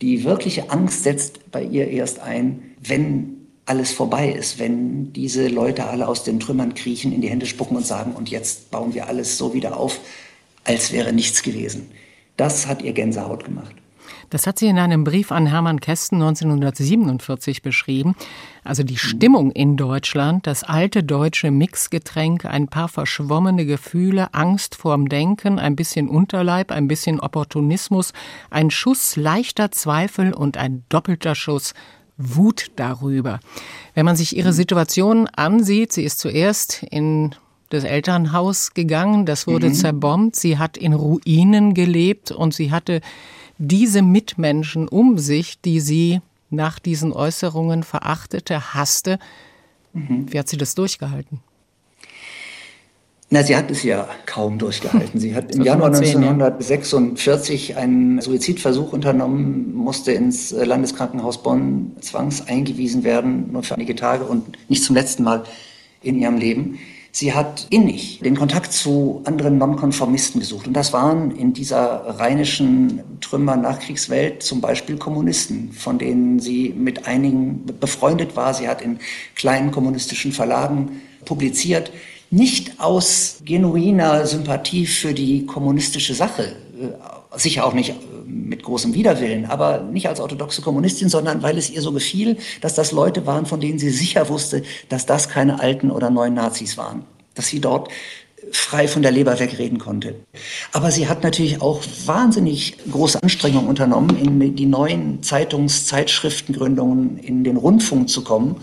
Die 0.00 0.22
wirkliche 0.22 0.70
Angst 0.70 1.02
setzt 1.02 1.50
bei 1.50 1.64
ihr 1.64 1.88
erst 1.88 2.20
ein, 2.20 2.62
wenn 2.80 3.38
alles 3.66 3.90
vorbei 3.90 4.30
ist, 4.30 4.58
wenn 4.58 5.12
diese 5.12 5.48
Leute 5.48 5.86
alle 5.86 6.06
aus 6.06 6.22
den 6.22 6.38
Trümmern 6.38 6.74
kriechen, 6.74 7.12
in 7.12 7.20
die 7.20 7.28
Hände 7.28 7.46
spucken 7.46 7.76
und 7.76 7.84
sagen, 7.86 8.12
und 8.12 8.30
jetzt 8.30 8.70
bauen 8.70 8.94
wir 8.94 9.08
alles 9.08 9.36
so 9.36 9.52
wieder 9.52 9.76
auf, 9.76 9.98
als 10.64 10.92
wäre 10.92 11.12
nichts 11.12 11.42
gewesen. 11.42 11.90
Das 12.36 12.66
hat 12.66 12.82
ihr 12.82 12.92
Gänsehaut 12.92 13.44
gemacht. 13.44 13.74
Das 14.30 14.46
hat 14.46 14.58
sie 14.58 14.66
in 14.66 14.78
einem 14.78 15.04
Brief 15.04 15.32
an 15.32 15.46
Hermann 15.46 15.80
Kästen 15.80 16.20
1947 16.20 17.62
beschrieben. 17.62 18.14
Also 18.62 18.82
die 18.82 18.98
Stimmung 18.98 19.50
in 19.50 19.76
Deutschland, 19.76 20.46
das 20.46 20.64
alte 20.64 21.02
deutsche 21.02 21.50
Mixgetränk, 21.50 22.44
ein 22.44 22.68
paar 22.68 22.88
verschwommene 22.88 23.64
Gefühle, 23.64 24.34
Angst 24.34 24.74
vorm 24.74 25.08
Denken, 25.08 25.58
ein 25.58 25.76
bisschen 25.76 26.08
Unterleib, 26.08 26.70
ein 26.70 26.88
bisschen 26.88 27.20
Opportunismus, 27.20 28.12
ein 28.50 28.70
Schuss 28.70 29.16
leichter 29.16 29.70
Zweifel 29.70 30.34
und 30.34 30.56
ein 30.56 30.84
doppelter 30.88 31.34
Schuss 31.34 31.72
Wut 32.18 32.72
darüber. 32.76 33.38
Wenn 33.94 34.04
man 34.04 34.16
sich 34.16 34.36
ihre 34.36 34.52
Situation 34.52 35.28
ansieht, 35.28 35.92
sie 35.92 36.02
ist 36.02 36.18
zuerst 36.18 36.82
in 36.82 37.34
das 37.70 37.84
Elternhaus 37.84 38.74
gegangen, 38.74 39.24
das 39.24 39.46
wurde 39.46 39.68
mhm. 39.68 39.74
zerbombt, 39.74 40.36
sie 40.36 40.58
hat 40.58 40.76
in 40.76 40.94
Ruinen 40.94 41.74
gelebt 41.74 42.30
und 42.30 42.54
sie 42.54 42.72
hatte 42.72 43.00
diese 43.58 44.02
Mitmenschen 44.02 44.88
um 44.88 45.18
sich, 45.18 45.60
die 45.60 45.80
sie 45.80 46.20
nach 46.50 46.78
diesen 46.78 47.12
Äußerungen 47.12 47.82
verachtete, 47.82 48.74
hasste. 48.74 49.18
Mhm. 49.92 50.32
Wie 50.32 50.38
hat 50.38 50.48
sie 50.48 50.56
das 50.56 50.74
durchgehalten? 50.74 51.40
Na, 53.30 53.42
sie 53.42 53.54
hat 53.54 53.70
es 53.70 53.82
ja 53.82 54.08
kaum 54.24 54.58
durchgehalten. 54.58 55.20
Sie 55.20 55.34
hat 55.34 55.54
im 55.54 55.62
Januar 55.64 55.88
1946 55.88 57.76
einen 57.76 58.22
Suizidversuch 58.22 58.94
unternommen, 58.94 59.74
musste 59.74 60.12
ins 60.12 60.50
Landeskrankenhaus 60.50 61.42
Bonn 61.42 61.92
zwangseingewiesen 62.00 63.04
werden, 63.04 63.52
nur 63.52 63.62
für 63.64 63.74
einige 63.74 63.94
Tage 63.96 64.24
und 64.24 64.56
nicht 64.70 64.82
zum 64.82 64.96
letzten 64.96 65.24
Mal 65.24 65.44
in 66.00 66.18
ihrem 66.18 66.38
Leben. 66.38 66.78
Sie 67.18 67.34
hat 67.34 67.66
innig 67.70 68.20
den 68.20 68.36
Kontakt 68.36 68.72
zu 68.72 69.22
anderen 69.24 69.58
Nonkonformisten 69.58 70.40
gesucht. 70.40 70.68
Und 70.68 70.74
das 70.74 70.92
waren 70.92 71.32
in 71.32 71.52
dieser 71.52 72.16
rheinischen 72.20 73.00
Trümmer-Nachkriegswelt 73.20 74.44
zum 74.44 74.60
Beispiel 74.60 74.98
Kommunisten, 74.98 75.72
von 75.72 75.98
denen 75.98 76.38
sie 76.38 76.72
mit 76.78 77.08
einigen 77.08 77.66
befreundet 77.80 78.36
war. 78.36 78.54
Sie 78.54 78.68
hat 78.68 78.82
in 78.82 79.00
kleinen 79.34 79.72
kommunistischen 79.72 80.30
Verlagen 80.30 81.02
publiziert 81.24 81.90
nicht 82.30 82.78
aus 82.78 83.40
genuiner 83.44 84.24
Sympathie 84.24 84.86
für 84.86 85.12
die 85.12 85.44
kommunistische 85.44 86.14
Sache, 86.14 86.54
äh, 86.80 87.36
sicher 87.36 87.66
auch 87.66 87.74
nicht 87.74 87.94
mit 88.28 88.62
großem 88.62 88.94
Widerwillen, 88.94 89.46
aber 89.46 89.80
nicht 89.80 90.08
als 90.08 90.20
orthodoxe 90.20 90.62
Kommunistin, 90.62 91.08
sondern 91.08 91.42
weil 91.42 91.58
es 91.58 91.70
ihr 91.70 91.82
so 91.82 91.92
gefiel, 91.92 92.36
dass 92.60 92.74
das 92.74 92.92
Leute 92.92 93.26
waren, 93.26 93.46
von 93.46 93.60
denen 93.60 93.78
sie 93.78 93.90
sicher 93.90 94.28
wusste, 94.28 94.62
dass 94.88 95.06
das 95.06 95.28
keine 95.28 95.60
alten 95.60 95.90
oder 95.90 96.10
neuen 96.10 96.34
Nazis 96.34 96.76
waren, 96.76 97.04
dass 97.34 97.48
sie 97.48 97.60
dort 97.60 97.88
frei 98.52 98.88
von 98.88 99.02
der 99.02 99.10
Leber 99.10 99.38
wegreden 99.38 99.78
konnte. 99.78 100.14
Aber 100.72 100.90
sie 100.90 101.08
hat 101.08 101.22
natürlich 101.22 101.60
auch 101.60 101.82
wahnsinnig 102.06 102.76
große 102.90 103.22
Anstrengungen 103.22 103.68
unternommen, 103.68 104.16
in 104.16 104.56
die 104.56 104.66
neuen 104.66 105.22
Zeitungs-Zeitschriftengründungen 105.22 107.18
in 107.18 107.44
den 107.44 107.56
Rundfunk 107.56 108.08
zu 108.08 108.22
kommen, 108.24 108.56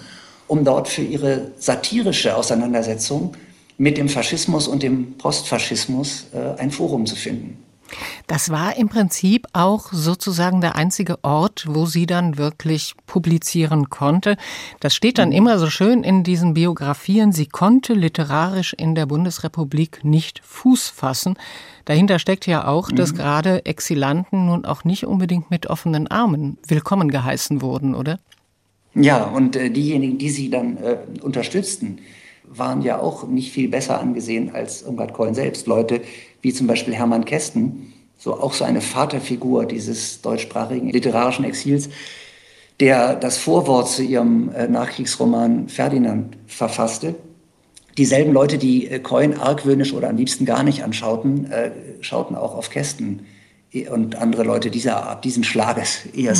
um 0.47 0.63
dort 0.63 0.87
für 0.87 1.01
ihre 1.01 1.51
satirische 1.57 2.35
Auseinandersetzung 2.35 3.35
mit 3.77 3.97
dem 3.97 4.09
Faschismus 4.09 4.67
und 4.67 4.83
dem 4.83 5.17
Postfaschismus 5.17 6.27
äh, 6.33 6.59
ein 6.59 6.71
Forum 6.71 7.05
zu 7.05 7.15
finden. 7.15 7.64
Das 8.27 8.49
war 8.49 8.77
im 8.77 8.89
Prinzip 8.89 9.47
auch 9.53 9.91
sozusagen 9.91 10.61
der 10.61 10.75
einzige 10.75 11.23
Ort, 11.23 11.65
wo 11.69 11.85
sie 11.85 12.05
dann 12.05 12.37
wirklich 12.37 12.95
publizieren 13.05 13.89
konnte. 13.89 14.37
Das 14.79 14.95
steht 14.95 15.17
dann 15.17 15.29
mhm. 15.29 15.35
immer 15.35 15.59
so 15.59 15.69
schön 15.69 16.03
in 16.03 16.23
diesen 16.23 16.53
Biografien. 16.53 17.31
Sie 17.31 17.45
konnte 17.45 17.93
literarisch 17.93 18.73
in 18.73 18.95
der 18.95 19.05
Bundesrepublik 19.05 20.03
nicht 20.03 20.41
Fuß 20.43 20.89
fassen. 20.89 21.35
Dahinter 21.85 22.19
steckt 22.19 22.47
ja 22.47 22.67
auch, 22.67 22.91
dass 22.91 23.13
mhm. 23.13 23.17
gerade 23.17 23.65
Exilanten 23.65 24.47
nun 24.47 24.65
auch 24.65 24.83
nicht 24.83 25.05
unbedingt 25.05 25.51
mit 25.51 25.67
offenen 25.67 26.07
Armen 26.07 26.57
willkommen 26.67 27.09
geheißen 27.09 27.61
wurden, 27.61 27.93
oder? 27.93 28.19
Ja, 28.95 29.25
und 29.25 29.55
äh, 29.55 29.69
diejenigen, 29.69 30.17
die 30.17 30.29
sie 30.29 30.49
dann 30.49 30.77
äh, 30.77 30.97
unterstützten, 31.21 31.99
waren 32.47 32.81
ja 32.81 32.99
auch 32.99 33.27
nicht 33.27 33.51
viel 33.51 33.67
besser 33.67 33.99
angesehen 33.99 34.53
als 34.53 34.83
Irmgard 34.83 35.13
Keun 35.13 35.33
selbst. 35.33 35.67
Leute 35.67 36.01
wie 36.45 36.53
zum 36.53 36.67
Beispiel 36.67 36.93
Hermann 36.93 37.25
Kästen, 37.25 37.91
so 38.19 38.39
auch 38.39 38.53
so 38.53 38.65
eine 38.65 38.79
Vaterfigur 38.79 39.65
dieses 39.65 40.21
deutschsprachigen 40.21 40.91
literarischen 40.91 41.43
Exils, 41.43 41.89
der 42.79 43.15
das 43.15 43.39
Vorwort 43.39 43.89
zu 43.89 44.03
ihrem 44.03 44.53
äh, 44.53 44.67
Nachkriegsroman 44.67 45.69
Ferdinand 45.69 46.37
verfasste. 46.45 47.15
Dieselben 47.97 48.31
Leute, 48.31 48.59
die 48.59 48.87
äh, 48.87 48.99
Keun 48.99 49.33
argwöhnisch 49.33 49.91
oder 49.91 50.07
am 50.07 50.17
liebsten 50.17 50.45
gar 50.45 50.61
nicht 50.61 50.83
anschauten, 50.83 51.51
äh, 51.51 51.71
schauten 52.01 52.35
auch 52.35 52.53
auf 52.53 52.69
Kästen 52.69 53.25
und 53.91 54.15
andere 54.15 54.43
Leute 54.43 54.69
dieser 54.69 54.97
Art, 54.97 55.25
diesen 55.25 55.43
Schlages 55.43 56.05
eher 56.15 56.33
mhm. 56.33 56.35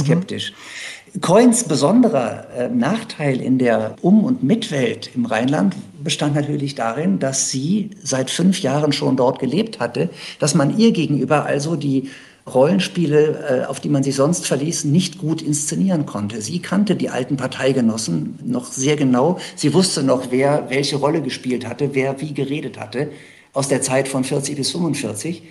Coins 1.22 1.64
besonderer 1.64 2.48
äh, 2.58 2.70
Nachteil 2.70 3.40
in 3.40 3.58
der 3.58 3.96
Um- 4.02 4.24
und 4.24 4.44
Mitwelt 4.44 5.12
im 5.16 5.26
Rheinland 5.26 5.76
bestand 6.04 6.36
natürlich 6.36 6.76
darin, 6.76 7.20
dass 7.20 7.50
sie 7.50 7.92
seit 8.04 8.30
fünf 8.30 8.62
Jahren 8.62 8.92
schon 8.92 9.16
dort 9.16 9.40
gelebt 9.40 9.80
hatte, 9.80 10.10
dass 10.40 10.56
man 10.56 10.78
ihr 10.78 10.92
gegenüber 10.92 11.46
also 11.46 11.76
die 11.76 12.10
Rollenspiele, 12.52 13.64
äh, 13.64 13.66
auf 13.66 13.80
die 13.80 13.90
man 13.90 14.04
sich 14.04 14.16
sonst 14.16 14.46
verließ, 14.46 14.84
nicht 14.86 15.18
gut 15.18 15.42
inszenieren 15.42 16.06
konnte. 16.06 16.42
Sie 16.42 16.60
kannte 16.60 16.96
die 16.96 17.10
alten 17.10 17.38
Parteigenossen 17.38 18.38
noch 18.44 18.66
sehr 18.66 18.96
genau. 18.96 19.40
Sie 19.56 19.74
wusste 19.74 20.04
noch, 20.04 20.32
wer 20.32 20.70
welche 20.70 20.98
Rolle 20.98 21.22
gespielt 21.22 21.66
hatte, 21.68 21.92
wer 21.94 22.22
wie 22.22 22.34
geredet 22.34 22.80
hatte 22.80 23.10
aus 23.54 23.70
der 23.70 23.82
Zeit 23.82 24.08
von 24.08 24.24
40 24.24 24.58
bis 24.58 24.72
45. 24.72 25.44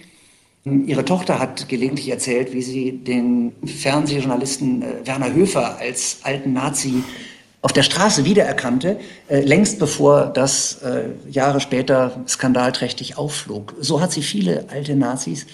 Ihre 0.65 1.05
Tochter 1.05 1.39
hat 1.39 1.69
gelegentlich 1.69 2.09
erzählt, 2.09 2.55
wie 2.55 2.63
sie 2.63 2.93
den 2.93 3.53
Fernsehjournalisten 3.67 4.81
äh, 4.81 4.87
Werner 5.07 5.35
Höfer 5.35 5.79
als 5.79 6.21
alten 6.23 6.55
Nazi 6.55 7.05
auf 7.61 7.73
der 7.73 7.83
Straße 7.83 8.25
wiedererkannte, 8.25 8.99
äh, 9.29 9.41
längst 9.41 9.79
bevor 9.79 10.27
das 10.27 10.81
äh, 10.83 11.11
Jahre 11.31 11.61
später 11.61 12.25
skandalträchtig 12.27 13.19
aufflog. 13.19 13.75
So 13.79 14.01
hat 14.01 14.13
sie 14.13 14.23
viele 14.23 14.65
alte 14.71 14.97
Nazis 14.97 15.47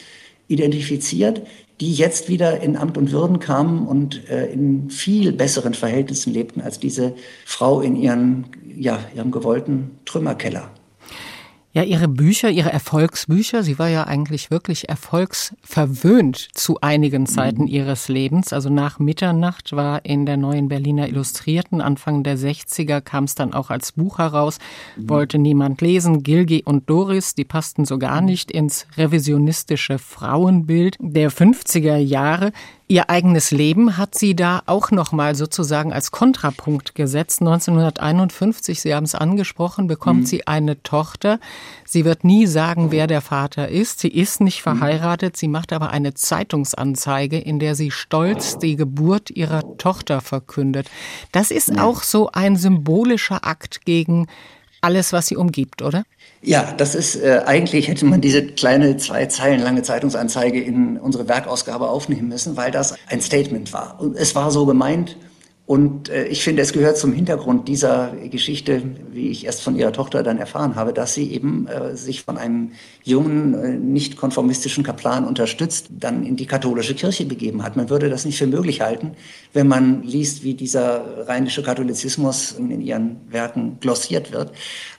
identifiziert, 0.47 1.43
die 1.81 1.93
jetzt 1.93 2.29
wieder 2.29 2.61
in 2.61 2.77
Amt 2.77 2.97
und 2.97 3.11
Würden 3.11 3.41
kamen 3.41 3.87
und 3.87 4.17
in 4.29 4.91
viel 4.91 5.33
besseren 5.33 5.73
Verhältnissen 5.73 6.31
lebten 6.31 6.61
als 6.61 6.79
diese 6.79 7.15
Frau 7.47 7.81
in 7.81 7.97
ihren, 7.97 8.45
ja, 8.77 8.99
ihrem 9.15 9.31
gewollten 9.31 9.93
Trümmerkeller. 10.05 10.71
Ja, 11.73 11.85
ihre 11.85 12.09
Bücher, 12.09 12.51
ihre 12.51 12.73
Erfolgsbücher, 12.73 13.63
sie 13.63 13.79
war 13.79 13.87
ja 13.87 14.03
eigentlich 14.05 14.51
wirklich 14.51 14.89
erfolgsverwöhnt 14.89 16.49
zu 16.53 16.81
einigen 16.81 17.27
Zeiten 17.27 17.63
mhm. 17.63 17.69
ihres 17.69 18.09
Lebens. 18.09 18.53
Also 18.53 18.71
nach 18.71 18.99
Mitternacht 18.99 19.71
war 19.71 20.05
in 20.05 20.27
der 20.27 20.37
neuen 20.37 20.67
Berliner 20.67 21.07
Illustrierten, 21.07 21.81
Anfang 21.81 22.25
der 22.25 22.37
60er 22.37 23.01
kam 23.01 23.23
es 23.23 23.37
dann 23.37 23.55
auch 23.55 23.71
als 23.71 23.93
Buch 23.93 24.19
heraus, 24.19 24.59
mhm. 24.97 25.11
wollte 25.11 25.39
niemand 25.39 25.81
lesen. 25.81 26.25
Gilgi 26.25 26.65
und 26.65 26.91
Doris, 26.91 27.37
die 27.37 27.45
passten 27.45 27.85
so 27.85 27.99
gar 27.99 28.21
mhm. 28.21 28.27
nicht 28.27 28.51
ins 28.51 28.89
revisionistische 28.97 30.01
Frauenbild 30.01 30.97
der 30.99 31.31
50er 31.31 31.99
Jahre. 31.99 32.51
Ihr 32.91 33.09
eigenes 33.09 33.53
Leben 33.53 33.99
hat 33.99 34.17
sie 34.17 34.35
da 34.35 34.65
auch 34.67 34.91
noch 34.91 35.13
mal 35.13 35.37
sozusagen 35.37 35.93
als 35.93 36.11
Kontrapunkt 36.11 36.97
gesetzt. 36.97 37.41
1951, 37.41 38.81
Sie 38.81 38.93
haben 38.93 39.05
es 39.05 39.15
angesprochen, 39.15 39.87
bekommt 39.87 40.23
mhm. 40.23 40.27
sie 40.27 40.49
eine 40.49 40.83
Tochter. 40.83 41.39
Sie 41.85 42.05
wird 42.05 42.25
nie 42.25 42.49
sagen, 42.49 42.91
wer 42.91 43.07
der 43.07 43.21
Vater 43.21 43.69
ist. 43.69 44.01
Sie 44.01 44.09
ist 44.09 44.41
nicht 44.41 44.67
mhm. 44.67 44.79
verheiratet. 44.79 45.37
Sie 45.37 45.47
macht 45.47 45.73
aber 45.73 45.91
eine 45.91 46.15
Zeitungsanzeige, 46.15 47.39
in 47.39 47.61
der 47.61 47.77
sie 47.77 47.93
stolz 47.93 48.59
die 48.59 48.75
Geburt 48.75 49.31
ihrer 49.31 49.77
Tochter 49.79 50.21
verkündet. 50.21 50.91
Das 51.31 51.53
ist 51.53 51.79
auch 51.79 52.03
so 52.03 52.33
ein 52.33 52.57
symbolischer 52.57 53.47
Akt 53.47 53.85
gegen 53.85 54.27
alles, 54.81 55.13
was 55.13 55.29
sie 55.29 55.37
umgibt, 55.37 55.81
oder? 55.81 56.03
Ja, 56.43 56.73
das 56.77 56.95
ist 56.95 57.17
äh, 57.17 57.43
eigentlich 57.45 57.89
hätte 57.89 58.07
man 58.07 58.23
diese 58.23 58.47
kleine 58.47 58.97
zwei 58.97 59.27
Zeilen 59.27 59.61
lange 59.61 59.83
Zeitungsanzeige 59.83 60.59
in 60.59 60.97
unsere 60.97 61.29
Werkausgabe 61.29 61.89
aufnehmen 61.89 62.29
müssen, 62.29 62.57
weil 62.57 62.71
das 62.71 62.95
ein 63.09 63.21
Statement 63.21 63.75
war. 63.75 64.01
Und 64.01 64.17
es 64.17 64.35
war 64.35 64.51
so 64.51 64.65
gemeint 64.65 65.19
und 65.71 66.09
äh, 66.09 66.25
ich 66.25 66.43
finde, 66.43 66.63
es 66.63 66.73
gehört 66.73 66.99
zum 66.99 67.13
Hintergrund 67.13 67.69
dieser 67.69 68.11
Geschichte, 68.29 68.83
wie 69.13 69.29
ich 69.29 69.47
erst 69.47 69.63
von 69.63 69.77
ihrer 69.77 69.93
Tochter 69.93 70.25
dann 70.25 70.37
erfahren 70.37 70.75
habe, 70.75 70.93
dass 70.93 71.15
sie 71.15 71.31
eben 71.31 71.69
äh, 71.69 71.97
sich 71.97 72.25
von 72.25 72.39
einem 72.39 72.73
jungen, 73.05 73.55
äh, 73.55 73.79
nicht 73.79 74.17
konformistischen 74.17 74.83
Kaplan 74.83 75.25
unterstützt, 75.25 75.87
dann 75.93 76.27
in 76.27 76.35
die 76.35 76.47
katholische 76.47 76.97
Kirche 76.97 77.25
begeben 77.25 77.63
hat. 77.63 77.77
Man 77.77 77.89
würde 77.89 78.11
das 78.11 78.25
nicht 78.25 78.37
für 78.37 78.49
möglich 78.49 78.81
halten, 78.81 79.13
wenn 79.53 79.69
man 79.69 80.03
liest, 80.03 80.43
wie 80.43 80.55
dieser 80.55 81.29
rheinische 81.29 81.63
Katholizismus 81.63 82.51
in 82.51 82.81
ihren 82.81 83.21
Werken 83.31 83.79
glossiert 83.79 84.33
wird. 84.33 84.51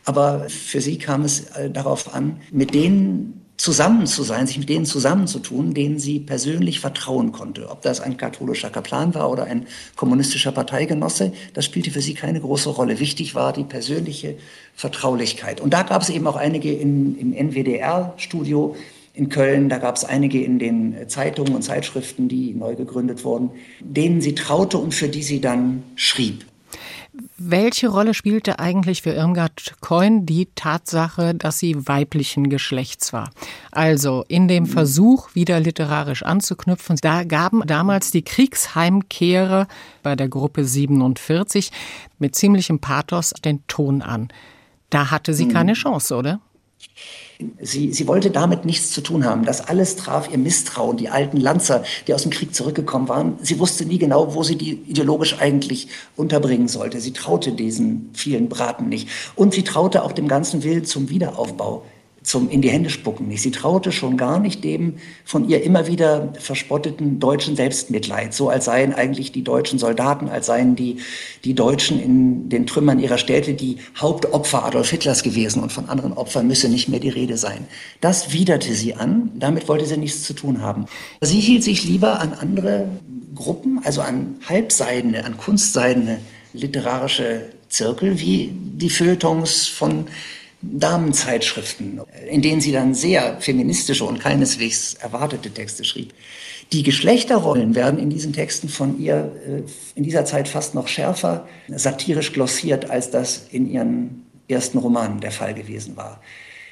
Aber 0.06 0.46
für 0.48 0.80
sie 0.80 0.98
kam 0.98 1.26
es 1.26 1.50
äh, 1.50 1.70
darauf 1.70 2.16
an, 2.16 2.38
mit 2.50 2.74
denen 2.74 3.41
zusammen 3.62 4.08
zu 4.08 4.24
sein, 4.24 4.48
sich 4.48 4.58
mit 4.58 4.70
denen 4.70 4.88
zusammenzutun, 4.88 5.76
denen 5.76 6.00
sie 6.00 6.20
persönlich 6.20 6.80
vertrauen 6.80 7.32
konnte. 7.32 7.70
Ob 7.70 7.84
das 7.84 8.02
ein 8.02 8.18
katholischer 8.18 8.72
Kaplan 8.72 9.14
war 9.14 9.30
oder 9.30 9.44
ein 9.44 9.68
kommunistischer 9.96 10.52
Parteigenosse, 10.52 11.32
das 11.54 11.66
spielte 11.66 11.92
für 11.92 12.02
sie 12.02 12.16
keine 12.16 12.42
große 12.42 12.70
Rolle. 12.70 13.00
Wichtig 13.00 13.36
war 13.36 13.54
die 13.54 13.64
persönliche 13.64 14.36
Vertraulichkeit. 14.74 15.62
Und 15.62 15.76
da 15.76 15.84
gab 15.84 16.02
es 16.02 16.10
eben 16.10 16.26
auch 16.26 16.38
einige 16.38 16.74
in, 16.74 17.16
im 17.20 17.34
NWDR-Studio, 17.34 18.76
in 19.14 19.30
Köln. 19.30 19.70
Da 19.70 19.78
gab 19.78 19.96
es 19.96 20.06
einige 20.06 20.44
in 20.44 20.58
den 20.58 21.08
Zeitungen 21.08 21.54
und 21.54 21.62
Zeitschriften, 21.62 22.28
die 22.28 22.56
neu 22.56 22.74
gegründet 22.74 23.24
wurden, 23.24 23.52
denen 23.80 24.22
sie 24.22 24.34
traute 24.34 24.80
und 24.80 24.96
für 24.96 25.08
die 25.08 25.22
sie 25.22 25.40
dann 25.40 25.84
schrieb. 25.96 26.46
Welche 27.38 27.90
Rolle 27.90 28.14
spielte 28.14 28.60
eigentlich 28.60 29.02
für 29.02 29.12
Irmgard 29.12 29.76
Coin 29.82 30.26
die 30.26 30.48
Tatsache, 30.56 31.36
dass 31.36 31.60
sie 31.60 31.88
weiblichen 31.88 32.50
Geschlechts 32.50 33.14
war? 33.14 33.32
Also 33.72 34.26
in 34.28 34.48
dem 34.48 34.66
Versuch, 34.66 35.36
wieder 35.36 35.60
literarisch 35.60 36.24
anzuknüpfen, 36.24 36.98
da 37.02 37.24
gaben 37.24 37.62
damals 37.66 38.12
die 38.12 38.24
Kriegsheimkehrer 38.24 39.68
bei 40.04 40.16
der 40.16 40.30
Gruppe 40.30 40.66
47 40.66 41.72
mit 42.20 42.36
ziemlichem 42.36 42.80
Pathos 42.80 43.32
den 43.44 43.66
Ton 43.68 44.02
an. 44.02 44.30
Da 44.90 45.12
hatte 45.12 45.34
sie 45.34 45.48
keine 45.48 45.74
Chance, 45.74 46.16
oder? 46.16 46.42
Sie, 47.60 47.92
sie 47.92 48.08
wollte 48.08 48.30
damit 48.30 48.66
nichts 48.66 48.92
zu 48.92 49.02
tun 49.02 49.26
haben. 49.26 49.46
Das 49.46 49.68
alles 49.68 49.96
traf 49.96 50.32
ihr 50.32 50.38
Misstrauen, 50.38 50.98
die 50.98 51.10
alten 51.10 51.38
Lanzer, 51.38 51.84
die 52.06 52.14
aus 52.14 52.22
dem 52.22 52.32
Krieg 52.32 52.54
zurückgekommen 52.54 53.10
waren. 53.10 53.38
Sie 53.42 53.58
wusste 53.58 53.84
nie 53.86 53.98
genau, 53.98 54.36
wo 54.36 54.44
sie 54.44 54.56
die 54.56 54.74
ideologisch 54.74 55.40
eigentlich 55.40 55.88
unterbringen 56.16 56.68
sollte. 56.68 57.02
Sie 57.02 57.14
traute 57.14 57.52
diesen 57.52 58.12
vielen 58.14 58.48
Braten 58.48 58.90
nicht. 58.90 59.10
Und 59.36 59.56
sie 59.56 59.64
traute 59.64 60.04
auch 60.04 60.12
dem 60.12 60.28
ganzen 60.28 60.64
Willen 60.64 60.86
zum 60.86 61.10
Wiederaufbau 61.10 61.84
zum 62.24 62.50
in 62.50 62.62
die 62.62 62.70
Hände 62.70 62.90
spucken 62.90 63.28
nicht. 63.28 63.42
Sie 63.42 63.52
traute 63.52 63.92
schon 63.92 64.16
gar 64.16 64.40
nicht 64.40 64.64
dem 64.64 64.98
von 65.26 65.50
ihr 65.50 65.64
immer 65.64 65.88
wieder 65.88 66.34
verspotteten 66.40 67.20
deutschen 67.20 67.56
Selbstmitleid, 67.56 68.34
so 68.34 68.50
als 68.50 68.66
seien 68.66 68.94
eigentlich 68.94 69.32
die 69.32 69.44
deutschen 69.44 69.80
Soldaten, 69.80 70.30
als 70.30 70.46
seien 70.46 70.76
die, 70.76 70.98
die 71.44 71.56
Deutschen 71.56 72.02
in 72.02 72.50
den 72.50 72.68
Trümmern 72.68 73.00
ihrer 73.00 73.18
Städte 73.18 73.56
die 73.56 73.78
Hauptopfer 73.98 74.64
Adolf 74.66 74.92
Hitlers 74.92 75.24
gewesen 75.24 75.64
und 75.64 75.72
von 75.72 75.90
anderen 75.90 76.14
Opfern 76.14 76.48
müsse 76.48 76.70
nicht 76.70 76.90
mehr 76.90 77.00
die 77.00 77.10
Rede 77.10 77.38
sein. 77.38 77.66
Das 78.02 78.34
widerte 78.34 78.74
sie 78.74 78.94
an, 78.94 79.32
damit 79.36 79.68
wollte 79.68 79.86
sie 79.86 79.98
nichts 79.98 80.24
zu 80.24 80.34
tun 80.34 80.62
haben. 80.62 80.86
Sie 81.22 81.40
hielt 81.40 81.64
sich 81.64 81.84
lieber 81.84 82.20
an 82.20 82.34
andere 82.34 82.88
Gruppen, 83.34 83.82
also 83.84 84.02
an 84.02 84.36
halbseidene, 84.48 85.26
an 85.26 85.38
kunstseidene 85.38 86.20
literarische 86.54 87.48
Zirkel, 87.70 88.20
wie 88.20 88.52
die 88.54 88.90
Feuilletons 88.90 89.68
von 89.68 90.06
Damenzeitschriften, 90.62 92.02
in 92.30 92.42
denen 92.42 92.62
sie 92.62 92.72
dann 92.72 92.94
sehr 92.94 93.38
feministische 93.40 94.06
und 94.06 94.20
keineswegs 94.20 94.94
erwartete 94.96 95.52
Texte 95.52 95.84
schrieb. 95.84 96.14
Die 96.72 96.84
Geschlechterrollen 96.84 97.76
werden 97.76 98.00
in 98.00 98.10
diesen 98.10 98.32
Texten 98.32 98.70
von 98.70 99.00
ihr 99.00 99.32
äh, 99.46 99.64
in 99.96 100.04
dieser 100.04 100.24
Zeit 100.26 100.48
fast 100.48 100.74
noch 100.74 100.88
schärfer 100.88 101.48
satirisch 101.68 102.32
glossiert, 102.32 102.90
als 102.90 103.12
das 103.12 103.48
in 103.52 103.70
ihren 103.70 104.26
ersten 104.48 104.78
Romanen 104.78 105.20
der 105.20 105.32
Fall 105.32 105.54
gewesen 105.54 105.98
war. 105.98 106.22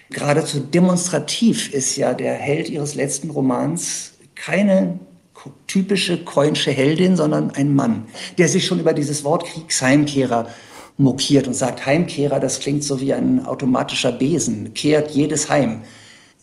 Geradezu 0.10 0.60
demonstrativ 0.60 1.74
ist 1.74 1.96
ja 1.96 2.14
der 2.14 2.34
Held 2.34 2.70
ihres 2.70 2.96
letzten 2.96 3.30
Romans 3.30 4.14
keine 4.36 5.00
typische 5.68 6.24
Coinsche 6.24 6.72
Heldin, 6.72 7.16
sondern 7.16 7.52
ein 7.52 7.74
Mann, 7.74 8.06
der 8.38 8.48
sich 8.48 8.66
schon 8.66 8.80
über 8.80 8.94
dieses 8.94 9.24
Wort 9.24 9.46
Kriegsheimkehrer 9.46 10.50
mokiert 11.00 11.48
und 11.48 11.54
sagt, 11.54 11.86
Heimkehrer, 11.86 12.40
das 12.40 12.60
klingt 12.60 12.84
so 12.84 13.00
wie 13.00 13.14
ein 13.14 13.46
automatischer 13.46 14.12
Besen, 14.12 14.74
kehrt 14.74 15.12
jedes 15.12 15.50
Heim. 15.50 15.82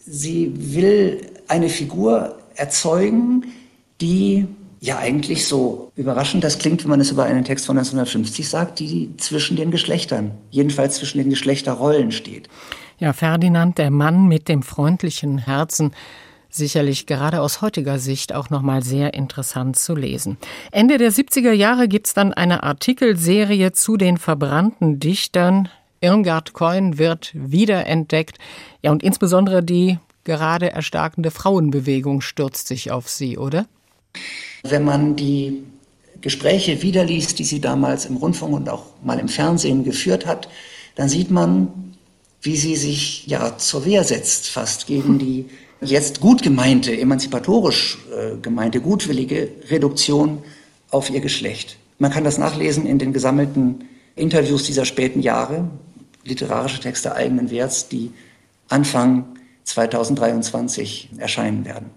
Sie 0.04 0.52
will 0.74 1.20
eine 1.46 1.68
Figur 1.68 2.38
erzeugen, 2.54 3.44
die 4.00 4.46
ja 4.80 4.98
eigentlich 4.98 5.46
so 5.46 5.92
überraschend 5.94 6.42
das 6.42 6.58
klingt, 6.58 6.82
wenn 6.84 6.90
man 6.90 7.00
es 7.00 7.10
über 7.10 7.24
einen 7.24 7.44
Text 7.44 7.66
von 7.66 7.76
1950 7.76 8.48
sagt, 8.48 8.78
die 8.78 9.14
zwischen 9.18 9.56
den 9.56 9.70
Geschlechtern, 9.70 10.32
jedenfalls 10.50 10.96
zwischen 10.96 11.18
den 11.18 11.30
Geschlechterrollen 11.30 12.10
steht. 12.10 12.48
Ja, 12.98 13.12
Ferdinand, 13.12 13.76
der 13.76 13.90
Mann 13.90 14.26
mit 14.26 14.48
dem 14.48 14.62
freundlichen 14.62 15.38
Herzen, 15.38 15.92
sicherlich 16.56 17.06
gerade 17.06 17.40
aus 17.40 17.62
heutiger 17.62 17.98
Sicht 17.98 18.34
auch 18.34 18.50
nochmal 18.50 18.82
sehr 18.82 19.14
interessant 19.14 19.76
zu 19.76 19.94
lesen. 19.94 20.38
Ende 20.72 20.98
der 20.98 21.12
70er 21.12 21.52
Jahre 21.52 21.88
gibt 21.88 22.06
es 22.08 22.14
dann 22.14 22.32
eine 22.32 22.62
Artikelserie 22.62 23.72
zu 23.72 23.96
den 23.96 24.18
verbrannten 24.18 24.98
Dichtern. 24.98 25.68
Irmgard 26.00 26.52
Coin 26.52 26.98
wird 26.98 27.32
wiederentdeckt. 27.34 28.38
Ja, 28.82 28.90
und 28.90 29.02
insbesondere 29.02 29.62
die 29.62 29.98
gerade 30.24 30.72
erstarkende 30.72 31.30
Frauenbewegung 31.30 32.20
stürzt 32.20 32.68
sich 32.68 32.90
auf 32.90 33.08
sie, 33.08 33.38
oder? 33.38 33.66
Wenn 34.62 34.84
man 34.84 35.16
die 35.16 35.62
Gespräche 36.20 36.82
wiederliest, 36.82 37.38
die 37.38 37.44
sie 37.44 37.60
damals 37.60 38.06
im 38.06 38.16
Rundfunk 38.16 38.54
und 38.54 38.68
auch 38.68 38.86
mal 39.02 39.18
im 39.18 39.28
Fernsehen 39.28 39.84
geführt 39.84 40.26
hat, 40.26 40.48
dann 40.96 41.08
sieht 41.08 41.30
man, 41.30 41.68
wie 42.42 42.56
sie 42.56 42.76
sich 42.76 43.26
ja 43.26 43.56
zur 43.58 43.84
Wehr 43.84 44.04
setzt, 44.04 44.48
fast 44.48 44.86
gegen 44.86 45.18
die 45.18 45.46
jetzt 45.80 46.20
gut 46.20 46.42
gemeinte, 46.42 46.96
emanzipatorisch 46.98 47.98
äh, 48.10 48.36
gemeinte, 48.40 48.80
gutwillige 48.80 49.48
Reduktion 49.70 50.42
auf 50.90 51.10
ihr 51.10 51.20
Geschlecht. 51.20 51.76
Man 51.98 52.10
kann 52.10 52.24
das 52.24 52.38
nachlesen 52.38 52.86
in 52.86 52.98
den 52.98 53.12
gesammelten 53.12 53.84
Interviews 54.14 54.64
dieser 54.64 54.84
späten 54.84 55.20
Jahre, 55.20 55.68
literarische 56.24 56.80
Texte 56.80 57.14
eigenen 57.14 57.50
Werts, 57.50 57.88
die 57.88 58.12
Anfang 58.68 59.24
2023 59.64 61.10
erscheinen 61.18 61.64
werden. 61.64 61.90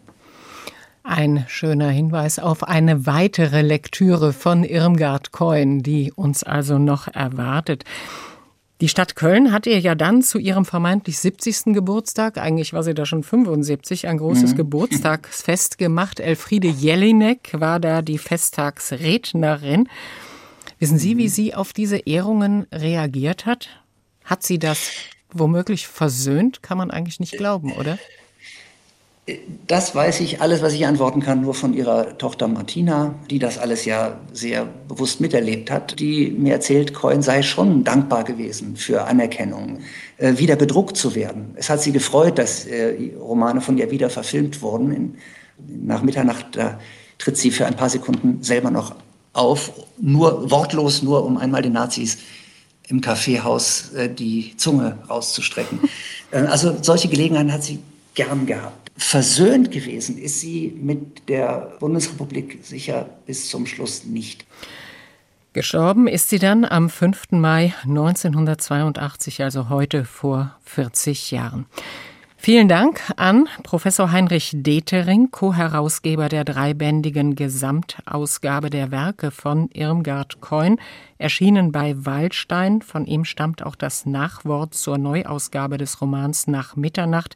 Ein 1.04 1.46
schöner 1.48 1.90
Hinweis 1.90 2.40
auf 2.40 2.64
eine 2.64 3.06
weitere 3.06 3.62
Lektüre 3.62 4.32
von 4.34 4.64
Irmgard 4.64 5.32
Coin, 5.32 5.82
die 5.82 6.12
uns 6.12 6.44
also 6.44 6.78
noch 6.78 7.08
erwartet. 7.08 7.84
Die 8.82 8.88
Stadt 8.88 9.18
Köln 9.18 9.52
hat 9.52 9.68
ihr 9.68 9.78
ja 9.80 9.94
dann 9.94 10.22
zu 10.22 10.38
ihrem 10.38 10.64
vermeintlich 10.64 11.20
70. 11.20 11.74
Geburtstag, 11.74 12.38
eigentlich 12.38 12.72
war 12.72 12.82
sie 12.82 12.94
da 12.94 13.06
schon 13.06 13.24
75, 13.24 14.08
ein 14.08 14.18
großes 14.18 14.54
mhm. 14.54 14.56
Geburtstagsfest 14.58 15.78
gemacht. 15.78 16.22
Elfriede 16.22 16.70
Jelinek 16.70 17.50
war 17.60 17.82
da 17.82 18.02
die 18.02 18.18
Festtagsrednerin. 18.18 19.90
Wissen 20.80 20.98
Sie, 20.98 21.18
wie 21.18 21.26
mhm. 21.26 21.30
sie 21.30 21.56
auf 21.56 21.74
diese 21.74 21.98
Ehrungen 21.98 22.68
reagiert 22.72 23.46
hat? 23.46 23.68
Hat 24.24 24.44
sie 24.44 24.60
das 24.60 24.92
womöglich 25.34 25.88
versöhnt? 25.88 26.64
Kann 26.64 26.78
man 26.78 26.90
eigentlich 26.90 27.20
nicht 27.20 27.34
glauben, 27.34 27.74
oder? 27.74 28.00
Das 29.68 29.96
weiß 29.96 30.22
ich, 30.22 30.42
alles, 30.42 30.62
was 30.62 30.74
ich 30.74 30.86
antworten 30.86 31.22
kann, 31.22 31.42
nur 31.42 31.54
von 31.54 31.74
ihrer 31.74 32.18
Tochter 32.18 32.48
Martina, 32.48 33.16
die 33.30 33.40
das 33.40 33.58
alles 33.58 33.86
ja 33.86 34.20
sehr 34.34 34.68
bewusst 34.88 35.22
miterlebt 35.22 35.70
hat, 35.72 36.00
die 36.00 36.32
mir 36.32 36.54
erzählt, 36.54 36.94
Coin 36.94 37.22
sei 37.22 37.42
schon 37.42 37.84
dankbar 37.84 38.24
gewesen 38.24 38.76
für 38.76 39.06
Anerkennung, 39.06 39.80
äh, 40.18 40.38
wieder 40.38 40.56
bedruckt 40.56 40.98
zu 40.98 41.16
werden. 41.16 41.52
Es 41.56 41.70
hat 41.70 41.82
sie 41.82 41.92
gefreut, 41.92 42.38
dass 42.38 42.66
äh, 42.66 43.12
Romane 43.20 43.62
von 43.62 43.78
ihr 43.78 43.92
wieder 43.92 44.10
verfilmt 44.10 44.62
wurden. 44.62 44.92
In, 44.92 45.16
nach 45.86 46.02
Mitternacht 46.02 46.56
da 46.56 46.80
tritt 47.18 47.38
sie 47.38 47.52
für 47.52 47.66
ein 47.66 47.76
paar 47.76 47.90
Sekunden 47.90 48.42
selber 48.42 48.72
noch 48.72 48.96
auf, 49.34 49.72
nur 50.00 50.50
wortlos, 50.50 51.04
nur 51.04 51.26
um 51.26 51.38
einmal 51.38 51.62
den 51.62 51.74
Nazis 51.74 52.18
im 52.88 53.02
Kaffeehaus 53.02 53.94
äh, 53.94 54.10
die 54.10 54.56
Zunge 54.58 54.98
rauszustrecken. 55.10 55.80
Also 56.32 56.78
solche 56.84 57.08
Gelegenheiten 57.08 57.52
hat 57.52 57.64
sie 57.64 57.80
gern 58.14 58.46
gehabt 58.46 58.89
versöhnt 59.00 59.72
gewesen 59.72 60.18
ist 60.18 60.42
sie 60.42 60.78
mit 60.80 61.30
der 61.30 61.78
Bundesrepublik 61.80 62.60
sicher 62.64 63.10
bis 63.26 63.50
zum 63.50 63.66
Schluss 63.66 64.06
nicht. 64.06 64.46
Gestorben 65.54 66.08
ist 66.08 66.30
sie 66.30 66.38
dann 66.38 66.64
am 66.66 66.90
5. 66.90 67.32
Mai 67.32 67.74
1982, 67.84 69.42
also 69.42 69.70
heute 69.70 70.06
vor 70.06 70.56
40 70.66 71.32
Jahren. 71.32 71.66
Vielen 72.42 72.68
Dank 72.70 73.02
an 73.18 73.50
Professor 73.64 74.12
Heinrich 74.12 74.52
Detering, 74.54 75.32
Co-Herausgeber 75.32 76.30
der 76.30 76.46
dreibändigen 76.46 77.36
Gesamtausgabe 77.36 78.70
der 78.70 78.92
Werke 78.92 79.32
von 79.32 79.70
Irmgard 79.74 80.40
Coin, 80.40 80.80
erschienen 81.18 81.72
bei 81.72 81.96
Waldstein. 82.06 82.82
Von 82.82 83.06
ihm 83.06 83.26
stammt 83.26 83.62
auch 83.64 83.76
das 83.76 84.06
Nachwort 84.06 84.74
zur 84.74 84.98
Neuausgabe 84.98 85.78
des 85.78 86.00
Romans 86.00 86.48
Nach 86.48 86.76
Mitternacht 86.76 87.36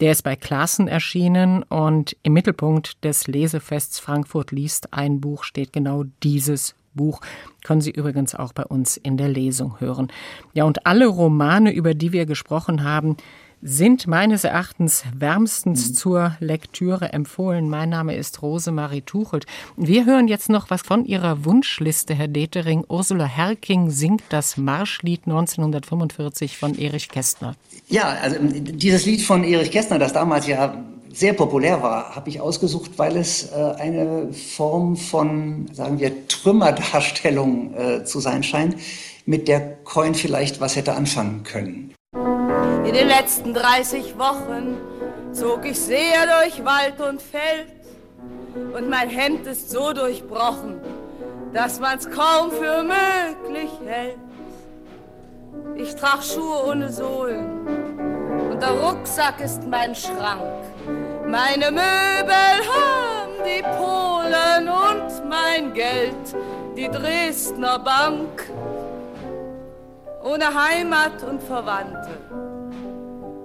der 0.00 0.12
ist 0.12 0.22
bei 0.22 0.36
Klassen 0.36 0.88
erschienen 0.88 1.62
und 1.64 2.16
im 2.22 2.32
Mittelpunkt 2.32 3.02
des 3.04 3.26
Lesefests 3.26 3.98
Frankfurt 3.98 4.52
liest 4.52 4.92
ein 4.92 5.20
Buch 5.20 5.44
steht 5.44 5.72
genau 5.72 6.04
dieses 6.22 6.74
Buch. 6.94 7.20
Können 7.64 7.80
Sie 7.80 7.90
übrigens 7.90 8.34
auch 8.34 8.52
bei 8.52 8.64
uns 8.64 8.96
in 8.96 9.16
der 9.16 9.28
Lesung 9.28 9.80
hören. 9.80 10.08
Ja, 10.54 10.64
und 10.64 10.86
alle 10.86 11.06
Romane, 11.06 11.72
über 11.72 11.94
die 11.94 12.12
wir 12.12 12.26
gesprochen 12.26 12.84
haben, 12.84 13.16
sind 13.60 14.06
meines 14.06 14.44
Erachtens 14.44 15.04
wärmstens 15.12 15.88
mhm. 15.88 15.94
zur 15.94 16.36
Lektüre 16.38 17.12
empfohlen. 17.12 17.68
Mein 17.68 17.88
Name 17.88 18.14
ist 18.14 18.40
Rosemarie 18.40 19.02
Tuchelt. 19.02 19.46
Wir 19.76 20.06
hören 20.06 20.28
jetzt 20.28 20.48
noch 20.48 20.70
was 20.70 20.82
von 20.82 21.04
Ihrer 21.04 21.44
Wunschliste, 21.44 22.14
Herr 22.14 22.28
Detering. 22.28 22.84
Ursula 22.88 23.24
Herking 23.24 23.90
singt 23.90 24.22
das 24.28 24.56
Marschlied 24.56 25.22
1945 25.26 26.56
von 26.56 26.78
Erich 26.78 27.08
Kästner. 27.08 27.56
Ja, 27.90 28.18
also 28.20 28.36
dieses 28.40 29.06
Lied 29.06 29.22
von 29.22 29.44
Erich 29.44 29.70
Kästner, 29.70 29.98
das 29.98 30.12
damals 30.12 30.46
ja 30.46 30.84
sehr 31.10 31.32
populär 31.32 31.82
war, 31.82 32.14
habe 32.14 32.28
ich 32.28 32.38
ausgesucht, 32.38 32.92
weil 32.98 33.16
es 33.16 33.50
äh, 33.50 33.54
eine 33.78 34.30
Form 34.34 34.94
von, 34.96 35.66
sagen 35.72 35.98
wir, 35.98 36.28
Trümmerdarstellung 36.28 37.74
äh, 37.74 38.04
zu 38.04 38.20
sein 38.20 38.42
scheint, 38.42 38.76
mit 39.24 39.48
der 39.48 39.76
Coin 39.84 40.14
vielleicht 40.14 40.60
was 40.60 40.76
hätte 40.76 40.92
anfangen 40.92 41.44
können. 41.44 41.94
In 42.86 42.92
den 42.92 43.08
letzten 43.08 43.54
30 43.54 44.18
Wochen 44.18 44.76
zog 45.32 45.64
ich 45.64 45.78
sehr 45.78 46.26
durch 46.42 46.62
Wald 46.66 47.00
und 47.00 47.22
Feld 47.22 47.68
und 48.76 48.90
mein 48.90 49.08
Hemd 49.08 49.46
ist 49.46 49.70
so 49.70 49.94
durchbrochen, 49.94 50.78
dass 51.54 51.80
man's 51.80 52.04
kaum 52.10 52.50
für 52.50 52.82
möglich 52.82 53.70
hält. 53.86 54.18
Ich 55.76 55.94
trag 55.94 56.22
Schuhe 56.22 56.66
ohne 56.68 56.90
Sohlen 56.90 57.66
und 58.50 58.60
der 58.62 58.70
Rucksack 58.70 59.40
ist 59.40 59.62
mein 59.66 59.94
Schrank. 59.94 60.42
Meine 61.26 61.70
Möbel 61.70 62.56
haben 62.74 63.34
die 63.44 63.62
Polen 63.62 64.68
und 64.68 65.28
mein 65.28 65.72
Geld 65.74 66.14
die 66.76 66.88
Dresdner 66.88 67.78
Bank. 67.78 68.50
Ohne 70.24 70.46
Heimat 70.52 71.22
und 71.22 71.42
Verwandte 71.42 72.10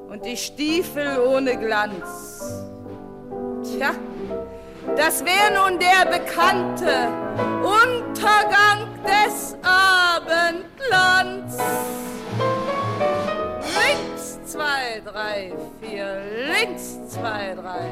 und 0.10 0.26
die 0.26 0.38
Stiefel 0.38 1.20
ohne 1.20 1.58
Glanz. 1.58 2.64
Tja, 3.64 3.92
das 4.96 5.24
wäre 5.24 5.54
nun 5.54 5.80
der 5.80 6.06
bekannte 6.06 7.08
Untergang 7.64 8.88
des 9.04 9.56
Abendlands. 9.64 11.58
Drei, 15.34 15.52
vier, 15.82 16.22
links 16.48 17.00
zwei, 17.10 17.56
drei. 17.56 17.92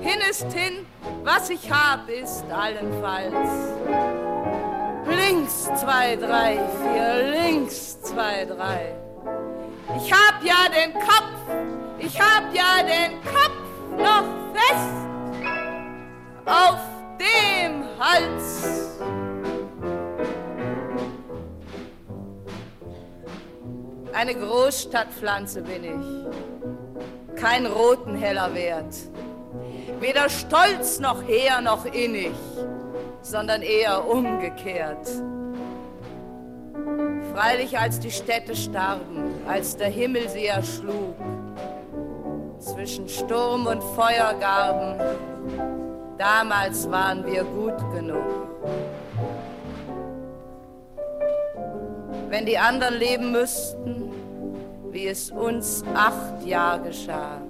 Hin 0.00 0.20
ist 0.28 0.52
hin, 0.52 0.86
was 1.24 1.50
ich 1.50 1.70
hab, 1.70 2.08
ist 2.08 2.44
allenfalls. 2.50 3.32
Links 5.06 5.64
zwei, 5.80 6.16
drei, 6.16 6.58
vier, 6.82 7.30
links 7.30 8.00
zwei, 8.02 8.44
drei. 8.44 8.94
Ich 9.96 10.12
hab 10.12 10.42
ja 10.44 10.68
den 10.68 10.94
Kopf, 10.94 11.34
ich 11.98 12.20
hab 12.20 12.54
ja 12.54 12.82
den 12.82 13.20
Kopf 13.24 13.98
noch 13.98 14.24
fest 14.54 14.90
auf 16.46 16.80
dem 17.18 17.84
Hals. 17.98 18.98
Eine 24.12 24.34
Großstadtpflanze 24.34 25.62
bin 25.62 25.84
ich, 25.84 26.49
kein 27.40 27.66
roten 27.66 28.16
heller 28.16 28.54
Wert, 28.54 28.94
weder 29.98 30.28
stolz 30.28 31.00
noch 31.00 31.22
hehr 31.26 31.60
noch 31.60 31.86
innig, 31.86 32.32
sondern 33.22 33.62
eher 33.62 34.06
umgekehrt. 34.08 35.08
Freilich 37.34 37.78
als 37.78 37.98
die 38.00 38.10
Städte 38.10 38.54
starben, 38.54 39.32
als 39.48 39.76
der 39.76 39.88
Himmel 39.88 40.28
sie 40.28 40.46
erschlug, 40.46 41.14
zwischen 42.58 43.08
Sturm 43.08 43.66
und 43.66 43.82
Feuergarben, 43.82 45.00
damals 46.18 46.90
waren 46.90 47.24
wir 47.24 47.44
gut 47.44 47.78
genug. 47.94 48.48
Wenn 52.28 52.44
die 52.44 52.58
anderen 52.58 52.98
leben 52.98 53.32
müssten, 53.32 54.09
wie 54.90 55.06
es 55.08 55.30
uns 55.30 55.84
acht 55.94 56.44
Jahre 56.44 56.82
geschah. 56.82 57.40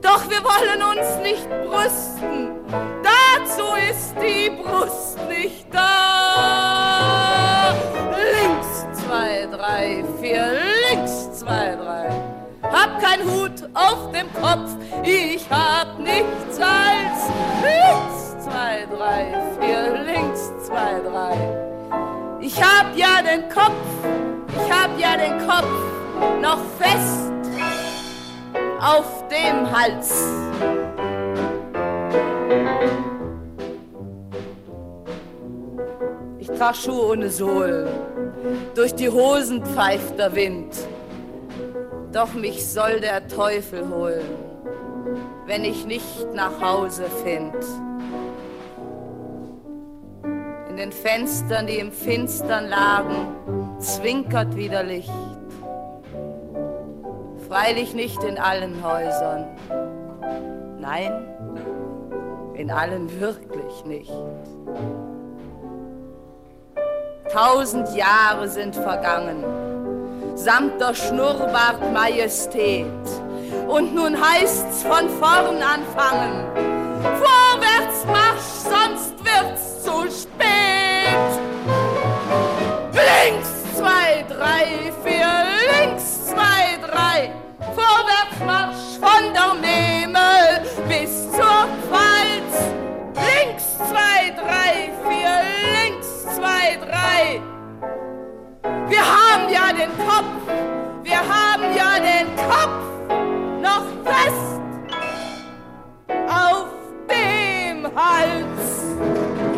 Doch 0.00 0.28
wir 0.28 0.42
wollen 0.44 0.82
uns 0.82 1.18
nicht 1.22 1.48
brüsten, 1.48 2.50
dazu 3.02 3.64
ist 3.90 4.14
die 4.20 4.50
Brust 4.50 5.18
nicht 5.28 5.66
da. 5.72 7.04
Links 8.12 8.86
zwei, 9.02 9.46
drei, 9.50 10.04
vier, 10.20 10.58
links 10.90 11.38
zwei, 11.38 11.74
drei. 11.76 12.10
Hab 12.62 13.00
kein 13.00 13.22
Hut 13.24 13.68
auf 13.74 14.12
dem 14.12 14.32
Kopf, 14.34 14.76
ich 15.02 15.48
hab 15.50 15.98
nichts 15.98 16.60
als 16.60 17.30
links 17.62 18.36
zwei, 18.44 18.86
drei, 18.94 19.34
vier, 19.60 20.04
links 20.04 20.52
zwei, 20.66 21.00
drei. 21.00 21.36
Ich 22.40 22.62
hab 22.62 22.94
ja 22.96 23.22
den 23.22 23.48
Kopf, 23.48 23.72
hab 24.74 24.98
ja 24.98 25.16
den 25.16 25.38
Kopf 25.46 26.42
noch 26.42 26.58
fest 26.78 27.30
auf 28.80 29.24
dem 29.28 29.70
Hals. 29.70 30.12
Ich 36.38 36.50
trag 36.50 36.76
Schuhe 36.76 37.12
ohne 37.12 37.30
Sohlen, 37.30 37.88
durch 38.74 38.94
die 38.94 39.08
Hosen 39.08 39.64
pfeift 39.64 40.18
der 40.18 40.34
Wind. 40.34 40.74
Doch 42.12 42.34
mich 42.34 42.66
soll 42.66 43.00
der 43.00 43.26
Teufel 43.26 43.88
holen, 43.88 44.26
wenn 45.46 45.64
ich 45.64 45.86
nicht 45.86 46.32
nach 46.34 46.60
Hause 46.60 47.04
find. 47.24 47.54
In 50.68 50.76
den 50.76 50.92
Fenstern, 50.92 51.66
die 51.66 51.78
im 51.78 51.90
Finstern 51.90 52.68
lagen, 52.68 53.63
zwinkert 53.84 54.56
wieder 54.56 54.82
Licht. 54.82 55.12
Freilich 57.48 57.94
nicht 57.94 58.22
in 58.24 58.38
allen 58.38 58.82
Häusern. 58.82 59.46
Nein, 60.78 61.12
in 62.54 62.70
allen 62.70 63.20
wirklich 63.20 63.84
nicht. 63.84 64.12
Tausend 67.30 67.94
Jahre 67.94 68.48
sind 68.48 68.74
vergangen, 68.74 69.44
samt 70.34 70.80
der 70.80 70.94
Schnurrbart 70.94 71.92
Majestät. 71.92 72.86
Und 73.68 73.94
nun 73.94 74.16
heißt's 74.16 74.82
von 74.82 75.08
vorn 75.08 75.62
anfangen. 75.62 76.46
Vorwärts 77.02 78.04
marsch, 78.06 78.50
sonst 78.64 79.14
wird's 79.24 79.82
zu 79.82 80.02
spät. 80.10 80.54
Links 82.92 83.53
zwei, 83.84 84.24
drei, 84.28 84.92
vier, 85.04 85.28
links, 85.70 86.26
zwei, 86.28 86.78
drei. 86.80 87.30
Vorwärtsmarsch 87.74 88.98
von 88.98 89.24
der 89.34 89.52
Memel 89.60 90.62
bis 90.88 91.30
zur 91.30 91.68
Pfalz. 91.84 92.54
Links, 93.14 93.76
zwei, 93.76 94.30
drei, 94.40 94.90
vier, 95.06 95.34
links, 95.76 96.08
zwei, 96.34 96.78
drei. 96.80 97.42
Wir 98.88 99.04
haben 99.04 99.52
ja 99.52 99.70
den 99.72 99.92
Kopf, 99.98 100.40
wir 101.02 101.18
haben 101.18 101.76
ja 101.76 101.98
den 102.00 102.28
Kopf 102.36 102.84
noch 103.60 103.86
fest 104.02 104.60
auf 106.26 106.68
dem 107.10 107.84
Hals. 107.94 109.53